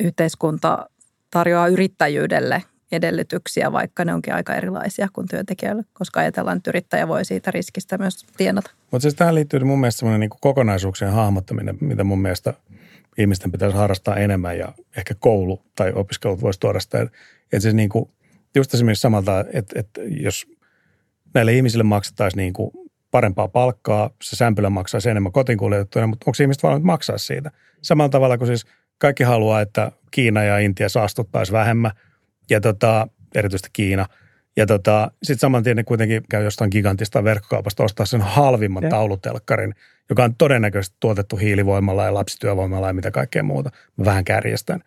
yhteiskunta 0.00 0.86
tarjoaa 1.30 1.68
yrittäjyydelle 1.68 2.62
edellytyksiä, 2.92 3.72
vaikka 3.72 4.04
ne 4.04 4.14
onkin 4.14 4.34
aika 4.34 4.54
erilaisia 4.54 5.08
kuin 5.12 5.28
työntekijöille, 5.28 5.84
koska 5.92 6.20
ajatellaan, 6.20 6.56
että 6.56 6.70
yrittäjä 6.70 7.08
voi 7.08 7.24
siitä 7.24 7.50
riskistä 7.50 7.98
myös 7.98 8.26
tienata. 8.36 8.70
Mutta 8.90 9.02
siis 9.02 9.14
tähän 9.14 9.34
liittyy 9.34 9.60
mun 9.60 9.80
mielestä 9.80 9.98
semmoinen 9.98 10.20
niin 10.20 10.40
kokonaisuuksien 10.40 11.12
hahmottaminen, 11.12 11.78
mitä 11.80 12.04
mun 12.04 12.22
mielestä 12.22 12.54
ihmisten 13.18 13.52
pitäisi 13.52 13.76
harrastaa 13.76 14.16
enemmän 14.16 14.58
ja 14.58 14.72
ehkä 14.96 15.14
koulu 15.14 15.62
tai 15.76 15.92
opiskelut 15.94 16.40
voisi 16.40 16.60
tuoda 16.60 16.80
sitä. 16.80 17.02
Että 17.02 17.60
siis 17.60 17.74
niin 17.74 17.88
kuin, 17.88 18.10
just 18.54 18.74
esimerkiksi 18.74 19.02
samalta, 19.02 19.44
että, 19.52 19.80
että 19.80 20.00
jos 20.20 20.46
näille 21.34 21.52
ihmisille 21.52 21.84
maksettaisiin 21.84 22.38
niin 22.38 22.52
kuin 22.52 22.70
parempaa 23.10 23.48
palkkaa, 23.48 24.10
se 24.22 24.36
sämpylä 24.36 24.70
maksaisi 24.70 25.10
enemmän 25.10 25.32
kotinkuljetettuna, 25.32 26.06
mutta 26.06 26.24
onko 26.26 26.36
ihmiset 26.42 26.62
valmiit 26.62 26.84
maksaa 26.84 27.18
siitä? 27.18 27.50
Samalla 27.82 28.08
tavalla 28.08 28.38
kuin 28.38 28.46
siis 28.46 28.66
kaikki 28.98 29.24
haluaa, 29.24 29.60
että 29.60 29.92
Kiina 30.10 30.42
ja 30.42 30.58
Intia 30.58 30.88
saastuttaisi 30.88 31.52
vähemmän, 31.52 31.92
ja 32.50 32.60
tota, 32.60 33.08
erityisesti 33.34 33.68
Kiina. 33.72 34.06
Ja 34.56 34.66
tota, 34.66 35.10
sitten 35.22 35.40
saman 35.40 35.62
tien 35.62 35.76
ne 35.76 35.84
kuitenkin 35.84 36.22
käy 36.30 36.44
jostain 36.44 36.70
gigantista 36.72 37.24
verkkokaupasta 37.24 37.84
ostaa 37.84 38.06
sen 38.06 38.20
halvimman 38.20 38.82
ja. 38.82 38.90
taulutelkkarin, 38.90 39.74
joka 40.10 40.24
on 40.24 40.34
todennäköisesti 40.34 40.96
tuotettu 41.00 41.36
hiilivoimalla 41.36 42.04
ja 42.04 42.14
lapsityövoimalla 42.14 42.86
ja 42.86 42.92
mitä 42.92 43.10
kaikkea 43.10 43.42
muuta. 43.42 43.70
Mä 43.96 44.04
vähän 44.04 44.24
kärjestän. 44.24 44.80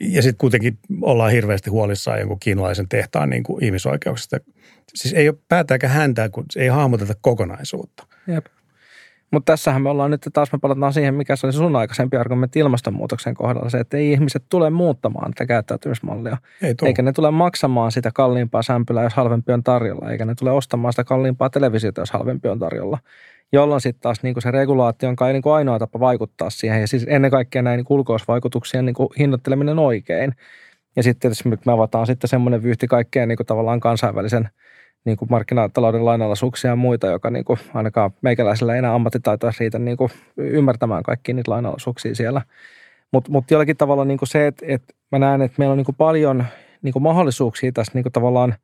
Ja 0.00 0.22
sitten 0.22 0.38
kuitenkin 0.38 0.78
ollaan 1.02 1.32
hirveästi 1.32 1.70
huolissaan 1.70 2.18
jonkun 2.18 2.40
kiinalaisen 2.40 2.88
tehtaan 2.88 3.30
niin 3.30 3.42
kuin 3.42 3.64
ihmisoikeuksista. 3.64 4.36
Siis 4.94 5.14
ei 5.14 5.28
ole 5.28 5.38
päätääkään 5.48 5.92
häntää, 5.92 6.28
kun 6.28 6.44
ei 6.56 6.68
hahmoteta 6.68 7.14
kokonaisuutta. 7.20 8.06
Jep. 8.26 8.46
Mutta 9.34 9.52
tässähän 9.52 9.82
me 9.82 9.90
ollaan 9.90 10.10
nyt 10.10 10.28
taas, 10.32 10.52
me 10.52 10.58
palataan 10.58 10.92
siihen, 10.92 11.14
mikä 11.14 11.36
se 11.36 11.46
oli 11.46 11.52
sun 11.52 11.76
aikaisempi 11.76 12.16
argumentti 12.16 12.58
ilmastonmuutoksen 12.58 13.34
kohdalla, 13.34 13.70
se, 13.70 13.78
että 13.78 13.96
ei 13.96 14.12
ihmiset 14.12 14.44
tule 14.50 14.70
muuttamaan 14.70 15.30
tätä 15.30 15.46
käyttäytymismallia. 15.46 16.36
Ei 16.62 16.74
eikä 16.82 17.02
ne 17.02 17.12
tule 17.12 17.30
maksamaan 17.30 17.92
sitä 17.92 18.10
kalliimpaa 18.14 18.62
sämpylää, 18.62 19.04
jos 19.04 19.14
halvempi 19.14 19.52
on 19.52 19.62
tarjolla, 19.62 20.10
eikä 20.10 20.24
ne 20.24 20.34
tule 20.34 20.50
ostamaan 20.50 20.92
sitä 20.92 21.04
kalliimpaa 21.04 21.50
televisiota, 21.50 22.00
jos 22.00 22.10
halvempi 22.10 22.48
on 22.48 22.58
tarjolla. 22.58 22.98
Jolloin 23.52 23.80
sitten 23.80 24.02
taas 24.02 24.22
niin 24.22 24.34
se 24.38 24.50
regulaatio 24.50 25.08
on 25.08 25.16
kai 25.16 25.32
niin 25.32 25.42
ainoa 25.54 25.78
tapa 25.78 26.00
vaikuttaa 26.00 26.50
siihen, 26.50 26.80
ja 26.80 26.88
siis 26.88 27.06
ennen 27.08 27.30
kaikkea 27.30 27.62
näin 27.62 27.76
niin 27.76 27.86
ulkoisvaikutuksien 27.88 28.86
niin 28.86 28.96
hinnoitteleminen 29.18 29.78
oikein. 29.78 30.34
Ja 30.96 31.02
sitten 31.02 31.20
tietysti 31.20 31.48
me 31.48 31.72
avataan 31.72 32.06
sitten 32.06 32.28
semmoinen 32.28 32.62
vyyhti 32.62 32.86
kaikkeen 32.86 33.28
niin 33.28 33.38
tavallaan 33.46 33.80
kansainvälisen– 33.80 34.48
niin 35.04 35.16
kuin 35.16 35.28
markkinatalouden 35.30 36.04
lainalaisuuksia 36.04 36.70
ja 36.70 36.76
muita, 36.76 37.06
joka 37.06 37.30
niin 37.30 37.44
kuin 37.44 37.58
ainakaan 37.74 38.10
meikäläisellä 38.22 38.72
ei 38.72 38.78
enää 38.78 38.94
ammattitaitoa 38.94 39.52
riitä 39.60 39.78
niin 39.78 39.96
kuin 39.96 40.10
ymmärtämään 40.36 41.02
kaikki 41.02 41.32
niitä 41.32 41.50
lainalaisuuksia 41.50 42.14
siellä. 42.14 42.42
Mutta 43.12 43.30
mut 43.30 43.50
jollakin 43.50 43.76
tavalla 43.76 44.04
niin 44.04 44.18
kuin 44.18 44.28
se, 44.28 44.46
että, 44.46 44.66
että 44.68 44.94
mä 45.12 45.18
näen, 45.18 45.42
että 45.42 45.54
meillä 45.58 45.72
on 45.72 45.76
niin 45.76 45.84
kuin 45.84 45.96
paljon 45.96 46.44
niin 46.82 46.92
kuin 46.92 47.02
mahdollisuuksia 47.02 47.72
tässä 47.72 47.92
niin 47.94 48.02
kuin 48.02 48.12
tavallaan 48.12 48.54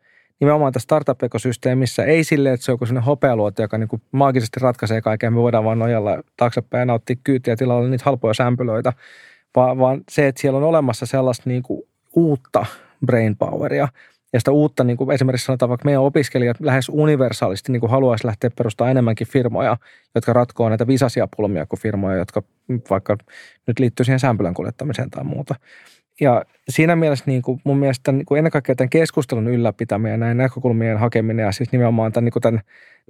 nimenomaan 0.41 0.73
tässä 0.73 0.85
startup-ekosysteemissä, 0.85 2.05
ei 2.05 2.25
silleen, 2.25 2.55
että 2.55 2.65
se 2.65 2.73
on 2.73 2.75
joku 2.75 2.87
sellainen 2.87 3.07
hopealuote, 3.07 3.63
joka 3.63 3.79
niin 3.79 3.89
kuin 3.89 4.03
maagisesti 4.13 4.61
ratkaisee 4.61 5.01
kaiken, 5.01 5.33
me 5.33 5.39
voidaan 5.39 5.65
vaan 5.65 5.79
nojalla 5.79 6.23
taaksepäin 6.37 6.81
ja 6.81 6.87
nauttia 6.87 7.17
kyytiä 7.25 7.57
tilalla 7.57 7.89
niitä 7.89 8.05
halpoja 8.05 8.35
sämpylöitä, 8.35 8.93
vaan, 9.57 9.79
vaan 9.79 10.01
se, 10.11 10.29
että 10.29 10.41
siellä 10.41 10.57
on 10.57 10.65
olemassa 10.65 11.07
sellaista 11.07 11.43
niin 11.47 11.63
kuin 11.63 11.83
uutta 12.15 12.67
brain 13.07 13.37
poweria– 13.37 13.89
ja 14.33 14.41
sitä 14.41 14.53
uutta, 14.53 14.85
niin 14.85 14.97
kuin 14.97 15.11
esimerkiksi 15.11 15.45
sanotaan 15.45 15.69
vaikka 15.69 15.85
meidän 15.85 16.03
opiskelijat 16.03 16.61
lähes 16.61 16.89
universaalisti 16.89 17.73
niin 17.73 17.81
kuin 17.81 17.91
haluaisi 17.91 18.27
lähteä 18.27 18.51
perustamaan 18.57 18.91
enemmänkin 18.91 19.27
firmoja, 19.27 19.77
jotka 20.15 20.33
ratkoo 20.33 20.69
näitä 20.69 20.87
visasia 20.87 21.29
pulmia 21.37 21.67
kuin 21.67 21.81
firmoja, 21.81 22.17
jotka 22.17 22.43
vaikka 22.91 23.17
nyt 23.67 23.79
liittyy 23.79 24.05
siihen 24.05 24.21
sämpylän 24.21 24.55
kuljettamiseen 24.55 25.11
tai 25.11 25.25
muuta. 25.25 25.55
Ja 26.21 26.45
siinä 26.69 26.97
mielessä 26.97 27.25
niin 27.27 27.43
kuin 27.43 27.61
mun 27.65 27.79
mielestä 27.79 28.13
niin 28.13 28.27
kuin 28.27 28.39
ennen 28.39 28.51
kaikkea 28.51 28.75
tämän 28.75 28.91
keskustelun 28.91 29.49
ylläpitäminen 29.49 30.11
ja 30.11 30.17
näin 30.17 30.37
näkökulmien 30.37 30.99
hakeminen 30.99 31.45
ja 31.45 31.53
siis 31.53 31.73
nimenomaan 31.73 32.13
tämän, 32.13 32.25
niin 32.25 32.33
kuin 32.33 32.43
tämän 32.43 32.61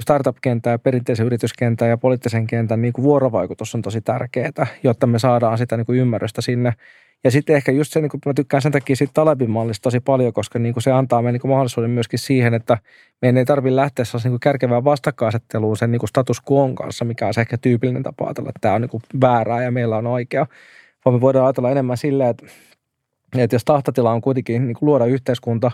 startup-kentän 0.01 0.71
ja 0.71 0.79
perinteisen 0.79 1.27
yrityskentän 1.27 1.89
ja 1.89 1.97
poliittisen 1.97 2.47
kentän 2.47 2.83
niin 2.83 2.93
kuin 2.93 3.03
vuorovaikutus 3.03 3.75
on 3.75 3.83
tosi 3.83 4.01
tärkeää, 4.01 4.67
jotta 4.83 5.07
me 5.07 5.19
saadaan 5.19 5.59
sitä 5.59 5.77
niin 5.77 5.87
kuin 5.87 5.99
ymmärrystä 5.99 6.41
sinne 6.41 6.73
ja 7.25 7.31
sitten 7.31 7.57
ehkä 7.57 7.73
just 7.73 7.93
se, 7.93 8.01
niin 8.01 8.11
kuin 8.11 8.21
mä 8.27 8.35
tykkään 8.35 8.63
sen 8.63 8.73
takia 8.73 8.97
siitä 8.97 9.11
Talebin 9.15 9.51
mallista 9.51 9.83
tosi 9.83 10.01
paljon, 10.01 10.33
koska 10.33 10.59
niin 10.59 10.75
kuin 10.75 10.83
se 10.83 10.93
antaa 10.93 11.23
meille 11.23 11.39
niin 11.43 11.51
mahdollisuuden 11.51 11.91
myöskin 11.91 12.19
siihen, 12.19 12.55
että 12.55 12.79
meidän 13.23 13.37
ei 13.37 13.45
tarvitse 13.45 13.77
lähteä 13.77 14.05
sellaisen 14.05 14.33
niin 14.33 14.41
kärkevään 14.41 14.85
vastakkainasetteluun 14.85 15.77
sen 15.77 15.91
niin 15.91 16.09
status 16.09 16.43
quo 16.51 16.75
kanssa, 16.75 17.05
mikä 17.05 17.27
on 17.27 17.35
se 17.35 17.41
ehkä 17.41 17.59
tyypillinen 17.59 18.03
tapa 18.03 18.25
ajatella, 18.25 18.49
että 18.49 18.61
tämä 18.61 18.75
on 18.75 18.81
niin 18.81 19.21
väärää 19.21 19.63
ja 19.63 19.71
meillä 19.71 19.97
on 19.97 20.07
oikea. 20.07 20.47
Vaan 21.05 21.15
me 21.15 21.21
voidaan 21.21 21.47
ajatella 21.47 21.71
enemmän 21.71 21.97
silleen, 21.97 22.31
että, 22.31 22.47
että 23.39 23.55
jos 23.55 23.65
tahtotila 23.65 24.13
on 24.13 24.21
kuitenkin 24.21 24.67
niin 24.67 24.77
luoda 24.81 25.05
yhteiskunta, 25.05 25.71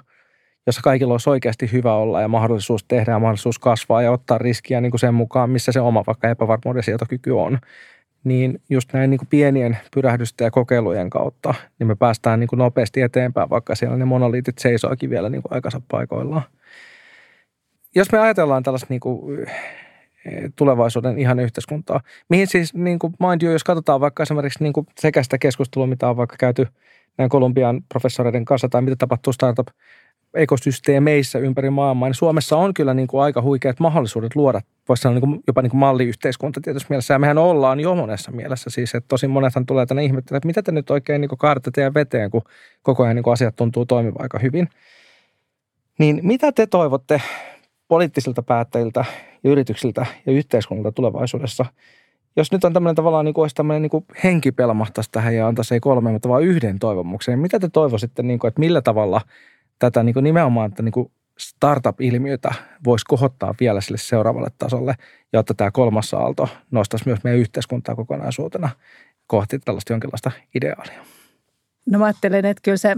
jossa 0.66 0.80
kaikilla 0.82 1.14
olisi 1.14 1.30
oikeasti 1.30 1.72
hyvä 1.72 1.94
olla 1.94 2.20
ja 2.20 2.28
mahdollisuus 2.28 2.84
tehdä 2.84 3.12
ja 3.12 3.18
mahdollisuus 3.18 3.58
kasvaa 3.58 4.02
ja 4.02 4.12
ottaa 4.12 4.38
riskiä 4.38 4.80
niin 4.80 4.90
kuin 4.90 5.00
sen 5.00 5.14
mukaan, 5.14 5.50
missä 5.50 5.72
se 5.72 5.80
oma 5.80 6.04
vaikka 6.06 6.28
epävarmuuden 6.28 6.82
sietokyky 6.82 7.30
on, 7.30 7.58
niin 8.26 8.60
just 8.70 8.92
näin 8.92 9.10
niin 9.10 9.18
kuin 9.18 9.28
pienien 9.28 9.78
pyrähdysten 9.94 10.44
ja 10.44 10.50
kokeilujen 10.50 11.10
kautta, 11.10 11.54
niin 11.78 11.86
me 11.86 11.94
päästään 11.94 12.40
niin 12.40 12.48
kuin 12.48 12.58
nopeasti 12.58 13.02
eteenpäin, 13.02 13.50
vaikka 13.50 13.74
siellä 13.74 13.96
ne 13.96 14.04
monoliitit 14.04 14.58
seisoakin 14.58 15.10
vielä 15.10 15.28
niin 15.28 15.42
kuin 15.42 15.52
aikansa 15.52 15.80
paikoillaan. 15.88 16.42
Jos 17.94 18.12
me 18.12 18.18
ajatellaan 18.18 18.62
tällaista 18.62 18.86
niin 18.90 19.00
kuin 19.00 19.48
eh, 19.48 20.50
tulevaisuuden 20.56 21.18
ihan 21.18 21.40
yhteiskuntaa, 21.40 22.00
mihin 22.28 22.46
siis, 22.46 22.74
niin 22.74 22.98
kuin 22.98 23.14
mind 23.20 23.42
you, 23.42 23.52
jos 23.52 23.64
katsotaan 23.64 24.00
vaikka 24.00 24.22
esimerkiksi 24.22 24.62
niin 24.62 24.72
kuin 24.72 24.86
sekä 24.98 25.22
sitä 25.22 25.38
keskustelua, 25.38 25.86
mitä 25.86 26.08
on 26.08 26.16
vaikka 26.16 26.36
käyty 26.38 26.66
näin 27.18 27.30
Kolumbian 27.30 27.82
professoreiden 27.88 28.44
kanssa, 28.44 28.68
tai 28.68 28.82
mitä 28.82 28.96
tapahtuu 28.96 29.32
startup 29.32 29.68
ekosysteemeissä 30.36 31.38
ympäri 31.38 31.70
maailmaa, 31.70 32.08
niin 32.08 32.14
Suomessa 32.14 32.56
on 32.56 32.74
kyllä 32.74 32.94
niin 32.94 33.08
kuin 33.08 33.22
aika 33.22 33.42
huikeat 33.42 33.80
mahdollisuudet 33.80 34.36
luoda, 34.36 34.60
voisi 34.88 35.00
sanoa 35.00 35.14
niin 35.14 35.28
kuin, 35.30 35.42
jopa 35.46 35.62
niin 35.62 35.70
kuin 35.70 35.80
malliyhteiskunta 35.80 36.60
tietysti 36.60 36.86
mielessä. 36.90 37.14
Ja 37.14 37.18
mehän 37.18 37.38
ollaan 37.38 37.80
jo 37.80 37.94
monessa 37.94 38.30
mielessä 38.30 38.70
siis, 38.70 38.94
että 38.94 39.08
tosi 39.08 39.28
monethan 39.28 39.66
tulee 39.66 39.86
tänne 39.86 40.04
ihmettelemään, 40.04 40.38
että 40.38 40.46
mitä 40.46 40.62
te 40.62 40.72
nyt 40.72 40.90
oikein 40.90 41.20
niin 41.20 41.30
kaarta 41.38 41.70
teidän 41.70 41.94
veteen, 41.94 42.30
kun 42.30 42.42
koko 42.82 43.02
ajan 43.02 43.16
niin 43.16 43.22
kuin 43.22 43.32
asiat 43.32 43.56
tuntuu 43.56 43.86
toimivan 43.86 44.22
aika 44.22 44.38
hyvin. 44.38 44.68
Niin 45.98 46.20
mitä 46.22 46.52
te 46.52 46.66
toivotte 46.66 47.22
poliittisilta 47.88 48.42
päättäjiltä 48.42 49.04
ja 49.44 49.50
yrityksiltä 49.50 50.06
ja 50.26 50.32
yhteiskunnalta 50.32 50.92
tulevaisuudessa? 50.92 51.64
Jos 52.36 52.52
nyt 52.52 52.64
on 52.64 52.72
tämmöinen 52.72 52.96
tavallaan 52.96 53.24
niin 53.24 53.34
kuin 53.34 53.42
olisi 53.42 53.54
tämmöinen 53.54 53.82
niin 53.82 53.90
kuin 53.90 54.04
henki 54.24 54.52
pelmahtaisi 54.52 55.10
tähän 55.12 55.34
ja 55.34 55.48
antaisi 55.48 55.74
ei 55.74 55.80
kolme, 55.80 56.12
mutta 56.12 56.28
vaan 56.28 56.42
yhden 56.42 56.78
toivomuksen, 56.78 57.32
niin 57.32 57.42
mitä 57.42 57.58
te 57.58 57.68
toivoisitte, 57.68 58.22
niin 58.22 58.38
kuin, 58.38 58.48
että 58.48 58.60
millä 58.60 58.82
tavalla– 58.82 59.20
tätä 59.78 60.02
niin 60.02 60.14
kuin 60.14 60.24
nimenomaan 60.24 60.70
että 60.70 60.82
niin 60.82 60.92
kuin 60.92 61.12
startup-ilmiötä 61.38 62.54
voisi 62.84 63.04
kohottaa 63.08 63.54
vielä 63.60 63.80
sille 63.80 63.98
seuraavalle 63.98 64.50
tasolle, 64.58 64.94
jotta 65.32 65.54
tämä 65.54 65.70
kolmas 65.70 66.14
aalto 66.14 66.48
nostaisi 66.70 67.06
myös 67.06 67.24
meidän 67.24 67.40
yhteiskuntaa 67.40 67.94
kokonaisuutena 67.94 68.68
kohti 69.26 69.58
tällaista 69.58 69.92
jonkinlaista 69.92 70.30
ideaalia. 70.54 71.04
No 71.86 71.98
mä 71.98 72.04
ajattelen, 72.04 72.44
että 72.44 72.60
kyllä 72.64 72.76
se 72.76 72.96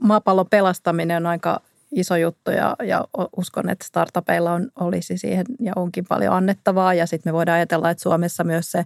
maapallon 0.00 0.46
pelastaminen 0.50 1.16
on 1.16 1.26
aika 1.26 1.60
iso 1.92 2.16
juttu 2.16 2.50
ja, 2.50 2.76
ja 2.82 3.04
uskon, 3.36 3.70
että 3.70 3.86
startupeilla 3.86 4.52
on, 4.52 4.68
olisi 4.80 5.18
siihen 5.18 5.46
ja 5.60 5.72
onkin 5.76 6.04
paljon 6.08 6.34
annettavaa. 6.34 6.94
Ja 6.94 7.06
sitten 7.06 7.32
me 7.32 7.34
voidaan 7.34 7.56
ajatella, 7.56 7.90
että 7.90 8.02
Suomessa 8.02 8.44
myös 8.44 8.72
se 8.72 8.84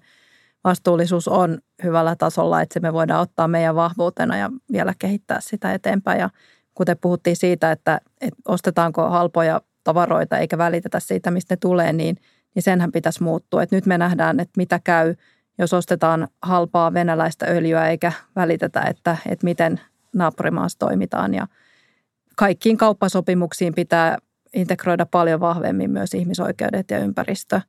vastuullisuus 0.64 1.28
on 1.28 1.58
hyvällä 1.82 2.16
tasolla, 2.16 2.60
että 2.60 2.74
se 2.74 2.80
me 2.80 2.92
voidaan 2.92 3.20
ottaa 3.20 3.48
meidän 3.48 3.74
vahvuutena 3.74 4.36
ja 4.36 4.50
vielä 4.72 4.94
kehittää 4.98 5.40
sitä 5.40 5.74
eteenpäin. 5.74 6.20
Ja 6.20 6.30
kuten 6.74 6.98
puhuttiin 7.00 7.36
siitä, 7.36 7.72
että, 7.72 8.00
että 8.20 8.42
ostetaanko 8.48 9.10
halpoja 9.10 9.60
tavaroita 9.84 10.38
eikä 10.38 10.58
välitetä 10.58 11.00
siitä, 11.00 11.30
mistä 11.30 11.52
ne 11.52 11.56
tulee, 11.56 11.92
niin, 11.92 12.16
niin 12.54 12.62
senhän 12.62 12.92
pitäisi 12.92 13.22
muuttua. 13.22 13.62
Et 13.62 13.70
nyt 13.70 13.86
me 13.86 13.98
nähdään, 13.98 14.40
että 14.40 14.52
mitä 14.56 14.80
käy, 14.84 15.14
jos 15.58 15.72
ostetaan 15.72 16.28
halpaa 16.42 16.94
venäläistä 16.94 17.46
öljyä 17.46 17.88
eikä 17.88 18.12
välitetä, 18.36 18.80
että, 18.80 19.16
että 19.28 19.44
miten 19.44 19.80
naapurimaassa 20.14 20.78
toimitaan. 20.78 21.34
Ja 21.34 21.46
kaikkiin 22.36 22.76
kauppasopimuksiin 22.76 23.74
pitää 23.74 24.18
integroida 24.54 25.06
paljon 25.06 25.40
vahvemmin 25.40 25.90
myös 25.90 26.14
ihmisoikeudet 26.14 26.90
ja 26.90 26.98
ympäristö. 26.98 27.60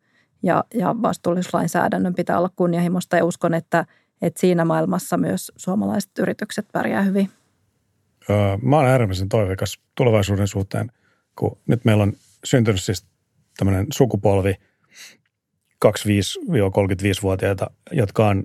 Ja, 0.44 0.64
ja 0.74 0.96
vastuullisuuslainsäädännön 1.02 2.14
pitää 2.14 2.38
olla 2.38 2.50
kunnianhimosta 2.56 3.18
ja 3.18 3.26
uskon, 3.26 3.54
että, 3.54 3.86
että 4.22 4.40
siinä 4.40 4.66
maailmassa 4.66 5.18
myös 5.18 5.52
suomalaiset 5.56 6.12
yritykset 6.20 6.66
pärjää 6.72 7.02
hyvin 7.02 7.30
mä 8.62 8.76
oon 8.76 8.86
äärimmäisen 8.86 9.30
toiveikas 9.30 9.80
tulevaisuuden 9.96 10.48
suhteen, 10.48 10.92
kun 11.36 11.58
nyt 11.68 11.86
meillä 11.86 12.04
on 12.04 12.14
syntynyt 12.44 12.82
siis 12.82 13.06
tämmöinen 13.58 13.88
sukupolvi 13.94 14.56
25-35-vuotiaita, 15.86 17.72
jotka 17.92 18.28
on 18.28 18.44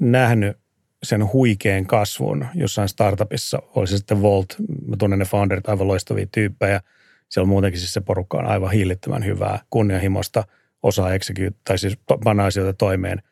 nähnyt 0.00 0.56
sen 1.02 1.32
huikean 1.32 1.86
kasvun 1.86 2.46
jossain 2.54 2.88
startupissa, 2.88 3.62
olisi 3.74 3.96
sitten 3.96 4.22
Volt, 4.22 4.56
mä 4.86 4.96
tunnen 4.98 5.18
ne 5.18 5.24
founderit, 5.24 5.68
aivan 5.68 5.88
loistavia 5.88 6.26
tyyppejä. 6.32 6.80
Siellä 7.28 7.44
on 7.44 7.48
muutenkin 7.48 7.80
siis 7.80 7.94
se 7.94 8.00
porukka 8.00 8.38
on 8.38 8.46
aivan 8.46 8.70
hillittömän 8.70 9.24
hyvää, 9.24 9.58
kunnianhimosta, 9.70 10.44
osaa 10.82 11.14
execute, 11.14 11.52
tai 11.64 11.78
siis 11.78 11.98
panna 12.24 12.44
asioita 12.44 12.72
toimeen. 12.72 13.22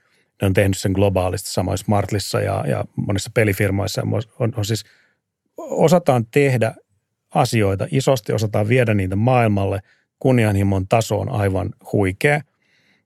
Ne 0.43 0.47
on 0.47 0.53
tehnyt 0.53 0.79
sen 0.79 0.93
globaalisti, 0.93 1.51
samoin 1.51 1.79
Smartlissa 1.79 2.41
ja, 2.41 2.65
ja 2.69 2.85
monissa 2.97 3.31
pelifirmoissa. 3.35 4.03
On, 4.39 4.53
on 4.57 4.65
siis– 4.65 4.85
osataan 5.57 6.27
tehdä 6.27 6.75
asioita 7.35 7.87
isosti, 7.91 8.33
osataan 8.33 8.69
viedä 8.69 8.95
niitä 8.95 9.17
maailmalle, 9.17 9.81
kunnianhimon 10.19 10.89
taso 10.89 11.21
on 11.21 11.29
aivan 11.29 11.71
huikea. 11.93 12.41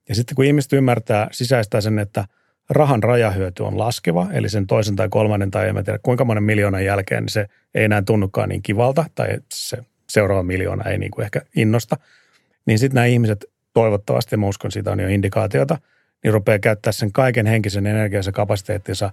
Ja 0.09 0.15
sitten 0.15 0.35
kun 0.35 0.45
ihmiset 0.45 0.73
ymmärtää, 0.73 1.27
sisäistää 1.31 1.81
sen, 1.81 1.99
että 1.99 2.25
rahan 2.69 3.03
rajahyöty 3.03 3.63
on 3.63 3.77
laskeva, 3.77 4.27
eli 4.33 4.49
sen 4.49 4.67
toisen 4.67 4.95
tai 4.95 5.09
kolmannen 5.09 5.51
tai 5.51 5.69
en 5.69 5.83
tiedä 5.85 5.99
kuinka 6.03 6.25
monen 6.25 6.43
miljoonan 6.43 6.85
jälkeen, 6.85 7.23
niin 7.23 7.31
se 7.31 7.47
ei 7.75 7.83
enää 7.83 8.01
tunnukaan 8.01 8.49
niin 8.49 8.61
kivalta, 8.61 9.05
tai 9.15 9.27
se 9.53 9.77
seuraava 10.09 10.43
miljoona 10.43 10.89
ei 10.89 10.97
niin 10.97 11.11
kuin 11.11 11.23
ehkä 11.23 11.41
innosta, 11.55 11.97
niin 12.65 12.79
sitten 12.79 12.95
nämä 12.95 13.05
ihmiset 13.05 13.45
toivottavasti, 13.73 14.37
mä 14.37 14.47
uskon, 14.47 14.71
siitä 14.71 14.91
on 14.91 14.99
jo 14.99 15.07
indikaatiota, 15.07 15.77
niin 16.23 16.33
rupeaa 16.33 16.59
käyttää 16.59 16.91
sen 16.91 17.11
kaiken 17.11 17.45
henkisen 17.45 17.87
energiansa 17.87 18.31
kapasiteettinsa 18.31 19.11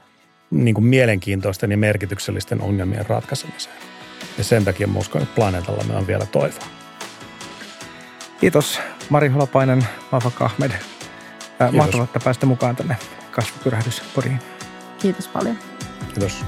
niin 0.51 0.74
kuin 0.74 0.84
mielenkiintoisten 0.84 1.70
ja 1.70 1.76
merkityksellisten 1.76 2.61
ongelmien 2.61 3.07
ratkaisemiseen. 3.07 3.76
Ja 4.38 4.44
sen 4.44 4.64
takia 4.64 4.86
mä 4.86 4.99
uskon, 4.99 5.22
että 5.22 5.34
planeetalla 5.34 5.84
me 5.84 5.97
on 5.97 6.07
vielä 6.07 6.26
toivoa. 6.26 6.66
Kiitos 8.40 8.80
Mari 9.11 9.28
Holopainen, 9.28 9.86
Mafak 10.12 10.42
Ahmed. 10.42 10.70
Mahtavaa, 11.72 12.05
että 12.05 12.20
päästä 12.24 12.47
mukaan 12.47 12.76
tänne 12.76 12.97
kasvupyrähdysporiin. 13.30 14.38
Kiitos 14.99 15.28
paljon. 15.28 15.59
Kiitos. 16.09 16.44